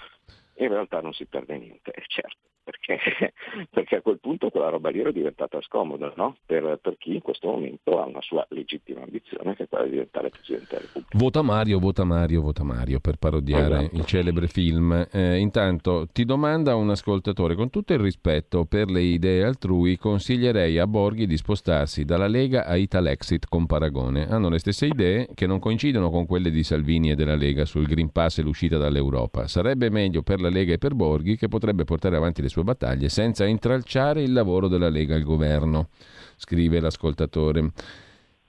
In 0.58 0.68
realtà 0.68 1.00
non 1.00 1.12
si 1.12 1.26
perde 1.26 1.56
niente, 1.58 1.90
è 1.90 2.02
certo 2.06 2.48
perché, 2.68 2.98
perché, 3.70 3.96
a 3.96 4.02
quel 4.02 4.18
punto 4.20 4.50
quella 4.50 4.68
roba 4.68 4.90
lì 4.90 5.00
era 5.00 5.10
diventata 5.10 5.58
scomoda 5.62 6.12
no? 6.16 6.36
per, 6.44 6.78
per, 6.82 6.96
chi 6.98 7.14
in 7.14 7.22
questo 7.22 7.48
momento 7.48 7.98
ha 7.98 8.04
una 8.04 8.20
sua 8.20 8.46
legittima 8.50 9.02
ambizione 9.02 9.56
che 9.56 9.64
è 9.64 9.68
quella 9.68 9.84
di 9.84 9.92
diventare 9.92 10.28
Presidente 10.28 10.66
della 10.68 10.80
Repubblica. 10.82 11.18
Vota 11.18 11.42
Mario, 11.42 11.78
vota 11.78 12.04
Mario, 12.04 12.42
vota 12.42 12.64
Mario 12.64 13.00
per 13.00 13.16
parodiare 13.16 13.78
esatto. 13.78 13.96
il 13.96 14.04
celebre 14.04 14.46
film. 14.48 15.06
Eh, 15.10 15.38
intanto 15.38 16.08
ti 16.12 16.26
domanda 16.26 16.74
un 16.74 16.90
ascoltatore, 16.90 17.54
con 17.54 17.70
tutto 17.70 17.94
il 17.94 18.00
rispetto 18.00 18.66
per 18.66 18.90
le 18.90 19.00
idee 19.00 19.44
altrui, 19.44 19.96
consiglierei 19.96 20.78
a 20.78 20.86
Borghi 20.86 21.26
di 21.26 21.38
spostarsi 21.38 22.04
dalla 22.04 22.26
Lega 22.26 22.66
a 22.66 22.76
Italexit 22.76 23.46
con 23.48 23.64
Paragone. 23.64 24.28
Hanno 24.28 24.50
le 24.50 24.58
stesse 24.58 24.86
idee 24.86 25.28
che 25.34 25.46
non 25.46 25.58
coincidono 25.58 26.10
con 26.10 26.26
quelle 26.26 26.50
di 26.50 26.62
Salvini 26.62 27.10
e 27.10 27.14
della 27.14 27.36
Lega 27.36 27.64
sul 27.64 27.86
Green 27.86 28.12
Pass 28.12 28.38
e 28.38 28.42
l'uscita 28.42 28.76
dall'Europa. 28.76 29.46
Sarebbe 29.46 29.88
meglio 29.88 30.20
per 30.22 30.40
la 30.40 30.47
Lega 30.48 30.72
e 30.72 30.78
per 30.78 30.94
Borghi 30.94 31.36
che 31.36 31.48
potrebbe 31.48 31.84
portare 31.84 32.16
avanti 32.16 32.42
le 32.42 32.48
sue 32.48 32.64
battaglie 32.64 33.08
senza 33.08 33.44
intralciare 33.46 34.22
il 34.22 34.32
lavoro 34.32 34.68
della 34.68 34.88
Lega 34.88 35.14
al 35.14 35.22
governo, 35.22 35.88
scrive 36.36 36.80
l'ascoltatore. 36.80 37.70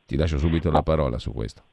Ti 0.05 0.15
lascio 0.15 0.37
subito 0.37 0.71
la 0.71 0.81
parola 0.81 1.19
su 1.19 1.31
questo. 1.31 1.63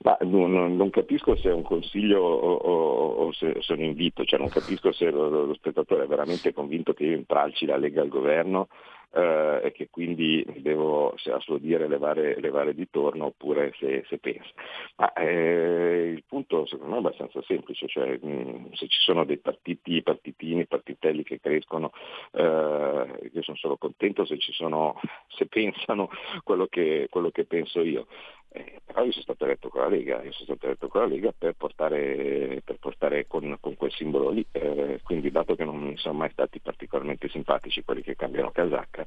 Ma 0.00 0.16
non, 0.20 0.76
non, 0.76 0.90
capisco 0.90 1.34
se 1.36 1.48
è 1.48 1.52
un 1.52 1.62
consiglio 1.62 2.20
o, 2.20 2.54
o, 2.54 3.08
o 3.26 3.32
se, 3.32 3.56
se, 3.60 3.72
un 3.72 3.82
invito, 3.82 4.24
cioè 4.24 4.38
non 4.38 4.48
capisco 4.48 4.92
se 4.92 5.10
lo, 5.10 5.28
lo, 5.28 5.54
spettatore 5.54 6.04
è 6.04 6.06
veramente 6.06 6.52
convinto 6.52 6.92
che 6.92 7.04
io 7.04 7.16
intralci 7.16 7.66
la 7.66 7.76
Lega 7.76 8.00
al 8.00 8.08
governo 8.08 8.68
eh, 9.12 9.60
e 9.64 9.72
che 9.72 9.88
quindi 9.90 10.44
devo, 10.58 11.14
se 11.16 11.32
a 11.32 11.38
suo 11.40 11.58
dire, 11.58 11.88
levare, 11.88 12.38
levare 12.40 12.74
di 12.74 12.88
torno 12.90 13.26
oppure 13.26 13.72
se, 13.78 14.04
se 14.08 14.18
pensa. 14.18 14.50
Ma 14.96 15.12
eh, 15.12 16.12
il 16.14 16.24
punto 16.26 16.66
secondo 16.66 16.90
me 16.90 16.96
è 16.96 16.98
abbastanza 17.00 17.42
semplice, 17.42 17.86
cioè 17.88 18.18
mh, 18.20 18.72
se 18.72 18.88
ci 18.88 18.98
sono 19.00 19.24
dei 19.24 19.38
partiti, 19.38 20.02
partitini, 20.02 20.66
partitelli 20.66 21.22
che 21.22 21.40
crescono, 21.40 21.92
eh, 22.32 23.30
io 23.32 23.42
sono 23.42 23.56
solo 23.56 23.76
contento 23.76 24.24
se, 24.24 24.36
sono, 24.40 25.00
se 25.28 25.46
pensano 25.46 26.10
quello 26.42 26.66
che, 26.66 27.06
quello 27.10 27.30
che 27.30 27.44
penso 27.44 27.80
io. 27.80 28.06
Eh, 28.50 28.80
però 28.84 29.04
io 29.04 29.12
sono 29.12 29.24
stato 29.24 29.44
eletto 29.44 29.68
con 29.68 29.82
la 29.82 29.88
Lega, 29.88 30.22
io 30.22 30.32
sono 30.32 30.44
stato 30.44 30.66
eletto 30.66 30.88
con 30.88 31.02
la 31.02 31.06
Lega 31.06 31.32
per 31.36 31.52
portare, 31.52 32.62
per 32.64 32.78
portare 32.78 33.26
con, 33.26 33.56
con, 33.60 33.76
quel 33.76 33.92
simbolo 33.92 34.30
lì, 34.30 34.44
eh, 34.52 35.00
quindi 35.04 35.30
dato 35.30 35.54
che 35.54 35.64
non 35.64 35.78
mi 35.78 35.96
sono 35.98 36.14
mai 36.14 36.30
stati 36.30 36.58
particolarmente 36.58 37.28
simpatici 37.28 37.84
quelli 37.84 38.02
che 38.02 38.16
cambiano 38.16 38.50
casacca, 38.50 39.04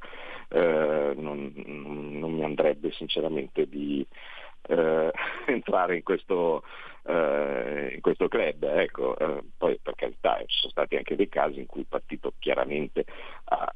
eh, 0.49 1.13
non, 1.15 1.51
non, 1.55 2.33
mi 2.33 2.43
andrebbe 2.43 2.91
sinceramente 2.91 3.67
di 3.67 4.05
eh, 4.67 5.11
entrare 5.47 5.95
in 5.95 6.03
questo, 6.03 6.63
eh, 7.03 7.93
in 7.95 8.01
questo 8.01 8.27
club. 8.27 8.63
Ecco. 8.63 9.17
Eh, 9.17 9.43
poi 9.57 9.79
per 9.81 9.95
carità 9.95 10.37
ci 10.45 10.57
sono 10.59 10.71
stati 10.71 10.95
anche 10.97 11.15
dei 11.15 11.29
casi 11.29 11.59
in 11.59 11.65
cui 11.65 11.81
il 11.81 11.87
partito 11.87 12.33
chiaramente 12.37 13.05
ha, 13.45 13.71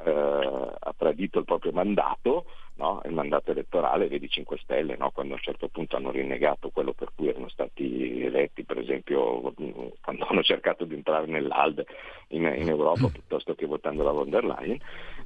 ha 0.80 0.94
tradito 0.96 1.40
il 1.40 1.46
proprio 1.46 1.72
mandato, 1.72 2.46
no? 2.76 3.02
il 3.06 3.14
mandato 3.14 3.52
elettorale, 3.52 4.08
vedi 4.08 4.30
5 4.30 4.58
Stelle, 4.58 4.96
no? 4.98 5.12
quando 5.12 5.34
a 5.34 5.38
un 5.38 5.44
certo 5.44 5.68
punto 5.68 5.96
hanno 5.96 6.12
rinnegato 6.12 6.70
quello 6.70 6.94
per 6.94 7.10
cui 7.16 7.28
erano 7.28 7.50
stati 7.50 8.24
eletti, 8.24 8.64
per 8.64 8.80
esempio 8.80 9.54
quando 10.02 10.26
hanno 10.26 10.44
cercato 10.44 10.86
di 10.86 10.96
entrare 10.96 11.26
nell'ALDE 11.28 11.86
in, 12.30 12.44
in 12.58 12.70
Europa 12.70 13.08
piuttosto 13.08 13.56
che 13.56 13.66
votando 13.66 14.04
la 14.04 14.12
von 14.12 14.30
der 14.30 14.44
Leyen, 14.44 14.80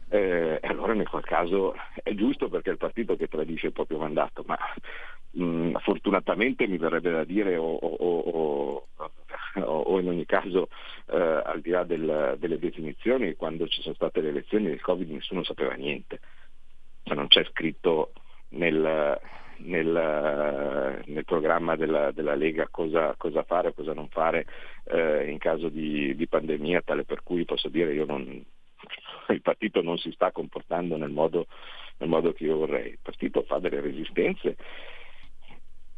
eh, 0.09 0.59
allora 0.61 0.93
in 0.93 1.03
quel 1.03 1.23
caso 1.23 1.75
è 2.03 2.13
giusto 2.13 2.49
perché 2.49 2.69
è 2.69 2.73
il 2.73 2.79
partito 2.79 3.15
che 3.15 3.27
tradisce 3.27 3.67
il 3.67 3.73
proprio 3.73 3.99
mandato, 3.99 4.43
ma 4.45 4.57
mh, 5.31 5.77
fortunatamente 5.79 6.67
mi 6.67 6.77
verrebbe 6.77 7.11
da 7.11 7.23
dire 7.23 7.57
o, 7.57 7.75
o, 7.75 8.19
o, 8.19 8.87
o 9.63 9.99
in 9.99 10.07
ogni 10.07 10.25
caso 10.25 10.69
eh, 11.07 11.17
al 11.17 11.61
di 11.61 11.69
là 11.69 11.83
del, 11.83 12.35
delle 12.39 12.59
definizioni, 12.59 13.35
quando 13.35 13.67
ci 13.67 13.81
sono 13.81 13.95
state 13.95 14.21
le 14.21 14.29
elezioni 14.29 14.65
del 14.65 14.81
Covid 14.81 15.09
nessuno 15.09 15.43
sapeva 15.43 15.73
niente, 15.73 16.19
cioè, 17.09 17.17
non 17.17 17.27
c'è 17.27 17.43
scritto 17.45 18.13
nel, 18.49 19.19
nel, 19.57 21.01
nel 21.05 21.25
programma 21.25 21.75
della, 21.75 22.11
della 22.11 22.35
Lega 22.35 22.67
cosa, 22.69 23.15
cosa, 23.17 23.43
fare 23.43 23.69
o 23.69 23.73
cosa 23.73 23.93
non 23.93 24.07
fare 24.09 24.45
eh, 24.85 25.29
in 25.29 25.37
caso 25.39 25.69
di, 25.69 26.15
di, 26.15 26.27
pandemia, 26.27 26.81
tale 26.81 27.03
per 27.03 27.23
cui 27.23 27.45
posso 27.45 27.67
dire 27.69 27.93
io 27.93 28.05
non, 28.05 28.21
il 29.29 29.41
partito 29.41 29.81
non 29.81 29.97
si 29.97 30.11
sta 30.11 30.31
comportando 30.31 30.97
nel 30.97 31.11
modo, 31.11 31.47
nel 31.97 32.09
modo 32.09 32.31
che 32.31 32.43
io 32.43 32.57
vorrei. 32.57 32.91
Il 32.91 32.99
partito 33.01 33.43
fa 33.43 33.59
delle 33.59 33.81
resistenze 33.81 34.55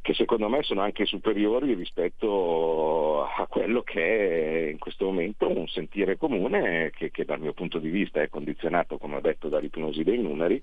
che 0.02 0.16
secondo 0.16 0.50
me 0.50 0.64
sono 0.64 0.82
anche 0.82 1.06
superiori 1.06 1.76
rispetto 1.76 3.24
a 3.24 3.46
quello 3.46 3.84
che 3.84 4.66
è 4.68 4.72
in 4.72 4.80
questo 4.80 5.06
momento 5.06 5.48
un 5.48 5.68
sentire 5.68 6.18
comune 6.18 6.90
che, 6.90 7.12
che 7.12 7.24
dal 7.24 7.40
mio 7.40 7.54
punto 7.54 7.78
di 7.78 7.90
vista 7.90 8.20
è 8.20 8.28
condizionato, 8.28 8.98
come 8.98 9.18
ho 9.18 9.22
detto, 9.22 9.48
dall'ipnosi 9.48 10.04
dei 10.04 10.18
numeri. 10.18 10.62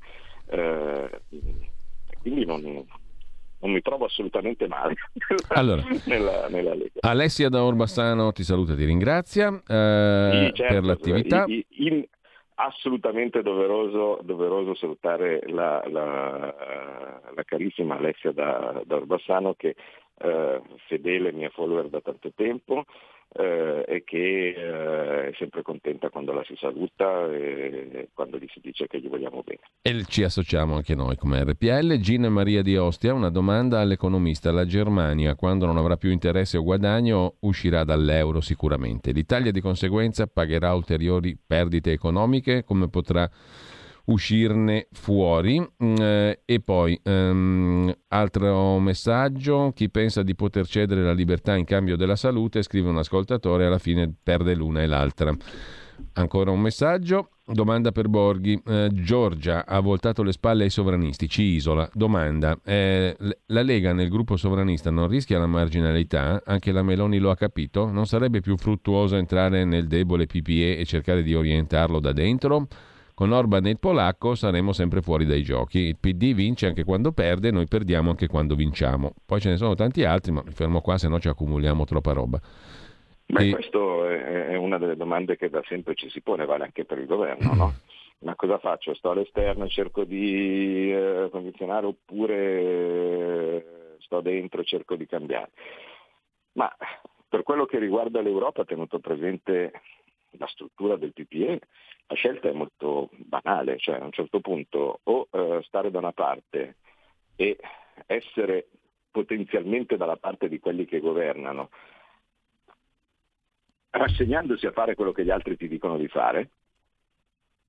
Eh, 0.51 1.21
quindi 2.21 2.45
non, 2.45 2.61
non 3.61 3.73
mi 3.73 3.81
trovo 3.81 4.07
assolutamente 4.07 4.67
male 4.69 4.95
allora, 5.49 5.83
nella, 6.07 6.49
nella, 6.49 6.75
Lega. 6.75 7.01
Alessia 7.01 7.49
da 7.49 7.65
Orbassano 7.65 8.33
ti 8.33 8.45
saluta 8.45 8.73
e 8.73 8.77
ti 8.77 8.85
ringrazia 8.85 9.49
eh, 9.67 10.47
sì, 10.47 10.55
certo, 10.55 10.75
per 10.75 10.85
l'attività. 10.85 11.45
In, 11.47 11.63
in, 11.69 12.07
assolutamente 12.55 13.43
doveroso, 13.43 14.21
doveroso 14.23 14.75
salutare 14.75 15.43
la, 15.47 15.83
la, 15.89 16.55
la, 17.35 17.45
carissima 17.45 17.97
Alessia 17.97 18.33
da, 18.33 18.83
da 18.85 18.97
Orbassano 18.97 19.55
che 19.55 19.77
eh, 20.19 20.63
fedele 20.87 21.33
mia 21.33 21.51
follower 21.51 21.89
da 21.89 22.01
tanto 22.01 22.33
tempo 22.35 22.85
eh, 23.35 23.85
e 23.87 24.05
che 24.05 24.49
eh, 24.49 25.29
è 25.29 25.33
sempre 25.37 25.63
contenta 25.63 26.09
quando 26.09 26.33
la 26.33 26.43
si 26.45 26.57
saluta 26.57 27.27
e 27.33 28.09
quando 28.15 28.39
gli 28.39 28.47
si 28.53 28.61
dice 28.61 28.87
che 28.87 29.01
gli 29.01 29.09
vogliamo 29.09 29.43
bene. 29.45 29.61
E 29.83 30.05
ci 30.05 30.23
associamo 30.23 30.77
anche 30.77 30.95
noi 30.95 31.17
come 31.17 31.43
RPL. 31.45 31.99
Gina 31.99 32.29
Maria 32.29 32.63
di 32.63 32.77
Ostia, 32.77 33.13
una 33.13 33.31
domanda 33.31 33.81
all'economista. 33.81 34.51
La 34.51 34.67
Germania, 34.67 35.35
quando 35.35 35.67
non 35.67 35.77
avrà 35.77 35.97
più 35.97 36.11
interesse 36.11 36.57
o 36.57 36.63
guadagno, 36.63 37.37
uscirà 37.41 37.85
dall'euro 37.85 38.41
sicuramente. 38.41 39.13
L'Italia 39.13 39.53
di 39.53 39.61
conseguenza 39.61 40.27
pagherà 40.27 40.75
ulteriori 40.75 41.39
perdite 41.45 41.93
economiche? 41.93 42.65
Come 42.65 42.89
potrà 42.89 43.29
uscirne 44.09 44.89
fuori. 44.93 45.59
Mm, 45.59 45.95
eh, 45.99 46.41
e 46.45 46.61
poi, 46.61 46.99
um, 47.05 47.93
altro 48.09 48.79
messaggio, 48.79 49.73
chi 49.75 49.91
pensa 49.91 50.23
di 50.23 50.35
poter 50.35 50.67
cedere 50.67 51.03
la 51.03 51.13
libertà 51.13 51.57
in 51.57 51.65
cambio 51.65 51.97
della 51.97 52.17
salute, 52.17 52.63
scrive 52.63 52.89
un 52.89 52.99
ascoltatore, 52.99 53.67
alla 53.67 53.79
fine 53.79 54.13
perde 54.23 54.55
l'una 54.55 54.83
e 54.83 54.87
l'altra. 54.87 55.35
Ancora 56.13 56.53
un 56.53 56.61
messaggio, 56.61 57.31
domanda 57.45 57.91
per 57.91 58.09
Borghi. 58.09 58.61
Eh, 58.65 58.89
Giorgia 58.93 59.67
ha 59.67 59.81
voltato 59.81 60.23
le 60.23 60.33
spalle 60.33 60.65
ai 60.65 60.71
sovranisti, 60.71 61.29
ci 61.29 61.43
isola. 61.43 61.89
Domanda, 61.93 62.57
eh, 62.65 63.17
la 63.47 63.63
Lega 63.63 63.93
nel 63.93 64.09
gruppo 64.09 64.37
sovranista 64.37 64.91
non 64.91 65.09
rischia 65.09 65.39
la 65.39 65.47
marginalità? 65.47 66.43
Anche 66.45 66.71
la 66.71 66.83
Meloni 66.83 67.19
lo 67.19 67.31
ha 67.31 67.37
capito? 67.37 67.91
Non 67.91 68.07
sarebbe 68.07 68.41
più 68.41 68.57
fruttuoso 68.57 69.17
entrare 69.17 69.65
nel 69.65 69.89
debole 69.89 70.27
PPE 70.27 70.79
e 70.79 70.85
cercare 70.85 71.23
di 71.23 71.35
orientarlo 71.35 71.99
da 71.99 72.13
dentro? 72.13 72.69
Con 73.19 73.33
Orban 73.33 73.67
e 73.67 73.71
il 73.71 73.81
polacco 73.81 74.37
saremo 74.37 74.73
sempre 74.73 75.03
fuori 75.03 75.25
dai 75.25 75.43
giochi. 75.43 75.81
Il 75.81 75.97
PD 75.99 76.35
vince 76.35 76.67
anche 76.67 76.85
quando 76.85 77.11
perde, 77.11 77.51
noi 77.51 77.67
perdiamo 77.67 78.11
anche 78.11 78.29
quando 78.29 78.55
vinciamo. 78.55 79.13
Poi 79.27 79.41
ce 79.41 79.49
ne 79.49 79.57
sono 79.57 79.75
tanti 79.75 80.05
altri, 80.05 80.31
ma 80.31 80.41
mi 80.45 80.53
fermo 80.53 80.81
qua, 80.81 80.99
se 80.99 81.09
no 81.09 81.19
ci 81.19 81.27
accumuliamo 81.27 81.85
troppa 81.85 82.13
roba. 82.13 82.41
Beh, 83.27 83.49
e... 83.49 83.51
questa 83.51 83.77
è 84.09 84.55
una 84.55 84.79
delle 84.79 84.95
domande 84.95 85.37
che 85.37 85.51
da 85.51 85.61
sempre 85.67 85.97
ci 85.97 86.09
si 86.11 86.21
pone, 86.21 86.45
vale 86.45 86.63
anche 86.63 86.85
per 86.85 86.99
il 86.99 87.07
governo, 87.07 87.55
no? 87.55 87.73
Ma 88.23 88.37
cosa 88.37 88.59
faccio? 88.59 88.95
Sto 88.95 89.11
all'esterno 89.11 89.65
e 89.65 89.69
cerco 89.69 90.05
di 90.05 90.93
eh, 90.93 91.27
condizionare 91.33 91.87
oppure 91.87 92.37
eh, 92.37 93.65
sto 93.99 94.21
dentro 94.21 94.61
e 94.61 94.65
cerco 94.65 94.95
di 94.95 95.07
cambiare? 95.07 95.51
Ma 96.53 96.73
per 97.29 97.43
quello 97.43 97.67
che 97.67 97.81
riguarda 97.81 98.21
l'Europa, 98.21 98.65
tenuto 98.65 99.01
presente 99.01 99.73
la 100.33 100.47
struttura 100.47 100.97
del 100.97 101.13
PPE, 101.13 101.61
la 102.07 102.15
scelta 102.15 102.49
è 102.49 102.53
molto 102.53 103.11
banale, 103.13 103.79
cioè 103.79 103.97
a 103.97 104.05
un 104.05 104.13
certo 104.13 104.41
punto 104.41 105.01
o 105.03 105.29
eh, 105.31 105.61
stare 105.65 105.91
da 105.91 105.99
una 105.99 106.13
parte 106.13 106.77
e 107.37 107.59
essere 108.07 108.69
potenzialmente 109.11 109.97
dalla 109.97 110.17
parte 110.17 110.49
di 110.49 110.59
quelli 110.59 110.85
che 110.85 111.01
governano, 111.01 111.71
rassegnandosi 113.91 114.67
a 114.67 114.73
fare 114.73 114.95
quello 114.95 115.13
che 115.13 115.25
gli 115.25 115.31
altri 115.31 115.57
ti 115.57 115.69
dicono 115.69 115.97
di 115.97 116.09
fare, 116.09 116.51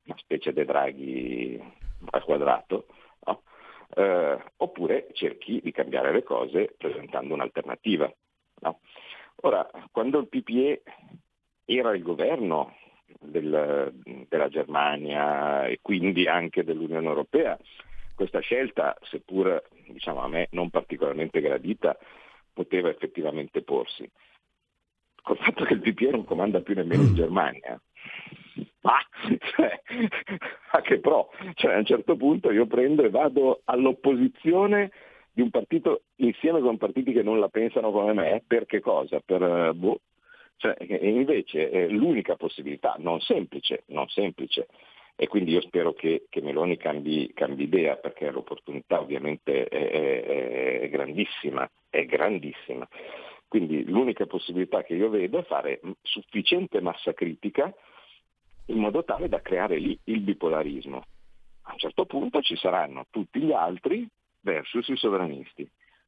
una 0.05 0.17
specie 0.17 0.53
di 0.53 0.65
draghi 0.65 1.61
al 2.11 2.23
quadrato, 2.23 2.87
no? 3.25 3.43
eh, 3.95 4.43
oppure 4.57 5.07
cerchi 5.13 5.59
di 5.61 5.71
cambiare 5.71 6.11
le 6.11 6.23
cose 6.23 6.73
presentando 6.77 7.33
un'alternativa. 7.33 8.11
No? 8.61 8.79
Ora, 9.41 9.69
quando 9.91 10.19
il 10.19 10.27
PPE 10.27 10.83
era 11.77 11.95
il 11.95 12.01
governo 12.01 12.75
del, 13.19 13.93
della 14.27 14.49
Germania 14.49 15.67
e 15.67 15.79
quindi 15.81 16.27
anche 16.27 16.63
dell'Unione 16.63 17.07
Europea. 17.07 17.57
Questa 18.15 18.39
scelta, 18.39 18.97
seppur 19.03 19.61
diciamo, 19.87 20.21
a 20.21 20.27
me 20.27 20.47
non 20.51 20.69
particolarmente 20.69 21.41
gradita, 21.41 21.97
poteva 22.51 22.89
effettivamente 22.89 23.61
porsi. 23.61 24.09
Col 25.21 25.37
fatto 25.37 25.63
che 25.63 25.73
il 25.73 25.81
PPE 25.81 26.11
non 26.11 26.25
comanda 26.25 26.61
più 26.61 26.73
nemmeno 26.73 27.03
in 27.03 27.13
Germania, 27.13 27.79
ma 28.81 28.97
cioè, 29.53 29.81
a 30.71 30.81
che 30.81 30.99
pro? 30.99 31.29
Cioè, 31.53 31.73
a 31.73 31.77
un 31.77 31.85
certo 31.85 32.15
punto 32.15 32.51
io 32.51 32.65
prendo 32.65 33.03
e 33.03 33.09
vado 33.09 33.61
all'opposizione 33.65 34.91
di 35.31 35.41
un 35.41 35.51
partito 35.51 36.03
insieme 36.15 36.61
con 36.61 36.77
partiti 36.77 37.11
che 37.11 37.21
non 37.21 37.39
la 37.39 37.49
pensano 37.49 37.91
come 37.91 38.13
me, 38.13 38.43
per 38.45 38.65
che 38.65 38.79
cosa? 38.79 39.21
Per, 39.23 39.73
boh, 39.73 40.01
cioè, 40.59 40.75
invece 40.81 41.69
è 41.69 41.87
l'unica 41.87 42.35
possibilità, 42.35 42.95
non 42.97 43.21
semplice, 43.21 43.83
non 43.87 44.09
semplice, 44.09 44.67
e 45.15 45.27
quindi 45.27 45.51
io 45.51 45.61
spero 45.61 45.93
che, 45.93 46.25
che 46.27 46.41
Meloni 46.41 46.75
cambi, 46.75 47.31
cambi, 47.33 47.63
idea 47.63 47.95
perché 47.95 48.29
l'opportunità 48.29 48.99
ovviamente 48.99 49.63
è, 49.69 49.89
è, 49.89 50.79
è, 50.81 50.89
grandissima, 50.89 51.69
è 51.89 52.05
grandissima. 52.05 52.85
Quindi 53.47 53.85
l'unica 53.85 54.25
possibilità 54.25 54.83
che 54.83 54.95
io 54.95 55.09
vedo 55.09 55.39
è 55.39 55.43
fare 55.43 55.79
sufficiente 56.01 56.81
massa 56.81 57.13
critica 57.13 57.73
in 58.65 58.79
modo 58.79 59.05
tale 59.05 59.29
da 59.29 59.41
creare 59.41 59.77
lì 59.77 59.97
il 60.05 60.19
bipolarismo. 60.19 61.03
A 61.63 61.71
un 61.71 61.77
certo 61.77 62.05
punto 62.05 62.41
ci 62.41 62.57
saranno 62.57 63.05
tutti 63.09 63.39
gli 63.39 63.53
altri 63.53 64.05
versus 64.41 64.89
i 64.89 64.97
sovranisti. 64.97 65.65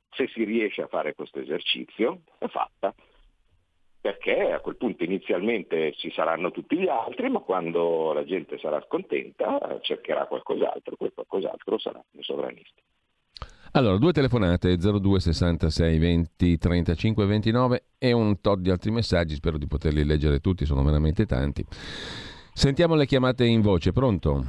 Se 0.10 0.28
si 0.28 0.44
riesce 0.44 0.82
a 0.82 0.88
fare 0.88 1.16
questo 1.16 1.40
esercizio 1.40 2.24
è 2.38 2.48
fatta 2.48 2.94
perché 4.02 4.52
a 4.52 4.60
quel 4.60 4.78
punto 4.78 5.04
inizialmente 5.04 5.94
ci 5.94 6.12
saranno 6.12 6.50
tutti 6.50 6.78
gli 6.78 6.88
altri, 6.88 7.30
ma 7.30 7.40
quando 7.40 8.12
la 8.14 8.26
gente 8.26 8.58
sarà 8.58 8.84
contenta 8.88 9.80
cercherà 9.82 10.26
qualcos'altro, 10.26 10.96
quel 10.98 11.12
qualcos'altro 11.14 11.78
saranno 11.78 12.06
i 12.18 12.24
sovranisti. 12.24 12.82
Allora, 13.74 13.98
due 13.98 14.12
telefonate 14.12 14.76
02 14.76 15.20
66 15.20 15.98
20 15.98 16.58
35 16.58 17.26
29 17.26 17.84
e 18.00 18.12
un 18.12 18.42
tot 18.42 18.60
di 18.60 18.70
altri 18.70 18.92
messaggi, 18.92 19.36
spero 19.36 19.58
di 19.58 19.68
poterli 19.68 20.04
leggere 20.04 20.40
tutti, 20.40 20.66
sono 20.66 20.84
veramente 20.84 21.26
tanti. 21.26 21.64
Sentiamo 22.54 22.96
le 22.96 23.06
chiamate 23.06 23.46
in 23.46 23.62
voce, 23.62 23.94
pronto? 23.94 24.44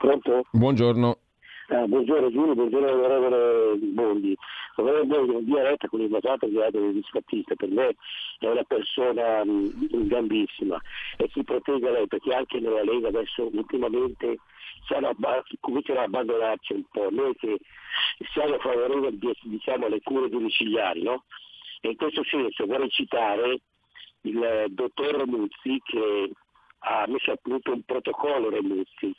Pronto? 0.00 0.42
Buongiorno. 0.50 1.18
Eh, 1.66 1.86
buongiorno 1.86 2.30
Giulio, 2.30 2.54
buongiorno 2.54 2.90
onorevole 2.90 3.78
Bondi. 3.78 4.36
Onorevole 4.76 5.24
Bondi, 5.24 5.54
retta 5.54 5.88
con 5.88 6.02
il 6.02 6.08
basato 6.08 6.44
ha 6.44 6.70
del 6.70 6.92
disfattista, 6.92 7.54
per 7.54 7.70
me 7.70 7.96
è 8.38 8.46
una 8.48 8.64
persona 8.64 9.42
mh, 9.42 9.72
mm, 9.96 10.06
gambissima 10.06 10.78
e 11.16 11.30
si 11.32 11.42
protegge 11.42 11.90
lei 11.90 12.06
perché 12.06 12.34
anche 12.34 12.60
nella 12.60 12.82
Lega 12.82 13.08
adesso 13.08 13.48
ultimamente 13.50 14.40
cominciano 15.60 16.00
ad 16.00 16.04
abbandonarci 16.04 16.74
un 16.74 16.84
po', 16.92 17.08
noi 17.10 17.34
che 17.36 17.58
siamo 18.34 18.58
favorevoli 18.58 19.18
diciamo, 19.44 19.86
alle 19.86 20.02
cure 20.02 20.28
domiciliari, 20.28 21.02
no? 21.02 21.24
E 21.80 21.88
in 21.88 21.96
questo 21.96 22.24
senso 22.24 22.66
vorrei 22.66 22.90
citare 22.90 23.60
il 24.22 24.66
dottor 24.68 25.16
Remuzzi 25.16 25.80
che 25.82 26.30
ha 26.80 27.06
messo 27.08 27.30
a 27.30 27.38
punto 27.40 27.72
un 27.72 27.82
protocollo 27.84 28.50
Remuzzi 28.50 29.14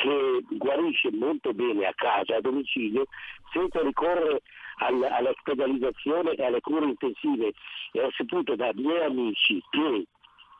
che 0.00 0.56
guarisce 0.56 1.10
molto 1.12 1.52
bene 1.52 1.86
a 1.86 1.92
casa, 1.94 2.36
a 2.36 2.40
domicilio, 2.40 3.06
senza 3.52 3.82
ricorrere 3.82 4.42
all'ospedalizzazione 4.78 6.32
e 6.32 6.44
alle 6.44 6.60
cure 6.60 6.86
intensive. 6.86 7.52
E 7.92 8.02
ho 8.02 8.10
saputo 8.16 8.56
da 8.56 8.70
miei 8.74 9.04
amici 9.04 9.62
che 9.70 10.04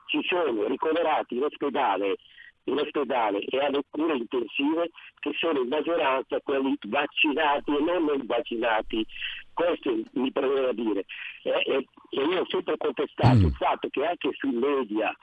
ci 0.06 0.20
sono 0.28 0.66
ricoverati 0.66 1.36
in 1.36 1.44
ospedale, 1.44 2.16
in 2.64 2.78
ospedale 2.78 3.38
e 3.40 3.58
alle 3.58 3.82
cure 3.88 4.16
intensive 4.16 4.90
che 5.20 5.32
sono 5.38 5.60
in 5.60 5.68
maggioranza 5.68 6.40
quelli 6.42 6.76
vaccinati 6.86 7.70
e 7.74 7.80
non 7.80 8.04
non 8.04 8.26
vaccinati. 8.26 9.06
Questo 9.54 9.94
mi 10.12 10.30
premeva 10.32 10.72
dire. 10.72 11.04
E, 11.42 11.62
e 11.64 11.86
e 12.10 12.22
io 12.22 12.40
ho 12.40 12.46
sempre 12.48 12.76
contestato 12.76 13.36
mm. 13.36 13.44
il 13.44 13.52
fatto 13.52 13.88
che 13.88 14.04
anche 14.04 14.30
sui 14.32 14.50
media 14.50 15.16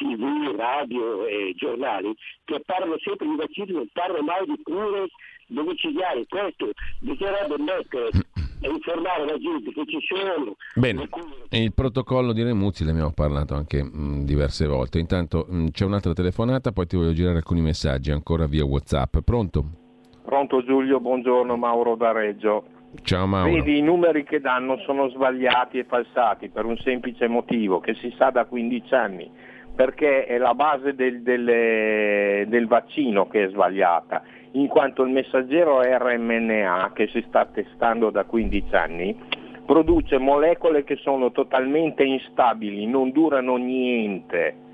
tv, 0.00 0.56
radio 0.56 1.26
e 1.26 1.52
giornali 1.56 2.14
che 2.44 2.62
parlano 2.64 2.96
sempre 2.98 3.26
di 3.26 3.36
vaccini 3.36 3.72
non 3.72 3.88
parlano 3.92 4.22
mai 4.22 4.46
di 4.46 4.58
cure 4.62 5.06
domiciliari 5.46 6.24
questo 6.28 6.70
bisognerebbe 7.00 7.56
mettere 7.58 8.08
e 8.62 8.68
informare 8.68 9.24
la 9.26 9.38
gente 9.38 9.72
che 9.72 9.84
ci 9.86 9.98
sono. 10.06 10.56
Bene 10.74 11.08
il 11.50 11.74
protocollo 11.74 12.32
di 12.32 12.42
Remuzzi 12.42 12.84
ne 12.84 12.90
abbiamo 12.90 13.12
parlato 13.12 13.54
anche 13.54 13.82
mh, 13.82 14.24
diverse 14.24 14.66
volte. 14.66 14.98
Intanto 14.98 15.46
mh, 15.48 15.68
c'è 15.72 15.84
un'altra 15.84 16.12
telefonata 16.12 16.72
poi 16.72 16.86
ti 16.86 16.96
voglio 16.96 17.12
girare 17.12 17.36
alcuni 17.36 17.60
messaggi 17.60 18.10
ancora 18.10 18.46
via 18.46 18.64
whatsapp. 18.64 19.18
Pronto? 19.18 19.64
pronto 20.22 20.62
Giulio 20.62 21.00
buongiorno 21.00 21.56
Mauro 21.56 21.96
da 21.96 22.12
Reggio. 22.12 22.64
Ciao 23.02 23.26
Mauro. 23.26 23.52
Vedi, 23.52 23.78
i 23.78 23.82
numeri 23.82 24.24
che 24.24 24.40
danno 24.40 24.78
sono 24.84 25.08
sbagliati 25.08 25.78
e 25.78 25.84
falsati 25.84 26.48
per 26.48 26.64
un 26.64 26.76
semplice 26.78 27.28
motivo 27.28 27.80
che 27.80 27.94
si 27.94 28.12
sa 28.16 28.30
da 28.30 28.44
15 28.44 28.94
anni, 28.94 29.30
perché 29.80 30.26
è 30.26 30.36
la 30.36 30.52
base 30.52 30.94
del, 30.94 31.22
del, 31.22 32.46
del 32.46 32.66
vaccino 32.66 33.28
che 33.28 33.44
è 33.44 33.48
sbagliata, 33.48 34.22
in 34.52 34.66
quanto 34.66 35.02
il 35.02 35.10
messaggero 35.10 35.80
RMNA 35.80 36.90
che 36.92 37.06
si 37.06 37.24
sta 37.26 37.46
testando 37.46 38.10
da 38.10 38.24
15 38.24 38.74
anni 38.74 39.18
produce 39.64 40.18
molecole 40.18 40.84
che 40.84 40.96
sono 40.96 41.32
totalmente 41.32 42.02
instabili, 42.02 42.86
non 42.86 43.10
durano 43.10 43.56
niente 43.56 44.68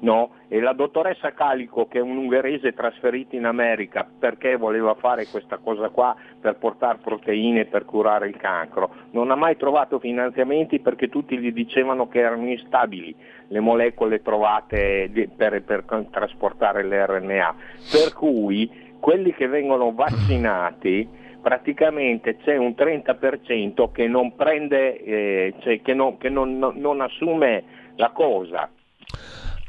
no? 0.00 0.30
E 0.48 0.60
la 0.60 0.72
dottoressa 0.72 1.32
Calico, 1.32 1.86
che 1.86 1.98
è 1.98 2.02
un 2.02 2.16
ungherese 2.16 2.72
trasferito 2.72 3.36
in 3.36 3.44
America 3.44 4.06
perché 4.18 4.56
voleva 4.56 4.94
fare 4.94 5.26
questa 5.26 5.58
cosa 5.58 5.88
qua 5.88 6.14
per 6.40 6.56
portare 6.56 6.98
proteine 7.02 7.66
per 7.66 7.84
curare 7.84 8.28
il 8.28 8.36
cancro, 8.36 8.90
non 9.12 9.30
ha 9.30 9.36
mai 9.36 9.56
trovato 9.56 9.98
finanziamenti 9.98 10.80
perché 10.80 11.08
tutti 11.08 11.38
gli 11.38 11.52
dicevano 11.52 12.08
che 12.08 12.20
erano 12.20 12.48
instabili 12.48 13.14
le 13.48 13.60
molecole 13.60 14.22
trovate 14.22 15.10
per, 15.36 15.62
per 15.62 15.84
trasportare 16.10 16.84
l'RNA. 16.84 17.54
Per 17.90 18.12
cui 18.14 18.88
quelli 18.98 19.32
che 19.34 19.46
vengono 19.46 19.92
vaccinati 19.92 21.08
praticamente 21.40 22.36
c'è 22.36 22.56
un 22.56 22.74
30% 22.76 23.90
che 23.92 24.06
non 24.06 24.36
prende, 24.36 25.02
eh, 25.02 25.54
cioè 25.60 25.80
che, 25.80 25.94
non, 25.94 26.18
che 26.18 26.28
non, 26.28 26.58
non 26.58 27.00
assume 27.00 27.64
la 27.96 28.10
cosa 28.10 28.68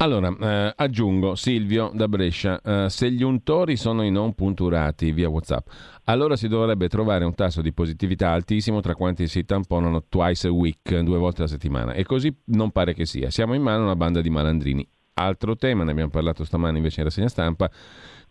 allora, 0.02 0.36
eh, 0.40 0.74
aggiungo 0.76 1.36
Silvio 1.36 1.92
da 1.94 2.08
Brescia, 2.08 2.60
eh, 2.60 2.90
se 2.90 3.12
gli 3.12 3.22
untori 3.22 3.78
sono 3.78 4.04
i 4.04 4.10
non 4.10 4.34
punturati 4.34 5.12
via 5.12 5.30
WhatsApp, 5.30 5.68
allora 6.06 6.36
si 6.36 6.48
dovrebbe 6.48 6.90
trovare 6.90 7.24
un 7.24 7.36
tasso 7.36 7.62
di 7.62 7.72
positività 7.72 8.32
altissimo 8.32 8.82
tra 8.82 8.96
quanti 8.96 9.28
si 9.28 9.46
tamponano 9.46 10.06
twice 10.10 10.48
a 10.48 10.52
week, 10.52 11.00
due 11.02 11.20
volte 11.20 11.42
alla 11.42 11.52
settimana, 11.52 11.94
e 11.94 12.04
così 12.04 12.36
non 12.46 12.72
pare 12.72 12.96
che 12.96 13.06
sia. 13.06 13.30
Siamo 13.30 13.54
in 13.54 13.62
mano 13.62 13.82
a 13.82 13.86
una 13.86 13.96
banda 13.96 14.22
di 14.22 14.32
malandrini. 14.32 14.88
Altro 15.14 15.56
tema, 15.56 15.84
ne 15.84 15.92
abbiamo 15.92 16.10
parlato 16.10 16.44
stamani 16.46 16.78
invece 16.78 17.02
in 17.02 17.06
rassegna 17.06 17.28
stampa, 17.28 17.70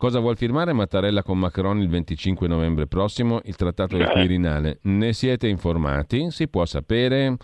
Cosa 0.00 0.18
vuol 0.18 0.38
firmare 0.38 0.72
Mattarella 0.72 1.22
con 1.22 1.38
Macron 1.38 1.78
il 1.78 1.90
25 1.90 2.48
novembre 2.48 2.86
prossimo? 2.86 3.42
Il 3.44 3.54
trattato 3.54 3.98
del 3.98 4.08
Quirinale. 4.08 4.78
Ne 4.84 5.12
siete 5.12 5.46
informati? 5.46 6.30
Si 6.30 6.48
può 6.48 6.64
sapere? 6.64 7.36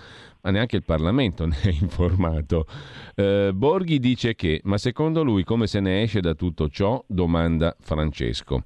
Ma 0.46 0.52
neanche 0.52 0.76
il 0.76 0.84
Parlamento 0.84 1.44
ne 1.46 1.60
è 1.60 1.70
informato. 1.70 2.66
Eh, 3.16 3.50
Borghi 3.52 3.98
dice 3.98 4.36
che, 4.36 4.60
ma 4.62 4.78
secondo 4.78 5.24
lui 5.24 5.42
come 5.42 5.66
se 5.66 5.80
ne 5.80 6.02
esce 6.02 6.20
da 6.20 6.34
tutto 6.34 6.68
ciò? 6.68 7.02
Domanda 7.08 7.74
Francesco. 7.80 8.62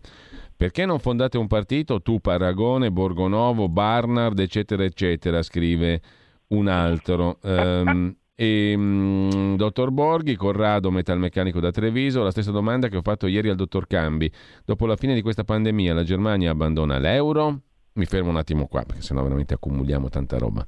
Perché 0.54 0.84
non 0.84 0.98
fondate 0.98 1.38
un 1.38 1.46
partito? 1.46 2.02
Tu, 2.02 2.20
Paragone, 2.20 2.92
Borgonovo, 2.92 3.70
Barnard, 3.70 4.38
eccetera, 4.38 4.84
eccetera, 4.84 5.40
scrive 5.40 6.02
un 6.48 6.68
altro. 6.68 7.38
Um, 7.40 8.14
e, 8.34 8.76
mh, 8.76 9.56
dottor 9.56 9.90
Borghi, 9.90 10.36
Corrado, 10.36 10.90
metalmeccanico 10.90 11.60
da 11.60 11.70
Treviso, 11.70 12.22
la 12.22 12.30
stessa 12.30 12.50
domanda 12.50 12.88
che 12.88 12.98
ho 12.98 13.02
fatto 13.02 13.26
ieri 13.26 13.48
al 13.48 13.56
dottor 13.56 13.86
Cambi. 13.86 14.30
Dopo 14.66 14.84
la 14.84 14.96
fine 14.96 15.14
di 15.14 15.22
questa 15.22 15.44
pandemia 15.44 15.94
la 15.94 16.04
Germania 16.04 16.50
abbandona 16.50 16.98
l'euro? 16.98 17.60
Mi 17.94 18.04
fermo 18.04 18.28
un 18.28 18.36
attimo 18.36 18.66
qua 18.66 18.82
perché 18.82 19.00
sennò 19.00 19.22
veramente 19.22 19.54
accumuliamo 19.54 20.10
tanta 20.10 20.36
roba. 20.36 20.66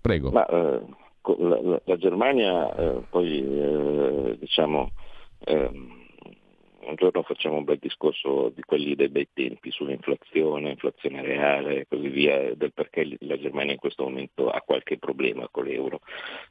Prego. 0.00 0.30
Ma, 0.30 0.46
eh, 0.46 0.80
la, 1.38 1.80
la, 1.84 1.96
Germania 1.96 2.74
eh, 2.74 3.02
poi 3.10 3.38
eh, 3.38 4.36
diciamo 4.38 4.90
ehm, 5.44 5.98
un 6.88 6.94
giorno 6.94 7.22
facciamo 7.22 7.56
un 7.56 7.64
bel 7.64 7.78
discorso 7.78 8.50
di 8.54 8.62
quelli 8.62 8.94
dei 8.94 9.08
bei 9.08 9.28
tempi 9.32 9.70
sull'inflazione, 9.70 10.70
inflazione 10.70 11.20
reale 11.20 11.80
e 11.80 11.86
così 11.86 12.08
via, 12.08 12.54
del 12.54 12.72
perché 12.72 13.16
la 13.20 13.38
Germania 13.38 13.72
in 13.72 13.78
questo 13.78 14.04
momento 14.04 14.48
ha 14.48 14.62
qualche 14.62 14.98
problema 14.98 15.48
con 15.50 15.64
l'euro. 15.64 16.00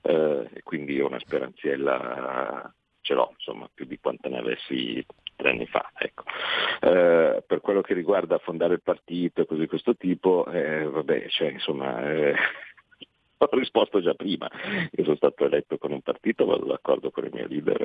Eh, 0.04 0.48
e 0.54 0.64
quindi 0.64 1.00
una 1.00 1.20
speranziella 1.20 2.72
ce 3.02 3.14
l'ho, 3.14 3.32
insomma, 3.38 3.70
più 3.74 3.86
di 3.86 3.98
quanto 4.00 4.30
ne 4.30 4.38
avessi 4.38 5.04
tre 5.36 5.50
anni 5.50 5.66
fa. 5.66 5.92
Ecco. 5.98 6.24
Eh, 6.82 7.42
per 7.46 7.62
quello 7.62 7.82
che 7.82 7.94
riguarda 7.94 8.38
fondare 8.38 8.74
il 8.74 8.82
partito 8.82 9.42
e 9.42 9.46
cose 9.46 9.62
di 9.62 9.68
questo 9.68 9.96
tipo, 9.96 10.46
eh, 10.52 10.84
vabbè, 10.84 11.28
cioè, 11.30 11.50
insomma, 11.50 12.04
eh, 12.12 12.36
ho 13.50 13.56
risposto 13.56 14.02
già 14.02 14.14
prima. 14.14 14.50
Io 14.92 15.04
sono 15.04 15.16
stato 15.16 15.46
eletto 15.46 15.78
con 15.78 15.92
un 15.92 16.02
partito, 16.02 16.46
vado 16.46 16.66
d'accordo 16.66 17.12
con 17.12 17.26
il 17.26 17.32
mio 17.34 17.48
leader. 17.48 17.82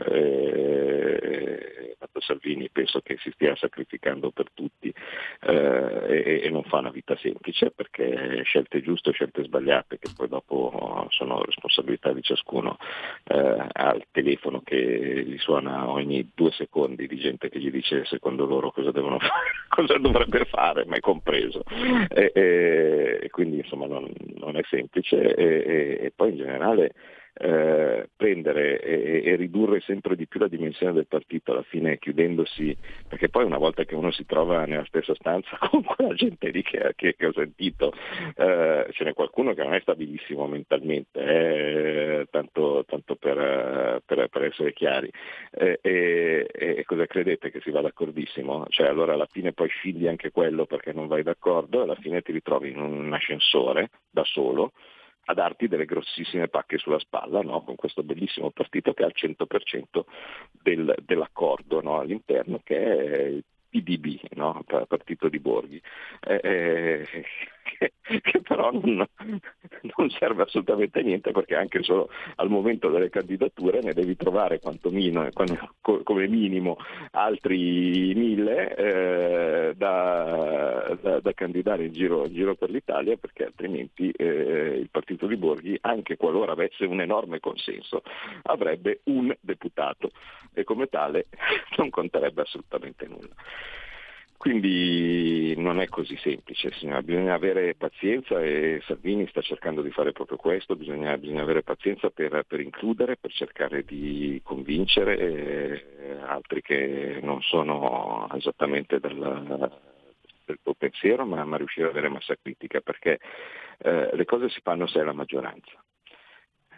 Eh, 2.03 2.21
Salvini 2.21 2.69
penso 2.71 3.01
che 3.01 3.17
si 3.19 3.31
stia 3.33 3.55
sacrificando 3.57 4.31
per 4.31 4.47
tutti 4.53 4.93
eh, 5.41 6.05
e, 6.09 6.41
e, 6.45 6.51
non 6.51 6.63
fa 6.65 6.79
una 6.79 6.91
vita 6.91 7.17
semplice 7.17 7.71
perché 7.71 8.43
scelte 8.45 8.81
giuste 8.81 9.11
o 9.11 9.13
scelte 9.13 9.45
sbagliate 9.45 9.99
che 9.99 10.11
poi 10.17 10.29
dopo 10.29 11.07
sono 11.11 11.43
responsabilità 11.43 12.13
di 12.13 12.23
ciascuno 12.23 12.77
eh, 13.25 13.67
al 13.73 14.05
telefono 14.11 14.63
che 14.63 15.25
gli 15.27 15.39
suona 15.39 15.89
ogni 15.89 16.31
due 16.35 16.51
secondi 16.53 17.07
di 17.07 17.17
gente 17.17 17.49
che 17.49 17.59
gli 17.59 17.71
dice 17.71 18.05
secondo 18.05 18.47
loro 18.47 18.71
cosa 18.71 18.91
devono 18.91 19.19
fare, 19.21 19.51
cosa 19.69 19.99
dovrebbe 19.99 20.45
fare, 20.47 20.85
mai 20.87 21.01
compreso. 21.01 21.63
E, 22.09 22.33
e, 22.35 23.19
e 23.23 23.31
quindi 23.31 23.59
insomma 23.59 23.87
non, 23.87 24.11
non 24.37 24.57
è 24.57 24.63
semplice 24.69 25.35
e, 25.35 26.13
poi 26.15 26.31
in 26.31 26.37
generale 26.37 26.95
eh, 27.35 28.09
prendere 28.15 28.81
e, 28.81 29.23
e, 29.25 29.37
ridurre 29.37 29.81
sempre 29.81 30.17
di 30.17 30.27
più 30.27 30.39
la 30.39 30.49
dimensione 30.49 30.93
del 30.93 31.07
partito, 31.07 31.53
alla 31.53 31.63
fine 31.63 31.99
chiudendosi, 31.99 32.77
perché 33.09 33.29
poi 33.29 33.45
una 33.45 33.59
volta 33.59 33.85
che 33.85 33.95
uno 33.95 34.11
si 34.11 34.27
trova 34.27 34.65
nella 34.67 34.85
stessa 34.85 35.15
stanza 35.15 35.57
con 35.71 35.83
quella 35.83 36.15
gente 36.15 36.51
lì 36.51 36.63
che, 36.63 36.93
che, 36.95 37.15
che 37.17 37.27
ho 37.27 37.33
sentito, 37.33 37.93
eh, 38.37 38.87
ce 38.91 39.05
n'è 39.05 39.15
qualcuno 39.15 39.55
che 39.55 39.63
non 39.63 39.75
è 39.75 39.81
stabilissimo 39.81 40.47
mentalmente, 40.47 41.21
eh, 41.21 42.27
tanto, 42.31 42.85
tanto 42.87 43.17
per, 43.17 44.03
per, 44.05 44.29
per, 44.29 44.45
essere 44.45 44.73
chiari. 44.73 45.11
Eh, 45.53 45.79
e, 45.81 46.83
cosa 46.85 47.07
credete 47.07 47.51
che 47.51 47.61
si 47.61 47.71
va 47.71 47.81
d'accordissimo? 47.81 48.67
Cioè 48.69 48.89
allora 48.89 49.15
alla 49.15 49.29
fine 49.31 49.53
poi 49.53 49.69
scegli 49.69 50.07
anche 50.07 50.31
quello 50.31 50.67
perché 50.67 50.93
non 50.93 51.07
vai 51.07 51.23
d'accordo 51.23 51.81
e 51.81 51.83
alla 51.85 51.95
fine 51.95 52.21
ti 52.23 52.33
ritrovi 52.33 52.71
in 52.71 52.81
un 52.81 53.13
ascensore 53.13 53.91
da 54.11 54.25
solo 54.25 54.73
a 55.27 55.35
darti 55.35 55.69
delle 55.69 55.85
grossissime 55.85 56.49
pacche 56.49 56.79
sulla 56.79 56.99
spalla 56.99 57.41
no? 57.43 57.63
con 57.63 57.77
questo 57.77 58.03
bellissimo 58.03 58.51
partito 58.51 58.93
che 58.93 59.05
ha 59.05 59.07
il 59.07 59.15
100% 59.17 60.05
del, 60.51 60.95
dell'accordo 61.05 61.81
no? 61.81 62.01
all'interno 62.01 62.61
che 62.65 62.77
è 62.77 63.23
il 63.27 63.45
PDB, 63.73 64.21
no? 64.35 64.63
partito 64.87 65.29
di 65.29 65.39
Borghi, 65.39 65.81
eh, 66.21 66.41
eh, 66.43 67.25
che, 67.63 67.93
però 68.43 68.71
non, 68.73 69.07
non, 69.97 70.11
serve 70.11 70.43
assolutamente 70.43 70.99
a 71.01 71.03
niente 71.03 71.31
perché 71.31 71.55
anche 71.55 71.83
solo 71.83 72.11
al 72.37 72.49
momento 72.49 72.91
delle 72.91 73.11
candidature 73.11 73.81
ne 73.83 73.93
devi 73.93 74.17
trovare 74.17 74.61
quantomeno, 74.61 75.29
come 75.81 76.29
minimo 76.29 76.77
altri 77.13 78.13
mille 78.15 78.75
eh, 78.75 79.75
da, 79.77 80.97
da, 81.01 81.21
da, 81.21 81.33
candidare 81.33 81.85
in 81.87 81.93
giro, 81.93 82.27
in 82.27 82.33
giro, 82.35 82.55
per 82.55 82.71
l'Italia 82.71 83.17
perché 83.17 83.45
altrimenti 83.45 84.11
eh, 84.11 84.79
il 84.81 84.89
partito 84.91 85.27
di 85.27 85.37
Borghi, 85.37 85.79
anche 85.83 86.17
qualora 86.17 86.53
avesse 86.53 86.85
un 86.85 87.01
enorme 87.01 87.41
consenso, 87.41 88.03
avrebbe 88.43 89.01
un 89.05 89.35
deputato 89.41 90.11
e 90.53 90.65
come 90.65 90.87
tale 90.87 91.27
non 91.77 91.91
conterebbe 91.91 92.43
assolutamente 92.43 93.07
nulla. 93.07 93.35
Quindi 94.43 95.55
non 95.57 95.81
è 95.81 95.87
così 95.87 96.17
semplice, 96.17 96.73
signora. 96.73 97.01
bisogna 97.01 97.33
avere 97.33 97.77
pazienza 97.77 98.43
e 98.43 98.81
Salvini 98.85 99.25
sta 99.29 99.41
cercando 99.41 99.83
di 99.83 99.93
fare 99.93 100.11
proprio 100.11 100.37
questo, 100.37 100.75
bisogna, 100.75 101.17
bisogna 101.17 101.43
avere 101.43 101.63
pazienza 101.63 102.11
per, 102.11 102.43
per, 102.49 102.59
includere, 102.59 103.17
per 103.17 103.31
cercare 103.31 103.85
di 103.85 104.41
convincere 104.43 105.17
eh, 105.17 106.17
altri 106.27 106.61
che 106.61 107.21
non 107.23 107.41
sono 107.43 108.27
esattamente 108.35 108.99
del, 108.99 109.71
del 110.45 110.59
tuo 110.61 110.75
pensiero, 110.75 111.25
ma, 111.25 111.45
ma, 111.45 111.57
riuscire 111.57 111.87
ad 111.87 111.93
avere 111.93 112.09
massa 112.09 112.35
critica, 112.35 112.81
perché 112.81 113.21
eh, 113.79 114.11
le 114.13 114.25
cose 114.25 114.49
si 114.49 114.59
fanno 114.61 114.89
se 114.89 114.99
è 114.99 115.05
la 115.05 115.13
maggioranza. 115.13 115.81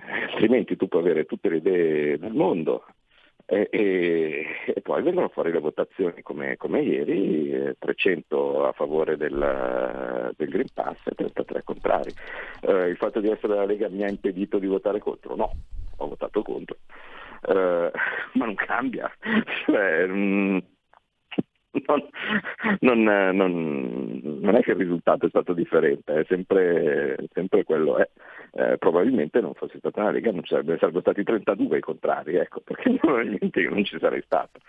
Eh, 0.07 0.25
altrimenti 0.25 0.77
tu 0.77 0.87
puoi 0.87 1.01
avere 1.01 1.25
tutte 1.25 1.49
le 1.49 1.57
idee 1.57 2.19
del 2.19 2.35
mondo, 2.35 2.85
E, 3.47 3.69
e, 3.71 4.47
e, 4.75 4.81
poi 4.81 5.03
vengono 5.03 5.29
fuori 5.29 5.53
le 5.53 5.59
votazioni 5.59 6.23
come, 6.23 6.57
come 6.57 6.81
ieri, 6.81 7.75
300 7.79 8.67
a 8.67 8.73
favore 8.73 9.19
del, 9.19 10.33
del, 10.35 10.49
Green 10.49 10.69
Pass 10.73 10.97
e 11.05 11.15
33 11.15 11.63
contrari. 11.63 12.15
Eh, 12.63 12.89
il 12.89 12.97
fatto 12.97 13.21
di 13.21 13.29
essere 13.29 13.49
della 13.49 13.67
Lega 13.67 13.89
mi 13.91 14.03
ha 14.03 14.09
impedito 14.09 14.59
di 14.59 14.67
votare 14.67 14.99
contro? 14.99 15.37
No, 15.37 15.51
ho 15.97 16.09
votato 16.09 16.43
contro, 16.43 16.79
eh, 17.43 17.91
ma 18.33 18.45
non 18.47 18.55
cambia. 18.55 19.13
Cioè, 19.67 20.07
mh, 20.07 20.13
mm, 20.15 20.59
non, 21.87 22.09
non, 22.81 23.03
non, 23.37 24.21
non, 24.41 24.55
è 24.57 24.63
che 24.63 24.73
il 24.73 24.77
risultato 24.77 25.27
è 25.27 25.29
stato 25.29 25.53
differente, 25.53 26.21
è 26.21 26.25
sempre, 26.29 27.17
sempre 27.33 27.65
quello 27.65 27.99
è. 27.99 28.09
Eh, 28.57 28.79
probabilmente 28.79 29.41
non 29.41 29.55
fosse 29.55 29.79
stata 29.79 30.01
una 30.01 30.13
Lega 30.13 30.31
non 30.31 30.45
sarebbe, 30.45 30.79
sarebbero 30.79 31.01
stati 31.01 31.25
32 31.25 31.79
i 31.79 31.81
contrari, 31.81 32.37
ecco, 32.37 32.61
perché 32.61 32.93
probabilmente 33.01 33.61
io 33.61 33.71
non 33.71 33.85
ci 33.85 33.99
sarei 33.99 34.23
stato. 34.23 34.61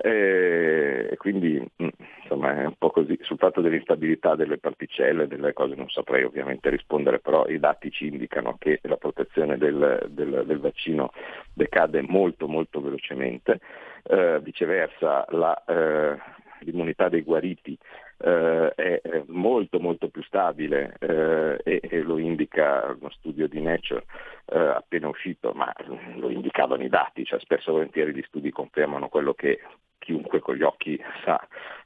E 0.00 1.14
quindi 1.16 1.58
mm, 1.82 1.88
insomma 2.22 2.62
è 2.62 2.66
un 2.66 2.74
po' 2.78 2.90
così. 2.90 3.18
Sul 3.22 3.38
fatto 3.38 3.60
dell'instabilità 3.60 4.36
delle 4.36 4.58
particelle, 4.58 5.26
delle 5.26 5.52
cose 5.52 5.74
non 5.74 5.88
saprei 5.88 6.22
ovviamente 6.22 6.70
rispondere, 6.70 7.18
però 7.18 7.46
i 7.48 7.58
dati 7.58 7.90
ci 7.90 8.06
indicano 8.06 8.56
che 8.58 8.78
la 8.82 8.96
protezione 8.96 9.56
del, 9.58 10.06
del, 10.10 10.44
del 10.46 10.60
vaccino 10.60 11.10
decade 11.52 12.02
molto 12.02 12.46
molto 12.46 12.80
velocemente, 12.80 13.60
eh, 14.04 14.40
viceversa 14.40 15.24
la, 15.30 15.64
eh, 15.64 16.18
l'immunità 16.60 17.08
dei 17.08 17.22
guariti 17.22 17.78
eh, 18.20 18.72
è 18.74 19.22
molto 19.26 19.78
molto 19.78 20.08
più 20.08 20.22
stabile 20.22 20.96
eh, 20.98 21.60
e, 21.62 21.80
e, 21.82 22.00
lo 22.02 22.18
indica 22.18 22.94
uno 22.98 23.10
studio 23.10 23.46
di 23.46 23.60
Nature 23.60 24.04
eh, 24.46 24.58
appena 24.58 25.08
uscito, 25.08 25.52
ma 25.52 25.72
lo 26.16 26.28
indicavano 26.28 26.82
i 26.82 26.88
dati, 26.88 27.24
cioè 27.24 27.38
spesso 27.40 27.70
e 27.70 27.72
volentieri 27.72 28.14
gli 28.14 28.24
studi 28.26 28.50
confermano 28.50 29.08
quello 29.08 29.34
che 29.34 29.60
chiunque 29.98 30.40
con 30.40 30.56
gli 30.56 30.62
occhi 30.62 31.00
sa, 31.24 31.40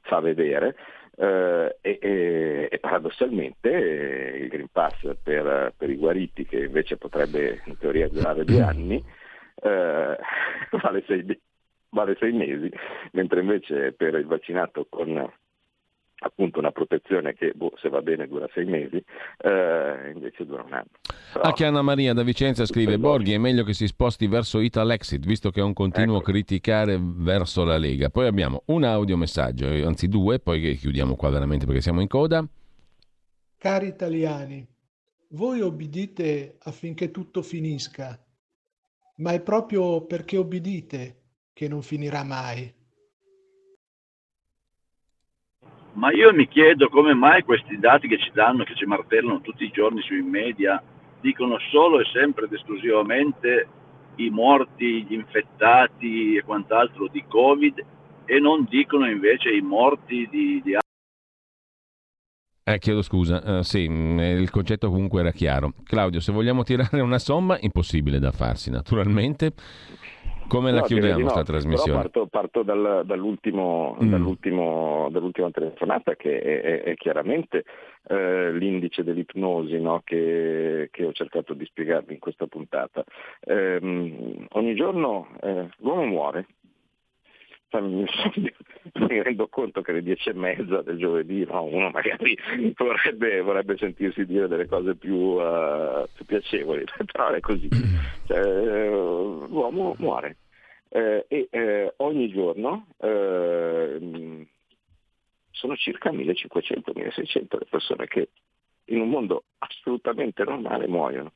sa 0.07 0.19
vedere. 0.19 0.75
Uh, 1.15 1.69
e, 1.81 1.99
e, 2.71 2.79
paradossalmente 2.81 3.69
eh, 3.69 4.37
il 4.39 4.47
Green 4.47 4.69
Pass 4.71 4.95
per, 5.21 5.71
per, 5.77 5.89
i 5.91 5.95
guariti, 5.95 6.43
che 6.43 6.63
invece 6.63 6.97
potrebbe 6.97 7.61
in 7.65 7.77
teoria 7.77 8.09
durare 8.09 8.43
due 8.43 8.61
anni, 8.65 8.95
uh, 8.95 10.15
vale, 10.81 11.03
sei, 11.05 11.23
vale, 11.93 12.17
sei, 12.19 12.33
mesi, 12.33 12.69
mentre 13.11 13.39
invece 13.39 13.93
per 13.93 14.15
il 14.15 14.25
vaccinato 14.25 14.85
con 14.89 15.31
appunto 16.25 16.59
una 16.59 16.71
protezione 16.71 17.33
che 17.33 17.51
boh, 17.53 17.73
se 17.81 17.89
va 17.89 18.01
bene 18.01 18.27
dura 18.27 18.47
sei 18.53 18.65
mesi, 18.65 19.03
eh, 19.37 20.11
invece 20.13 20.45
dura 20.45 20.63
un 20.63 20.73
anno. 20.73 20.89
Però... 21.33 21.43
Anche 21.45 21.65
Anna 21.65 21.81
Maria 21.81 22.13
da 22.13 22.23
Vicenza 22.23 22.65
scrive 22.65 22.97
Borghi 22.97 23.33
è 23.33 23.37
meglio 23.37 23.63
che 23.63 23.73
si 23.73 23.87
sposti 23.87 24.27
verso 24.27 24.59
Italexit 24.59 25.25
visto 25.25 25.51
che 25.51 25.59
è 25.59 25.63
un 25.63 25.73
continuo 25.73 26.17
ecco. 26.17 26.31
criticare 26.31 26.97
verso 26.99 27.63
la 27.63 27.77
Lega. 27.77 28.09
Poi 28.09 28.27
abbiamo 28.27 28.63
un 28.67 28.83
audiomessaggio, 28.83 29.67
anzi 29.85 30.07
due, 30.07 30.39
poi 30.39 30.75
chiudiamo 30.75 31.15
qua 31.15 31.29
veramente 31.29 31.65
perché 31.65 31.81
siamo 31.81 32.01
in 32.01 32.07
coda. 32.07 32.45
Cari 33.57 33.87
italiani, 33.87 34.65
voi 35.31 35.61
obbedite 35.61 36.57
affinché 36.63 37.11
tutto 37.11 37.41
finisca, 37.41 38.17
ma 39.17 39.31
è 39.31 39.41
proprio 39.41 40.05
perché 40.05 40.37
obbedite 40.37 41.22
che 41.53 41.67
non 41.67 41.81
finirà 41.81 42.23
mai. 42.23 42.81
ma 45.93 46.11
io 46.11 46.33
mi 46.33 46.47
chiedo 46.47 46.89
come 46.89 47.13
mai 47.13 47.43
questi 47.43 47.77
dati 47.77 48.07
che 48.07 48.17
ci 48.17 48.31
danno, 48.33 48.63
che 48.63 48.75
ci 48.75 48.85
martellano 48.85 49.41
tutti 49.41 49.63
i 49.63 49.71
giorni 49.71 50.01
sui 50.01 50.21
media, 50.21 50.81
dicono 51.21 51.57
solo 51.71 51.99
e 51.99 52.05
sempre 52.11 52.45
ed 52.45 52.53
esclusivamente 52.53 53.67
i 54.15 54.29
morti, 54.29 55.05
gli 55.05 55.13
infettati 55.13 56.35
e 56.35 56.43
quant'altro 56.43 57.07
di 57.07 57.23
Covid 57.27 57.85
e 58.25 58.39
non 58.39 58.65
dicono 58.69 59.09
invece 59.09 59.49
i 59.51 59.61
morti 59.61 60.27
di, 60.29 60.61
di 60.63 60.77
eh, 62.65 62.79
chiedo 62.79 63.01
scusa, 63.01 63.57
uh, 63.57 63.61
sì, 63.61 63.89
mm, 63.89 64.19
il 64.19 64.49
concetto 64.49 64.89
comunque 64.89 65.19
era 65.19 65.31
chiaro. 65.31 65.73
Claudio, 65.83 66.21
se 66.21 66.31
vogliamo 66.31 66.63
tirare 66.63 67.01
una 67.01 67.19
somma, 67.19 67.57
impossibile 67.59 68.19
da 68.19 68.31
farsi, 68.31 68.69
naturalmente. 68.69 69.51
Come 70.47 70.71
la 70.71 70.79
no, 70.79 70.85
chiudiamo 70.85 71.21
questa 71.21 71.39
no, 71.39 71.45
trasmissione? 71.45 72.01
Parto, 72.01 72.27
parto 72.27 72.63
dal, 72.63 73.03
dall'ultimo, 73.05 73.97
mm. 74.01 74.09
dall'ultimo, 74.09 75.07
dall'ultima 75.11 75.49
telefonata 75.51 76.15
che 76.15 76.39
è, 76.39 76.61
è, 76.61 76.81
è 76.83 76.95
chiaramente 76.95 77.63
eh, 78.07 78.51
l'indice 78.51 79.03
dell'ipnosi 79.03 79.79
no? 79.79 80.01
che, 80.03 80.89
che, 80.91 81.05
ho 81.05 81.11
cercato 81.11 81.53
di 81.53 81.65
spiegarvi 81.65 82.13
in 82.13 82.19
questa 82.19 82.47
puntata. 82.47 83.03
Eh, 83.39 84.47
ogni 84.49 84.75
giorno 84.75 85.27
eh, 85.41 85.69
l'uomo 85.77 86.05
muore, 86.05 86.47
mi 87.81 89.21
rendo 89.21 89.47
conto 89.47 89.81
che 89.81 89.91
alle 89.91 90.03
dieci 90.03 90.29
e 90.29 90.33
mezza 90.33 90.81
del 90.81 90.97
giovedì 90.97 91.45
no, 91.45 91.63
uno 91.63 91.89
magari 91.89 92.37
vorrebbe, 92.77 93.41
vorrebbe, 93.41 93.77
sentirsi 93.77 94.25
dire 94.25 94.47
delle 94.47 94.67
cose 94.67 94.95
più, 94.95 95.15
uh, 95.15 96.05
più 96.13 96.25
piacevoli, 96.25 96.83
però 97.11 97.29
è 97.29 97.39
così. 97.39 97.69
Cioè, 98.25 98.89
l'uomo 98.89 99.95
muore 99.97 100.37
eh, 100.89 101.25
e 101.27 101.47
eh, 101.49 101.93
ogni 101.97 102.29
giorno 102.29 102.85
eh, 102.99 104.47
sono 105.49 105.75
circa 105.75 106.11
1500-1600 106.11 107.57
le 107.57 107.65
persone 107.67 108.07
che 108.07 108.29
in 108.85 109.01
un 109.01 109.09
mondo 109.09 109.45
assolutamente 109.59 110.43
normale 110.43 110.87
muoiono. 110.87 111.31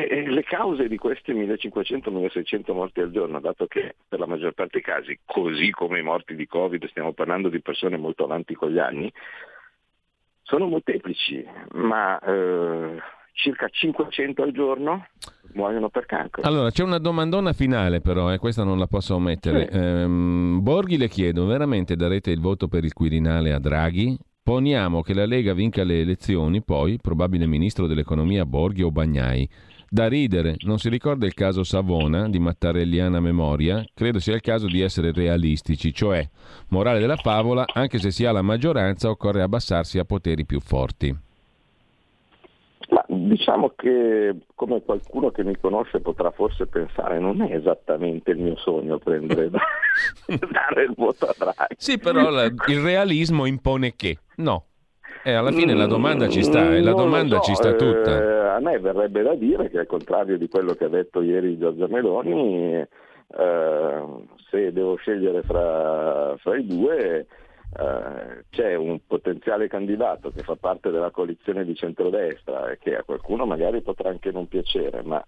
E 0.00 0.30
le 0.30 0.44
cause 0.44 0.86
di 0.86 0.96
questi 0.96 1.32
1500-1600 1.32 2.72
morti 2.72 3.00
al 3.00 3.10
giorno, 3.10 3.40
dato 3.40 3.66
che 3.66 3.96
per 4.06 4.20
la 4.20 4.26
maggior 4.26 4.52
parte 4.52 4.74
dei 4.74 4.82
casi, 4.82 5.18
così 5.24 5.70
come 5.70 5.98
i 5.98 6.02
morti 6.02 6.36
di 6.36 6.46
Covid, 6.46 6.86
stiamo 6.86 7.12
parlando 7.12 7.48
di 7.48 7.60
persone 7.60 7.96
molto 7.96 8.22
avanti 8.22 8.54
con 8.54 8.70
gli 8.70 8.78
anni, 8.78 9.12
sono 10.42 10.66
molteplici, 10.68 11.44
ma 11.72 12.16
eh, 12.20 12.96
circa 13.32 13.68
500 13.68 14.40
al 14.40 14.52
giorno 14.52 15.04
muoiono 15.54 15.88
per 15.88 16.06
cancro. 16.06 16.42
Allora, 16.42 16.70
c'è 16.70 16.84
una 16.84 16.98
domandona 16.98 17.52
finale 17.52 18.00
però, 18.00 18.32
e 18.32 18.38
questa 18.38 18.62
non 18.62 18.78
la 18.78 18.86
posso 18.86 19.16
omettere. 19.16 19.68
Sì. 19.68 19.78
Ehm, 19.78 20.60
Borghi 20.62 20.96
le 20.96 21.08
chiedo, 21.08 21.44
veramente 21.44 21.96
darete 21.96 22.30
il 22.30 22.38
voto 22.38 22.68
per 22.68 22.84
il 22.84 22.92
Quirinale 22.92 23.52
a 23.52 23.58
Draghi? 23.58 24.16
Poniamo 24.44 25.02
che 25.02 25.12
la 25.12 25.26
Lega 25.26 25.54
vinca 25.54 25.82
le 25.82 26.00
elezioni, 26.00 26.62
poi 26.62 26.98
probabile 27.02 27.46
ministro 27.46 27.88
dell'economia 27.88 28.46
Borghi 28.46 28.82
o 28.82 28.92
Bagnai. 28.92 29.66
Da 29.90 30.06
ridere, 30.06 30.56
non 30.60 30.78
si 30.78 30.90
ricorda 30.90 31.24
il 31.24 31.32
caso 31.32 31.64
Savona 31.64 32.28
di 32.28 32.38
Mattarelliana 32.38 33.20
memoria? 33.20 33.82
Credo 33.94 34.18
sia 34.18 34.34
il 34.34 34.42
caso 34.42 34.66
di 34.66 34.82
essere 34.82 35.12
realistici, 35.12 35.94
cioè, 35.94 36.28
morale 36.68 37.00
della 37.00 37.16
favola, 37.16 37.64
anche 37.72 37.98
se 37.98 38.10
si 38.10 38.26
ha 38.26 38.32
la 38.32 38.42
maggioranza 38.42 39.08
occorre 39.08 39.40
abbassarsi 39.40 39.98
a 39.98 40.04
poteri 40.04 40.44
più 40.44 40.60
forti. 40.60 41.16
Ma 42.90 43.02
diciamo 43.08 43.72
che, 43.76 44.34
come 44.54 44.82
qualcuno 44.82 45.30
che 45.30 45.42
mi 45.42 45.56
conosce 45.58 46.00
potrà 46.00 46.32
forse 46.32 46.66
pensare, 46.66 47.18
non 47.18 47.40
è 47.40 47.54
esattamente 47.54 48.32
il 48.32 48.38
mio 48.38 48.56
sogno 48.58 48.98
prendere 48.98 49.48
da, 49.50 49.60
dare 50.26 50.82
il 50.82 50.92
voto 50.94 51.24
a 51.24 51.34
Draghi. 51.36 51.74
Sì, 51.78 51.96
però 51.96 52.28
la, 52.28 52.44
il 52.44 52.80
realismo 52.82 53.46
impone 53.46 53.94
che? 53.96 54.18
No. 54.36 54.64
E 55.24 55.32
alla 55.32 55.50
fine 55.50 55.74
la 55.74 55.86
domanda 55.86 56.28
ci 56.28 56.42
sta, 56.42 56.74
e 56.74 56.80
la 56.80 56.92
domanda 56.92 57.36
so, 57.36 57.42
ci 57.42 57.54
sta 57.54 57.74
tutta. 57.74 58.16
Eh, 58.16 58.37
a 58.58 58.60
me 58.60 58.78
verrebbe 58.78 59.22
da 59.22 59.34
dire 59.34 59.70
che 59.70 59.78
al 59.78 59.86
contrario 59.86 60.36
di 60.36 60.48
quello 60.48 60.74
che 60.74 60.84
ha 60.84 60.88
detto 60.88 61.22
ieri 61.22 61.58
Giorgia 61.58 61.86
Meloni, 61.86 62.74
eh, 62.74 64.04
se 64.50 64.72
devo 64.72 64.96
scegliere 64.96 65.42
fra, 65.42 66.36
fra 66.38 66.56
i 66.56 66.66
due, 66.66 67.26
Uh, 67.70 68.40
c'è 68.48 68.74
un 68.76 68.98
potenziale 69.06 69.68
candidato 69.68 70.30
che 70.30 70.42
fa 70.42 70.56
parte 70.56 70.90
della 70.90 71.10
coalizione 71.10 71.66
di 71.66 71.74
centrodestra 71.74 72.70
e 72.70 72.78
che 72.78 72.96
a 72.96 73.02
qualcuno 73.02 73.44
magari 73.44 73.82
potrà 73.82 74.08
anche 74.08 74.32
non 74.32 74.48
piacere, 74.48 75.02
ma 75.02 75.22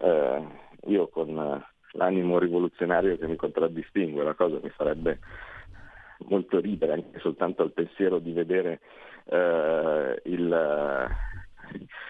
uh, 0.00 0.46
io 0.90 1.08
con 1.08 1.64
l'animo 1.92 2.38
rivoluzionario 2.38 3.16
che 3.16 3.26
mi 3.26 3.36
contraddistingue 3.36 4.22
la 4.22 4.34
cosa 4.34 4.58
mi 4.62 4.68
farebbe 4.68 5.20
molto 6.28 6.60
ridere 6.60 6.92
anche 6.92 7.18
soltanto 7.20 7.62
al 7.62 7.72
pensiero 7.72 8.18
di 8.18 8.32
vedere 8.32 8.80
il 10.24 11.08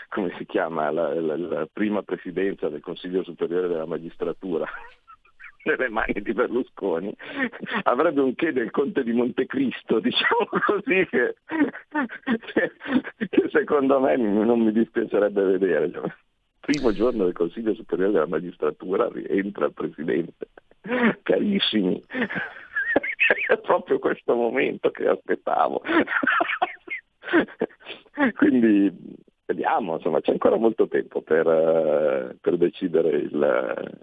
come 0.08 0.34
si 0.36 0.46
chiama 0.46 0.90
la, 0.90 1.18
la, 1.20 1.36
la 1.36 1.68
prima 1.72 2.02
presidenza 2.02 2.68
del 2.68 2.80
Consiglio 2.80 3.22
Superiore 3.22 3.68
della 3.68 3.86
Magistratura 3.86 4.66
nelle 5.64 5.88
mani 5.88 6.20
di 6.20 6.32
Berlusconi 6.32 7.14
avrebbe 7.84 8.20
un 8.20 8.34
che 8.34 8.52
del 8.52 8.70
conte 8.70 9.02
di 9.02 9.12
Montecristo, 9.12 10.00
diciamo 10.04 10.48
così, 10.64 11.06
che, 11.08 11.36
che 13.28 13.48
secondo 13.50 14.00
me 14.00 14.16
non 14.16 14.60
mi 14.60 14.72
dispiacerebbe 14.72 15.42
vedere. 15.42 15.90
Cioè, 15.90 16.12
primo 16.60 16.92
giorno 16.92 17.24
del 17.24 17.32
Consiglio 17.32 17.74
Superiore 17.74 18.12
della 18.12 18.26
Magistratura 18.26 19.08
rientra 19.10 19.66
il 19.66 19.72
Presidente. 19.72 20.48
Carissimi, 21.22 22.02
è 23.48 23.58
proprio 23.58 23.98
questo 23.98 24.34
momento 24.34 24.90
che 24.90 25.06
aspettavo. 25.06 25.82
Quindi 28.36 28.92
vediamo, 29.52 29.94
insomma, 29.94 30.20
c'è 30.20 30.32
ancora 30.32 30.56
molto 30.56 30.88
tempo 30.88 31.20
per, 31.20 32.36
per 32.40 32.56
decidere 32.56 33.10
il, 33.18 34.02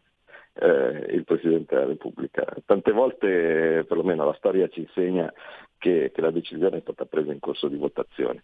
eh, 0.54 1.16
il 1.16 1.24
Presidente 1.26 1.76
della 1.76 1.88
Repubblica. 1.88 2.46
Tante 2.66 2.92
volte, 2.92 3.86
perlomeno 3.88 4.26
la 4.26 4.36
storia 4.38 4.68
ci 4.68 4.82
insegna 4.82 5.32
che, 5.80 6.12
che, 6.14 6.22
la 6.22 6.30
decisione 6.30 6.78
è 6.78 6.82
stata 6.82 7.06
presa 7.06 7.32
in 7.32 7.40
corso 7.40 7.68
di 7.68 7.78
votazione. 7.78 8.44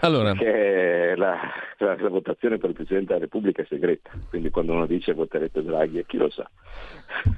Allora. 0.00 0.32
Perché 0.32 1.14
la, 1.16 1.36
la, 1.78 1.96
la, 1.96 2.08
votazione 2.08 2.56
per 2.56 2.70
il 2.70 2.76
Presidente 2.76 3.08
della 3.08 3.24
Repubblica 3.24 3.60
è 3.60 3.66
segreta, 3.68 4.10
quindi 4.30 4.48
quando 4.48 4.72
uno 4.72 4.86
dice 4.86 5.12
voterete 5.12 5.62
Draghi, 5.62 6.04
chi 6.06 6.16
lo 6.16 6.30
sa. 6.30 6.48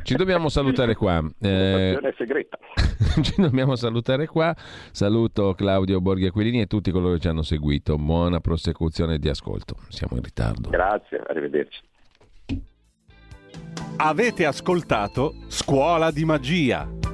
Ci 0.05 0.15
dobbiamo 0.15 0.49
salutare 0.49 0.95
qua. 0.95 1.15
La 1.15 1.21
votazione 1.21 2.09
è 2.09 2.15
segreta. 2.17 2.59
Ci 3.23 3.41
dobbiamo 3.41 3.75
salutare 3.75 4.27
qua. 4.27 4.55
Saluto 4.93 5.55
Claudio 5.55 6.01
Borghi 6.01 6.27
Aquilini 6.27 6.61
e 6.61 6.67
tutti 6.67 6.91
coloro 6.91 7.15
che 7.15 7.21
ci 7.21 7.29
hanno 7.29 7.43
seguito. 7.43 7.97
Buona 7.97 8.41
prosecuzione 8.41 9.19
di 9.19 9.29
ascolto. 9.29 9.77
Siamo 9.89 10.17
in 10.17 10.23
ritardo. 10.23 10.69
Grazie, 10.69 11.23
arrivederci. 11.27 11.81
Avete 13.97 14.47
ascoltato 14.47 15.35
Scuola 15.49 16.13
di 16.13 16.25
Magia. 16.25 17.08